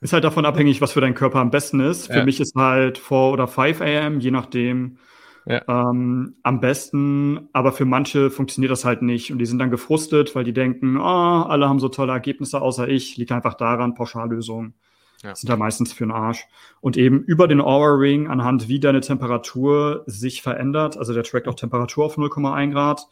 Ist 0.00 0.12
halt 0.12 0.24
davon 0.24 0.44
abhängig, 0.44 0.80
was 0.80 0.92
für 0.92 1.00
deinen 1.00 1.14
Körper 1.14 1.38
am 1.38 1.50
besten 1.50 1.80
ist. 1.80 2.08
Ja. 2.08 2.16
Für 2.16 2.24
mich 2.24 2.40
ist 2.40 2.54
halt 2.54 2.98
4 2.98 3.16
oder 3.16 3.48
5 3.48 3.80
AM, 3.80 4.20
je 4.20 4.30
nachdem, 4.30 4.98
ja. 5.46 5.62
ähm, 5.68 6.34
am 6.42 6.60
besten. 6.60 7.48
Aber 7.52 7.72
für 7.72 7.86
manche 7.86 8.30
funktioniert 8.30 8.70
das 8.70 8.84
halt 8.84 9.02
nicht. 9.02 9.32
Und 9.32 9.38
die 9.38 9.46
sind 9.46 9.58
dann 9.58 9.70
gefrustet, 9.70 10.34
weil 10.34 10.44
die 10.44 10.52
denken, 10.52 10.98
oh, 10.98 11.02
alle 11.02 11.68
haben 11.68 11.80
so 11.80 11.88
tolle 11.88 12.12
Ergebnisse 12.12 12.60
außer 12.60 12.88
ich. 12.88 13.16
Liegt 13.16 13.32
einfach 13.32 13.54
daran, 13.54 13.94
Pauschallösungen 13.94 14.74
ja. 15.22 15.34
sind 15.34 15.48
da 15.48 15.56
meistens 15.56 15.92
für 15.92 16.04
den 16.04 16.12
Arsch. 16.12 16.46
Und 16.80 16.96
eben 16.96 17.22
über 17.22 17.48
den 17.48 17.60
Aura 17.60 17.94
Ring, 17.94 18.28
anhand 18.28 18.68
wie 18.68 18.80
deine 18.80 19.00
Temperatur 19.00 20.04
sich 20.06 20.42
verändert, 20.42 20.96
also 20.96 21.12
der 21.12 21.24
trackt 21.24 21.48
auch 21.48 21.54
Temperatur 21.54 22.04
auf 22.04 22.18
0,1 22.18 22.72
Grad, 22.72 23.06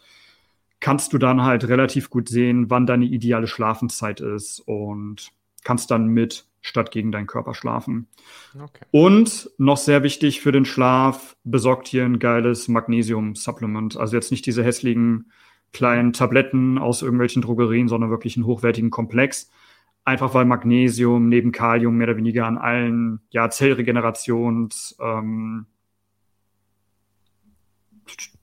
kannst 0.80 1.12
du 1.12 1.18
dann 1.18 1.42
halt 1.42 1.68
relativ 1.68 2.10
gut 2.10 2.28
sehen, 2.28 2.70
wann 2.70 2.86
deine 2.86 3.06
ideale 3.06 3.46
Schlafenszeit 3.46 4.20
ist 4.20 4.60
und 4.60 5.30
kannst 5.64 5.90
dann 5.90 6.08
mit 6.08 6.46
statt 6.64 6.90
gegen 6.90 7.12
deinen 7.12 7.26
Körper 7.26 7.54
schlafen. 7.54 8.08
Okay. 8.54 8.86
Und 8.90 9.50
noch 9.58 9.76
sehr 9.76 10.02
wichtig 10.02 10.40
für 10.40 10.50
den 10.50 10.64
Schlaf, 10.64 11.36
besorgt 11.44 11.86
hier 11.86 12.06
ein 12.06 12.18
geiles 12.18 12.68
Magnesium-Supplement. 12.68 13.98
Also 13.98 14.16
jetzt 14.16 14.30
nicht 14.30 14.46
diese 14.46 14.64
hässlichen 14.64 15.30
kleinen 15.72 16.14
Tabletten 16.14 16.78
aus 16.78 17.02
irgendwelchen 17.02 17.42
Drogerien, 17.42 17.86
sondern 17.86 18.08
wirklich 18.08 18.36
einen 18.36 18.46
hochwertigen 18.46 18.90
Komplex. 18.90 19.50
Einfach 20.06 20.32
weil 20.32 20.46
Magnesium 20.46 21.28
neben 21.28 21.52
Kalium 21.52 21.96
mehr 21.96 22.08
oder 22.08 22.16
weniger 22.16 22.46
an 22.46 22.56
allen 22.56 23.20
ja, 23.28 23.50
Zellregenerations 23.50 24.96
ähm, 25.00 25.66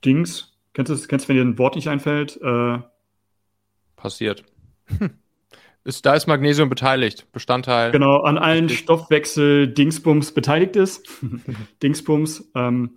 Dings, 0.06 0.58
kennst 0.74 0.92
du, 0.92 1.08
kennst 1.08 1.26
du, 1.26 1.30
wenn 1.30 1.36
dir 1.38 1.44
ein 1.44 1.58
Wort 1.58 1.76
nicht 1.76 1.88
einfällt? 1.88 2.40
Äh, 2.42 2.80
Passiert. 3.96 4.44
ist, 5.84 6.06
da 6.06 6.14
ist 6.14 6.28
Magnesium 6.28 6.70
beteiligt, 6.70 7.32
Bestandteil. 7.32 7.92
Genau, 7.92 8.22
an 8.22 8.38
allen 8.38 8.70
Stoffwechsel-Dingsbums 8.70 10.34
beteiligt 10.34 10.76
ist. 10.76 11.08
Dingsbums. 11.84 12.52
Ähm, 12.56 12.92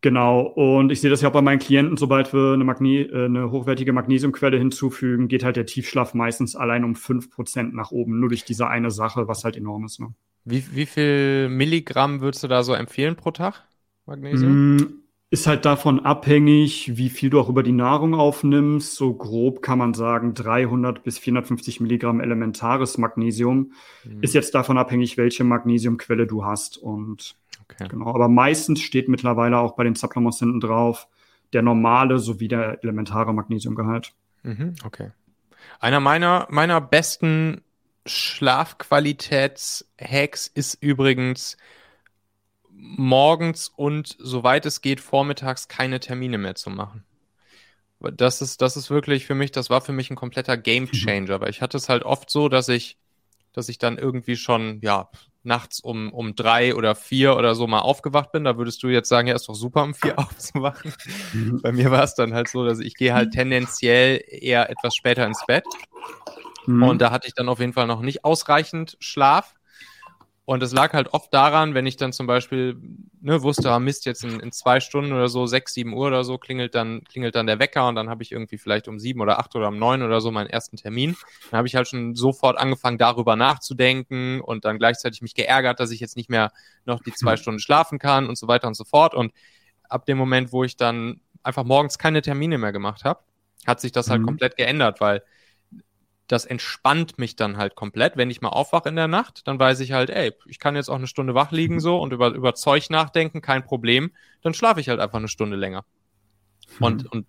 genau, 0.00 0.40
und 0.40 0.90
ich 0.90 1.00
sehe 1.00 1.10
das 1.10 1.22
ja 1.22 1.28
auch 1.28 1.32
bei 1.32 1.42
meinen 1.42 1.60
Klienten, 1.60 1.96
sobald 1.96 2.32
wir 2.32 2.54
eine, 2.54 2.64
Magne 2.64 3.02
äh, 3.02 3.24
eine 3.26 3.50
hochwertige 3.50 3.92
Magnesiumquelle 3.92 4.58
hinzufügen, 4.58 5.28
geht 5.28 5.44
halt 5.44 5.56
der 5.56 5.66
Tiefschlaf 5.66 6.14
meistens 6.14 6.56
allein 6.56 6.84
um 6.84 6.94
5% 6.94 7.74
nach 7.74 7.90
oben, 7.90 8.18
nur 8.20 8.30
durch 8.30 8.44
diese 8.44 8.68
eine 8.68 8.90
Sache, 8.90 9.28
was 9.28 9.44
halt 9.44 9.56
enorm 9.56 9.84
ist. 9.84 10.00
Ne? 10.00 10.12
Wie, 10.44 10.64
wie 10.74 10.86
viel 10.86 11.48
Milligramm 11.48 12.20
würdest 12.20 12.42
du 12.42 12.48
da 12.48 12.62
so 12.62 12.74
empfehlen 12.74 13.16
pro 13.16 13.30
Tag, 13.30 13.62
Magnesium? 14.06 14.76
Mm, 14.76 15.02
ist 15.30 15.46
halt 15.46 15.66
davon 15.66 16.00
abhängig, 16.00 16.96
wie 16.96 17.10
viel 17.10 17.28
du 17.28 17.38
auch 17.38 17.50
über 17.50 17.62
die 17.62 17.72
Nahrung 17.72 18.14
aufnimmst. 18.14 18.94
So 18.94 19.12
grob 19.12 19.60
kann 19.60 19.78
man 19.78 19.92
sagen 19.92 20.32
300 20.32 21.02
bis 21.02 21.18
450 21.18 21.80
Milligramm 21.80 22.20
elementares 22.20 22.96
Magnesium. 22.96 23.72
Mhm. 24.04 24.22
Ist 24.22 24.34
jetzt 24.34 24.54
davon 24.54 24.78
abhängig, 24.78 25.18
welche 25.18 25.44
Magnesiumquelle 25.44 26.26
du 26.26 26.44
hast. 26.44 26.78
Und 26.78 27.36
okay. 27.62 27.88
genau, 27.88 28.14
aber 28.14 28.28
meistens 28.28 28.80
steht 28.80 29.08
mittlerweile 29.08 29.58
auch 29.58 29.76
bei 29.76 29.84
den 29.84 29.96
Supplements 29.96 30.38
hinten 30.38 30.60
drauf 30.60 31.08
der 31.52 31.62
normale 31.62 32.18
sowie 32.18 32.48
der 32.48 32.82
elementare 32.82 33.32
Magnesiumgehalt. 33.32 34.12
Mhm, 34.42 34.74
okay. 34.84 35.12
Einer 35.80 36.00
meiner, 36.00 36.48
meiner 36.50 36.80
besten 36.80 37.62
Schlafqualitäts-Hacks 38.06 40.50
ist 40.54 40.82
übrigens 40.82 41.56
morgens 42.80 43.68
und 43.68 44.16
soweit 44.18 44.64
es 44.66 44.80
geht 44.80 45.00
vormittags 45.00 45.68
keine 45.68 46.00
Termine 46.00 46.38
mehr 46.38 46.54
zu 46.54 46.70
machen. 46.70 47.04
Das 48.00 48.40
ist, 48.40 48.62
das 48.62 48.76
ist 48.76 48.90
wirklich 48.90 49.26
für 49.26 49.34
mich, 49.34 49.50
das 49.50 49.70
war 49.70 49.80
für 49.80 49.92
mich 49.92 50.10
ein 50.10 50.16
kompletter 50.16 50.56
Game 50.56 50.84
mhm. 50.84 50.92
Changer, 50.92 51.40
weil 51.40 51.50
ich 51.50 51.60
hatte 51.60 51.76
es 51.76 51.88
halt 51.88 52.04
oft 52.04 52.30
so, 52.30 52.48
dass 52.48 52.68
ich, 52.68 52.96
dass 53.52 53.68
ich 53.68 53.78
dann 53.78 53.98
irgendwie 53.98 54.36
schon, 54.36 54.80
ja, 54.82 55.10
nachts 55.42 55.80
um, 55.80 56.12
um 56.12 56.36
drei 56.36 56.74
oder 56.74 56.94
vier 56.94 57.36
oder 57.36 57.54
so 57.54 57.66
mal 57.66 57.80
aufgewacht 57.80 58.30
bin. 58.32 58.44
Da 58.44 58.56
würdest 58.56 58.82
du 58.82 58.88
jetzt 58.88 59.08
sagen, 59.08 59.26
ja, 59.28 59.34
ist 59.34 59.48
doch 59.48 59.54
super, 59.54 59.82
um 59.82 59.94
vier 59.94 60.18
aufzuwachen. 60.18 60.92
Mhm. 61.32 61.60
Bei 61.62 61.72
mir 61.72 61.90
war 61.90 62.04
es 62.04 62.14
dann 62.14 62.34
halt 62.34 62.48
so, 62.48 62.64
dass 62.64 62.78
ich 62.78 62.94
gehe 62.94 63.14
halt 63.14 63.32
tendenziell 63.32 64.22
eher 64.28 64.70
etwas 64.70 64.94
später 64.94 65.26
ins 65.26 65.44
Bett. 65.46 65.64
Mhm. 66.66 66.82
Und 66.84 67.02
da 67.02 67.10
hatte 67.10 67.26
ich 67.26 67.34
dann 67.34 67.48
auf 67.48 67.58
jeden 67.58 67.72
Fall 67.72 67.86
noch 67.86 68.02
nicht 68.02 68.24
ausreichend 68.24 68.96
Schlaf. 69.00 69.54
Und 70.48 70.62
es 70.62 70.72
lag 70.72 70.94
halt 70.94 71.12
oft 71.12 71.34
daran, 71.34 71.74
wenn 71.74 71.84
ich 71.84 71.98
dann 71.98 72.10
zum 72.10 72.26
Beispiel 72.26 72.80
ne, 73.20 73.42
wusste, 73.42 73.70
ah 73.70 73.78
Mist, 73.78 74.06
jetzt 74.06 74.24
in, 74.24 74.40
in, 74.40 74.50
zwei 74.50 74.80
Stunden 74.80 75.12
oder 75.12 75.28
so, 75.28 75.44
sechs, 75.44 75.74
sieben 75.74 75.92
Uhr 75.92 76.06
oder 76.06 76.24
so, 76.24 76.38
klingelt 76.38 76.74
dann, 76.74 77.04
klingelt 77.04 77.34
dann 77.34 77.46
der 77.46 77.58
Wecker 77.58 77.86
und 77.86 77.96
dann 77.96 78.08
habe 78.08 78.22
ich 78.22 78.32
irgendwie 78.32 78.56
vielleicht 78.56 78.88
um 78.88 78.98
sieben 78.98 79.20
oder 79.20 79.38
acht 79.40 79.54
oder 79.56 79.68
um 79.68 79.78
neun 79.78 80.00
oder 80.00 80.22
so 80.22 80.30
meinen 80.30 80.48
ersten 80.48 80.78
Termin. 80.78 81.18
Dann 81.50 81.58
habe 81.58 81.68
ich 81.68 81.76
halt 81.76 81.86
schon 81.86 82.14
sofort 82.14 82.56
angefangen, 82.56 82.96
darüber 82.96 83.36
nachzudenken 83.36 84.40
und 84.40 84.64
dann 84.64 84.78
gleichzeitig 84.78 85.20
mich 85.20 85.34
geärgert, 85.34 85.80
dass 85.80 85.90
ich 85.90 86.00
jetzt 86.00 86.16
nicht 86.16 86.30
mehr 86.30 86.50
noch 86.86 87.02
die 87.02 87.12
zwei 87.12 87.36
Stunden 87.36 87.60
schlafen 87.60 87.98
kann 87.98 88.26
und 88.26 88.38
so 88.38 88.48
weiter 88.48 88.68
und 88.68 88.74
so 88.74 88.84
fort. 88.84 89.14
Und 89.14 89.34
ab 89.90 90.06
dem 90.06 90.16
Moment, 90.16 90.50
wo 90.50 90.64
ich 90.64 90.78
dann 90.78 91.20
einfach 91.42 91.64
morgens 91.64 91.98
keine 91.98 92.22
Termine 92.22 92.56
mehr 92.56 92.72
gemacht 92.72 93.04
habe, 93.04 93.20
hat 93.66 93.82
sich 93.82 93.92
das 93.92 94.08
halt 94.08 94.22
mhm. 94.22 94.28
komplett 94.28 94.56
geändert, 94.56 95.02
weil 95.02 95.22
das 96.28 96.44
entspannt 96.44 97.18
mich 97.18 97.36
dann 97.36 97.56
halt 97.56 97.74
komplett. 97.74 98.16
Wenn 98.16 98.30
ich 98.30 98.42
mal 98.42 98.50
aufwache 98.50 98.88
in 98.88 98.96
der 98.96 99.08
Nacht, 99.08 99.48
dann 99.48 99.58
weiß 99.58 99.80
ich 99.80 99.92
halt, 99.92 100.10
ey, 100.10 100.32
ich 100.46 100.58
kann 100.58 100.76
jetzt 100.76 100.90
auch 100.90 100.96
eine 100.96 101.06
Stunde 101.06 101.34
wach 101.34 101.50
liegen 101.50 101.74
mhm. 101.76 101.80
so 101.80 101.98
und 101.98 102.12
über, 102.12 102.28
über 102.28 102.54
Zeug 102.54 102.90
nachdenken, 102.90 103.40
kein 103.40 103.64
Problem. 103.64 104.12
Dann 104.42 104.54
schlafe 104.54 104.80
ich 104.80 104.88
halt 104.90 105.00
einfach 105.00 105.18
eine 105.18 105.28
Stunde 105.28 105.56
länger. 105.56 105.84
Mhm. 106.78 106.84
Und, 106.84 107.12
und 107.12 107.26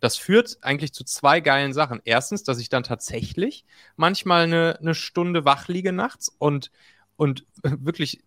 das 0.00 0.16
führt 0.16 0.58
eigentlich 0.62 0.92
zu 0.92 1.04
zwei 1.04 1.40
geilen 1.40 1.72
Sachen. 1.72 2.00
Erstens, 2.04 2.44
dass 2.44 2.60
ich 2.60 2.68
dann 2.68 2.84
tatsächlich 2.84 3.64
manchmal 3.96 4.44
eine, 4.44 4.78
eine 4.80 4.94
Stunde 4.94 5.44
wach 5.44 5.66
liege 5.66 5.92
nachts 5.92 6.34
und, 6.38 6.70
und 7.16 7.44
wirklich 7.62 8.20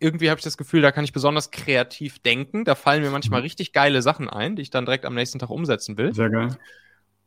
irgendwie 0.00 0.30
habe 0.30 0.38
ich 0.40 0.44
das 0.44 0.56
Gefühl, 0.56 0.82
da 0.82 0.90
kann 0.90 1.04
ich 1.04 1.12
besonders 1.12 1.52
kreativ 1.52 2.18
denken. 2.18 2.64
Da 2.64 2.74
fallen 2.74 3.02
mir 3.02 3.10
manchmal 3.10 3.40
mhm. 3.40 3.44
richtig 3.44 3.72
geile 3.72 4.02
Sachen 4.02 4.28
ein, 4.28 4.56
die 4.56 4.62
ich 4.62 4.70
dann 4.70 4.84
direkt 4.84 5.04
am 5.04 5.14
nächsten 5.14 5.38
Tag 5.38 5.50
umsetzen 5.50 5.96
will. 5.96 6.12
Sehr 6.12 6.28
geil. 6.28 6.58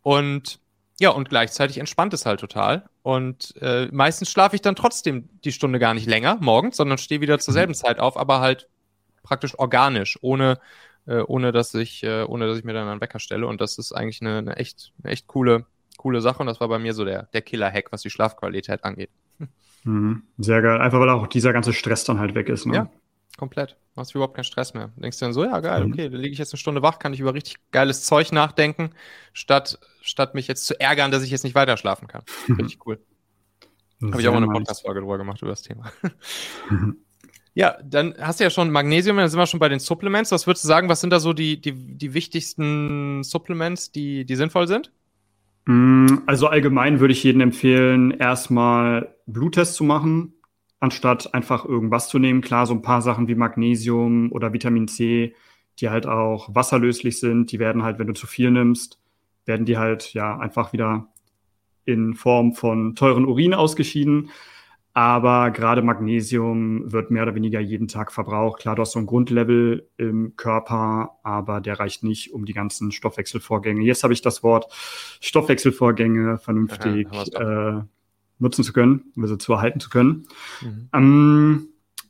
Und 0.01 0.59
ja, 0.99 1.09
und 1.09 1.29
gleichzeitig 1.29 1.77
entspannt 1.77 2.13
es 2.13 2.25
halt 2.25 2.39
total. 2.39 2.89
Und 3.01 3.53
äh, 3.61 3.87
meistens 3.91 4.31
schlafe 4.31 4.55
ich 4.55 4.61
dann 4.61 4.75
trotzdem 4.75 5.29
die 5.43 5.51
Stunde 5.51 5.79
gar 5.79 5.93
nicht 5.93 6.07
länger 6.07 6.37
morgens, 6.39 6.77
sondern 6.77 6.97
stehe 6.97 7.21
wieder 7.21 7.37
zur 7.39 7.53
selben 7.53 7.71
mhm. 7.71 7.75
Zeit 7.75 7.99
auf, 7.99 8.17
aber 8.17 8.39
halt 8.39 8.69
praktisch 9.23 9.57
organisch, 9.59 10.17
ohne, 10.21 10.59
äh, 11.05 11.19
ohne, 11.19 11.51
dass 11.51 11.73
ich, 11.73 12.03
äh, 12.03 12.23
ohne 12.23 12.47
dass 12.47 12.57
ich 12.57 12.63
mir 12.63 12.73
dann 12.73 12.87
einen 12.87 13.01
Wecker 13.01 13.19
stelle. 13.19 13.47
Und 13.47 13.59
das 13.59 13.77
ist 13.77 13.91
eigentlich 13.91 14.21
eine, 14.21 14.37
eine, 14.37 14.55
echt, 14.55 14.93
eine 15.03 15.11
echt 15.11 15.27
coole, 15.27 15.65
coole 15.97 16.21
Sache. 16.21 16.39
Und 16.39 16.47
das 16.47 16.61
war 16.61 16.69
bei 16.69 16.79
mir 16.79 16.93
so 16.93 17.03
der, 17.03 17.23
der 17.33 17.41
Killer-Hack, 17.41 17.91
was 17.91 18.01
die 18.01 18.09
Schlafqualität 18.09 18.85
angeht. 18.85 19.09
Mhm. 19.83 20.23
Sehr 20.37 20.61
geil. 20.61 20.79
Einfach 20.79 20.99
weil 20.99 21.09
auch 21.09 21.27
dieser 21.27 21.51
ganze 21.51 21.73
Stress 21.73 22.05
dann 22.05 22.19
halt 22.19 22.35
weg 22.35 22.47
ist. 22.47 22.65
Ne? 22.65 22.75
Ja, 22.75 22.89
komplett. 23.37 23.77
Du 23.93 24.01
hast 24.01 24.13
überhaupt 24.15 24.35
keinen 24.35 24.45
Stress 24.45 24.73
mehr. 24.73 24.91
denkst 24.97 25.19
du 25.19 25.25
dann 25.25 25.33
so, 25.33 25.43
ja 25.43 25.59
geil, 25.59 25.85
mhm. 25.85 25.93
okay, 25.93 26.09
da 26.09 26.17
liege 26.17 26.33
ich 26.33 26.39
jetzt 26.39 26.53
eine 26.53 26.59
Stunde 26.59 26.81
wach, 26.81 26.99
kann 26.99 27.13
ich 27.13 27.19
über 27.19 27.33
richtig 27.33 27.57
geiles 27.71 28.03
Zeug 28.03 28.31
nachdenken, 28.31 28.91
statt 29.33 29.79
statt 30.05 30.35
mich 30.35 30.47
jetzt 30.47 30.65
zu 30.65 30.79
ärgern, 30.79 31.11
dass 31.11 31.23
ich 31.23 31.31
jetzt 31.31 31.43
nicht 31.43 31.55
weiter 31.55 31.77
schlafen 31.77 32.07
kann. 32.07 32.21
Richtig 32.49 32.85
cool. 32.85 32.99
Habe 34.01 34.21
ich 34.21 34.27
auch 34.27 34.33
mal 34.33 34.43
eine 34.43 34.51
Podcast-Folge 34.51 34.99
drüber 34.99 35.17
gemacht 35.17 35.41
über 35.41 35.51
das 35.51 35.63
Thema. 35.63 35.91
ja, 37.53 37.77
dann 37.83 38.13
hast 38.19 38.39
du 38.39 38.43
ja 38.43 38.49
schon 38.49 38.69
Magnesium, 38.69 39.17
dann 39.17 39.29
sind 39.29 39.39
wir 39.39 39.47
schon 39.47 39.59
bei 39.59 39.69
den 39.69 39.79
Supplements. 39.79 40.31
Was 40.31 40.45
würdest 40.45 40.63
du 40.63 40.67
sagen, 40.67 40.89
was 40.89 41.01
sind 41.01 41.11
da 41.11 41.19
so 41.19 41.33
die, 41.33 41.59
die, 41.59 41.73
die 41.73 42.13
wichtigsten 42.13 43.23
Supplements, 43.23 43.91
die, 43.91 44.25
die 44.25 44.35
sinnvoll 44.35 44.67
sind? 44.67 44.91
Mm, 45.65 46.19
also 46.27 46.47
allgemein 46.47 46.99
würde 46.99 47.13
ich 47.13 47.23
jedem 47.23 47.41
empfehlen, 47.41 48.11
erstmal 48.11 49.15
Bluttest 49.25 49.75
zu 49.75 49.83
machen, 49.83 50.34
anstatt 50.85 51.33
einfach 51.33 51.65
irgendwas 51.65 52.09
zu 52.09 52.19
nehmen. 52.19 52.41
Klar, 52.41 52.67
so 52.67 52.73
ein 52.73 52.83
paar 52.83 53.01
Sachen 53.01 53.27
wie 53.27 53.33
Magnesium 53.33 54.31
oder 54.31 54.53
Vitamin 54.53 54.87
C, 54.87 55.33
die 55.79 55.89
halt 55.89 56.05
auch 56.05 56.53
wasserlöslich 56.53 57.19
sind, 57.19 57.51
die 57.51 57.59
werden 57.59 57.81
halt, 57.81 57.97
wenn 57.97 58.07
du 58.07 58.13
zu 58.13 58.27
viel 58.27 58.51
nimmst, 58.51 59.01
werden 59.45 59.65
die 59.65 59.77
halt 59.77 60.13
ja 60.13 60.37
einfach 60.37 60.73
wieder 60.73 61.07
in 61.85 62.13
Form 62.13 62.53
von 62.53 62.95
teuren 62.95 63.25
Urin 63.25 63.55
ausgeschieden. 63.55 64.29
Aber 64.93 65.49
gerade 65.51 65.81
Magnesium 65.81 66.91
wird 66.91 67.09
mehr 67.11 67.23
oder 67.23 67.35
weniger 67.35 67.59
jeden 67.59 67.87
Tag 67.87 68.11
verbraucht. 68.13 68.61
Klar, 68.61 68.75
du 68.75 68.83
hast 68.83 68.93
so 68.93 68.99
ein 68.99 69.07
Grundlevel 69.07 69.89
im 69.97 70.37
Körper, 70.37 71.17
aber 71.23 71.61
der 71.61 71.79
reicht 71.79 72.03
nicht, 72.03 72.31
um 72.31 72.45
die 72.45 72.53
ganzen 72.53 72.91
Stoffwechselvorgänge. 72.91 73.83
Jetzt 73.83 74.03
habe 74.03 74.13
ich 74.13 74.21
das 74.21 74.43
Wort 74.43 74.71
Stoffwechselvorgänge 75.19 76.37
vernünftig 76.37 77.07
äh, 77.33 77.81
nutzen 78.39 78.63
zu 78.63 78.73
können, 78.73 79.11
also 79.19 79.35
zu 79.35 79.53
erhalten 79.53 79.79
zu 79.79 79.89
können. 79.89 80.27
Mhm. 80.61 80.89
Ähm, 80.93 81.67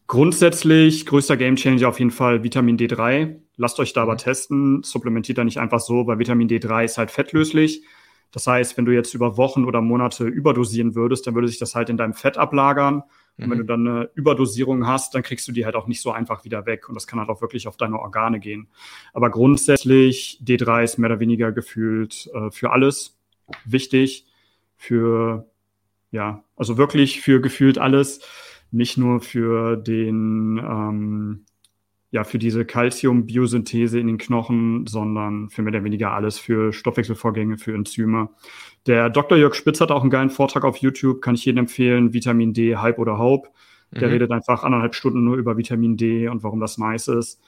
grundsätzlich 0.07 1.05
größter 1.05 1.37
Gamechanger 1.37 1.87
auf 1.87 1.99
jeden 1.99 2.11
Fall 2.11 2.43
Vitamin 2.43 2.77
D3. 2.77 3.35
Lasst 3.57 3.79
euch 3.79 3.93
da 3.93 4.03
aber 4.03 4.13
mhm. 4.13 4.19
testen. 4.19 4.83
Supplementiert 4.83 5.37
da 5.37 5.43
nicht 5.43 5.59
einfach 5.59 5.79
so, 5.79 6.07
weil 6.07 6.19
Vitamin 6.19 6.47
D3 6.47 6.85
ist 6.85 6.97
halt 6.97 7.11
fettlöslich. 7.11 7.83
Das 8.31 8.47
heißt, 8.47 8.75
wenn 8.75 8.85
du 8.85 8.91
jetzt 8.91 9.13
über 9.13 9.37
Wochen 9.37 9.63
oder 9.63 9.81
Monate 9.81 10.25
überdosieren 10.25 10.93
würdest, 10.93 11.25
dann 11.25 11.35
würde 11.35 11.47
sich 11.47 11.59
das 11.59 11.73
halt 11.73 11.89
in 11.89 11.97
deinem 11.97 12.13
Fett 12.13 12.37
ablagern. 12.37 13.03
Und 13.37 13.47
mhm. 13.47 13.51
wenn 13.51 13.57
du 13.59 13.63
dann 13.65 13.87
eine 13.87 14.09
Überdosierung 14.13 14.87
hast, 14.87 15.15
dann 15.15 15.23
kriegst 15.23 15.47
du 15.47 15.51
die 15.51 15.65
halt 15.65 15.75
auch 15.75 15.87
nicht 15.87 16.01
so 16.01 16.11
einfach 16.11 16.43
wieder 16.43 16.65
weg. 16.65 16.89
Und 16.89 16.95
das 16.95 17.07
kann 17.07 17.19
halt 17.19 17.29
auch 17.29 17.41
wirklich 17.41 17.67
auf 17.67 17.77
deine 17.77 17.99
Organe 17.99 18.39
gehen. 18.39 18.67
Aber 19.13 19.29
grundsätzlich, 19.29 20.41
D3 20.43 20.83
ist 20.83 20.97
mehr 20.97 21.09
oder 21.09 21.19
weniger 21.19 21.51
gefühlt 21.51 22.29
äh, 22.33 22.51
für 22.51 22.71
alles 22.71 23.17
wichtig. 23.63 24.25
Für, 24.75 25.49
ja, 26.15 26.43
also 26.55 26.77
wirklich 26.77 27.19
für 27.19 27.41
gefühlt 27.41 27.77
alles. 27.77 28.21
Nicht 28.71 28.97
nur 28.97 29.19
für 29.19 29.75
den, 29.75 30.57
ähm, 30.57 31.45
ja 32.09 32.23
für 32.23 32.39
diese 32.39 32.63
Calcium-Biosynthese 32.63 33.99
in 33.99 34.07
den 34.07 34.17
Knochen, 34.17 34.87
sondern 34.87 35.49
für 35.49 35.61
mehr 35.61 35.73
oder 35.73 35.83
weniger 35.83 36.13
alles 36.13 36.39
für 36.39 36.71
Stoffwechselvorgänge, 36.71 37.57
für 37.57 37.73
Enzyme. 37.73 38.29
Der 38.87 39.09
Dr. 39.09 39.37
Jörg 39.37 39.55
Spitz 39.55 39.81
hat 39.81 39.91
auch 39.91 40.01
einen 40.01 40.09
geilen 40.09 40.29
Vortrag 40.29 40.63
auf 40.63 40.77
YouTube, 40.77 41.21
kann 41.21 41.35
ich 41.35 41.43
jedem 41.43 41.59
empfehlen, 41.59 42.13
Vitamin 42.13 42.53
D, 42.53 42.77
Hype 42.77 42.97
oder 42.99 43.19
Hope. 43.19 43.49
Der 43.91 44.07
mhm. 44.07 44.13
redet 44.13 44.31
einfach 44.31 44.63
anderthalb 44.63 44.95
Stunden 44.95 45.25
nur 45.25 45.35
über 45.35 45.57
Vitamin 45.57 45.97
D 45.97 46.29
und 46.29 46.43
warum 46.43 46.61
das 46.61 46.77
nice 46.77 47.09
ist. 47.09 47.41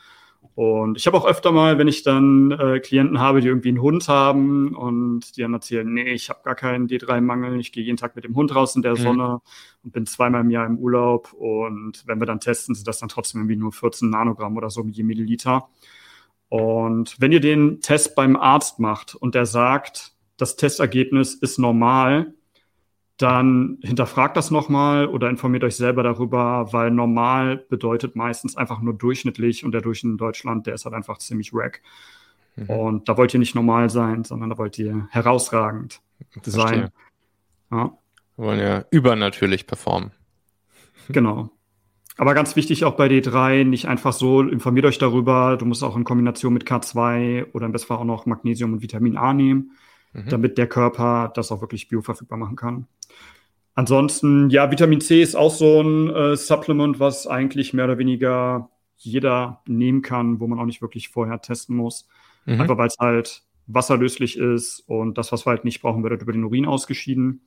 Und 0.55 0.97
ich 0.97 1.07
habe 1.07 1.17
auch 1.17 1.25
öfter 1.25 1.51
mal, 1.51 1.77
wenn 1.77 1.87
ich 1.87 2.03
dann 2.03 2.51
äh, 2.51 2.79
Klienten 2.79 3.19
habe, 3.19 3.41
die 3.41 3.47
irgendwie 3.47 3.69
einen 3.69 3.81
Hund 3.81 4.07
haben 4.07 4.75
und 4.75 5.37
die 5.37 5.41
dann 5.41 5.53
erzählen, 5.53 5.91
nee, 5.91 6.11
ich 6.11 6.29
habe 6.29 6.39
gar 6.43 6.55
keinen 6.55 6.87
D3-Mangel, 6.87 7.59
ich 7.59 7.71
gehe 7.71 7.83
jeden 7.83 7.97
Tag 7.97 8.15
mit 8.15 8.23
dem 8.25 8.35
Hund 8.35 8.55
raus 8.55 8.75
in 8.75 8.81
der 8.81 8.93
mhm. 8.93 8.97
Sonne 8.97 9.41
und 9.83 9.93
bin 9.93 10.05
zweimal 10.05 10.41
im 10.41 10.49
Jahr 10.49 10.65
im 10.65 10.77
Urlaub. 10.77 11.33
Und 11.33 12.03
wenn 12.07 12.19
wir 12.19 12.25
dann 12.25 12.39
testen, 12.39 12.75
sind 12.75 12.87
das 12.87 12.99
dann 12.99 13.09
trotzdem 13.09 13.41
irgendwie 13.41 13.57
nur 13.57 13.71
14 13.71 14.09
Nanogramm 14.09 14.57
oder 14.57 14.69
so 14.69 14.83
je 14.85 15.03
Milliliter. 15.03 15.69
Und 16.49 17.15
wenn 17.19 17.31
ihr 17.31 17.41
den 17.41 17.81
Test 17.81 18.15
beim 18.15 18.35
Arzt 18.35 18.79
macht 18.79 19.15
und 19.15 19.35
der 19.35 19.45
sagt, 19.45 20.13
das 20.37 20.55
Testergebnis 20.55 21.33
ist 21.33 21.59
normal, 21.59 22.33
dann 23.18 23.80
hinterfragt 23.82 24.38
das 24.38 24.51
nochmal 24.51 25.07
oder 25.07 25.30
informiert 25.30 25.63
euch 25.63 25.76
selber 25.76 26.03
darüber, 26.03 26.72
weil 26.72 26.91
normal 26.91 27.57
bedeutet 27.57 28.15
meistens 28.15 28.55
einfach 28.55 28.80
nur 28.80 28.93
durchschnittlich 28.93 29.65
und 29.65 29.72
der 29.72 29.82
Durchschnitt 29.82 30.11
in 30.11 30.18
Deutschland, 30.18 30.68
der 30.68 30.76
ist 30.76 30.86
halt 30.86 30.93
einfach 30.93 31.18
ziemlich 31.18 31.51
wack. 31.51 31.82
Mhm. 32.55 32.70
Und 32.70 33.09
da 33.09 33.18
wollt 33.18 33.34
ihr 33.34 33.39
nicht 33.39 33.55
normal 33.55 33.89
sein, 33.89 34.24
sondern 34.24 34.51
da 34.51 34.57
wollt 34.57 34.78
ihr 34.78 35.07
herausragend 35.09 36.01
Verstehe. 36.30 36.53
sein. 36.53 36.89
Ja. 37.72 37.97
Wir 38.36 38.45
wollen 38.45 38.59
ja 38.59 38.86
übernatürlich 38.91 39.65
performen. 39.65 40.11
Genau. 41.09 41.49
Aber 42.18 42.34
ganz 42.34 42.55
wichtig 42.55 42.84
auch 42.84 42.95
bei 42.95 43.07
D3, 43.07 43.63
nicht 43.63 43.88
einfach 43.88 44.13
so, 44.13 44.41
informiert 44.41 44.86
euch 44.86 44.97
darüber. 44.97 45.55
Du 45.57 45.65
musst 45.65 45.84
auch 45.84 45.95
in 45.95 46.03
Kombination 46.03 46.53
mit 46.53 46.65
K2 46.65 47.51
oder 47.53 47.68
im 47.68 47.72
besten 47.72 47.88
Fall 47.88 47.97
auch 47.97 48.03
noch 48.03 48.26
Magnesium 48.26 48.74
und 48.74 48.82
Vitamin 48.82 49.18
A 49.18 49.34
nehmen, 49.34 49.72
mhm. 50.14 50.30
damit 50.30 50.58
der 50.58 50.68
Körper 50.68 51.32
das 51.34 51.51
auch 51.51 51.62
wirklich 51.62 51.88
bioverfügbar 51.88 52.38
machen 52.38 52.55
kann. 52.55 52.88
Ansonsten, 53.76 54.49
ja, 54.49 54.72
Vitamin 54.72 55.01
C 55.01 55.22
ist 55.22 55.36
auch 55.36 55.53
so 55.53 55.82
ein 55.82 56.10
äh, 56.10 56.36
Supplement, 56.36 56.99
was 56.99 57.28
eigentlich 57.28 57.74
mehr 57.74 57.86
oder 57.86 57.99
weniger 57.99 58.70
jeder 58.97 59.62
nehmen 59.68 60.01
kann, 60.01 60.39
wo 60.39 60.47
man 60.47 60.60
auch 60.60 60.66
nicht 60.66 60.82
wirklich 60.82 61.10
vorher 61.10 61.41
testen 61.41 61.76
muss. 61.76 62.08
Mhm. 62.45 62.62
Einfach 62.62 62.78
weil 62.78 62.88
es 62.88 62.97
halt 62.97 63.43
wasserlöslich 63.68 64.38
ist 64.38 64.80
und 64.88 65.18
das, 65.18 65.32
was 65.32 65.45
wir 65.45 65.51
halt 65.51 65.66
nicht 65.66 65.82
brauchen, 65.82 66.01
wird 66.01 66.12
halt 66.12 66.22
über 66.22 66.32
den 66.32 66.43
Urin 66.43 66.66
ausgeschieden. 66.66 67.41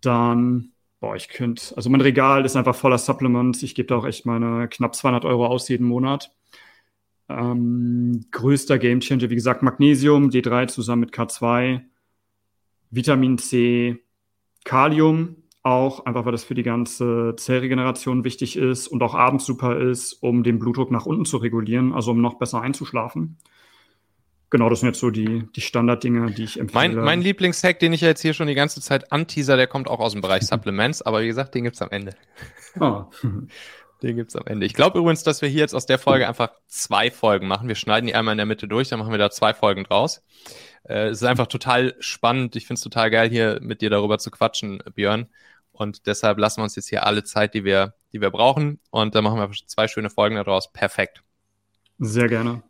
Dann 0.00 0.72
boah, 1.00 1.14
ich 1.16 1.28
könnte, 1.28 1.76
also 1.76 1.90
mein 1.90 2.00
Regal 2.00 2.44
ist 2.44 2.56
einfach 2.56 2.74
voller 2.74 2.98
Supplements. 2.98 3.62
Ich 3.62 3.74
gebe 3.74 3.88
da 3.88 3.96
auch 3.96 4.06
echt 4.06 4.26
meine 4.26 4.68
knapp 4.68 4.94
200 4.94 5.24
Euro 5.24 5.46
aus 5.46 5.68
jeden 5.68 5.86
Monat. 5.86 6.32
Ähm, 7.28 8.24
größter 8.30 8.78
Gamechanger, 8.78 9.28
wie 9.30 9.34
gesagt, 9.34 9.62
Magnesium, 9.62 10.30
D3 10.30 10.68
zusammen 10.68 11.00
mit 11.00 11.12
K2, 11.12 11.82
Vitamin 12.90 13.38
C, 13.38 14.02
Kalium 14.64 15.36
auch, 15.62 16.06
einfach 16.06 16.24
weil 16.24 16.32
das 16.32 16.44
für 16.44 16.54
die 16.54 16.62
ganze 16.62 17.34
Zellregeneration 17.36 18.24
wichtig 18.24 18.56
ist 18.56 18.88
und 18.88 19.02
auch 19.02 19.14
abends 19.14 19.44
super 19.44 19.78
ist, 19.78 20.14
um 20.14 20.42
den 20.42 20.58
Blutdruck 20.58 20.90
nach 20.90 21.04
unten 21.04 21.24
zu 21.24 21.36
regulieren, 21.36 21.92
also 21.92 22.12
um 22.12 22.20
noch 22.20 22.38
besser 22.38 22.62
einzuschlafen. 22.62 23.36
Genau, 24.50 24.70
das 24.70 24.80
sind 24.80 24.88
jetzt 24.88 25.00
so 25.00 25.10
die, 25.10 25.44
die 25.54 25.60
Standarddinge, 25.60 26.30
die 26.30 26.44
ich 26.44 26.58
empfehle. 26.58 26.94
Mein, 26.94 27.04
mein 27.04 27.20
Lieblingshack, 27.20 27.78
den 27.80 27.92
ich 27.92 28.00
jetzt 28.00 28.22
hier 28.22 28.32
schon 28.32 28.46
die 28.46 28.54
ganze 28.54 28.80
Zeit 28.80 29.12
anteaser, 29.12 29.58
der 29.58 29.66
kommt 29.66 29.88
auch 29.88 30.00
aus 30.00 30.12
dem 30.12 30.22
Bereich 30.22 30.44
Supplements, 30.44 31.02
aber 31.02 31.20
wie 31.20 31.26
gesagt, 31.26 31.54
den 31.54 31.64
gibt's 31.64 31.82
am 31.82 31.90
Ende. 31.90 32.14
Oh. 32.80 33.04
Den 34.02 34.16
gibt's 34.16 34.36
am 34.36 34.46
Ende. 34.46 34.64
Ich 34.64 34.74
glaube 34.74 34.98
übrigens, 34.98 35.24
dass 35.24 35.42
wir 35.42 35.48
hier 35.48 35.60
jetzt 35.60 35.74
aus 35.74 35.86
der 35.86 35.98
Folge 35.98 36.28
einfach 36.28 36.50
zwei 36.68 37.10
Folgen 37.10 37.48
machen. 37.48 37.66
Wir 37.66 37.74
schneiden 37.74 38.06
die 38.06 38.14
einmal 38.14 38.32
in 38.32 38.38
der 38.38 38.46
Mitte 38.46 38.68
durch, 38.68 38.88
dann 38.88 38.98
machen 39.00 39.10
wir 39.10 39.18
da 39.18 39.30
zwei 39.30 39.54
Folgen 39.54 39.84
draus. 39.84 40.22
Äh, 40.84 41.08
es 41.08 41.22
ist 41.22 41.26
einfach 41.26 41.48
total 41.48 41.96
spannend. 41.98 42.54
Ich 42.54 42.66
finde 42.66 42.78
es 42.78 42.82
total 42.82 43.10
geil, 43.10 43.28
hier 43.28 43.58
mit 43.60 43.80
dir 43.80 43.90
darüber 43.90 44.18
zu 44.18 44.30
quatschen, 44.30 44.82
Björn. 44.94 45.26
Und 45.72 46.06
deshalb 46.06 46.38
lassen 46.38 46.58
wir 46.58 46.64
uns 46.64 46.76
jetzt 46.76 46.88
hier 46.88 47.06
alle 47.06 47.24
Zeit, 47.24 47.54
die 47.54 47.64
wir, 47.64 47.94
die 48.12 48.20
wir 48.20 48.30
brauchen. 48.30 48.80
Und 48.90 49.14
dann 49.14 49.24
machen 49.24 49.38
wir 49.38 49.50
zwei 49.66 49.88
schöne 49.88 50.10
Folgen 50.10 50.36
daraus. 50.36 50.72
Perfekt. 50.72 51.22
Sehr 51.98 52.28
gerne. 52.28 52.62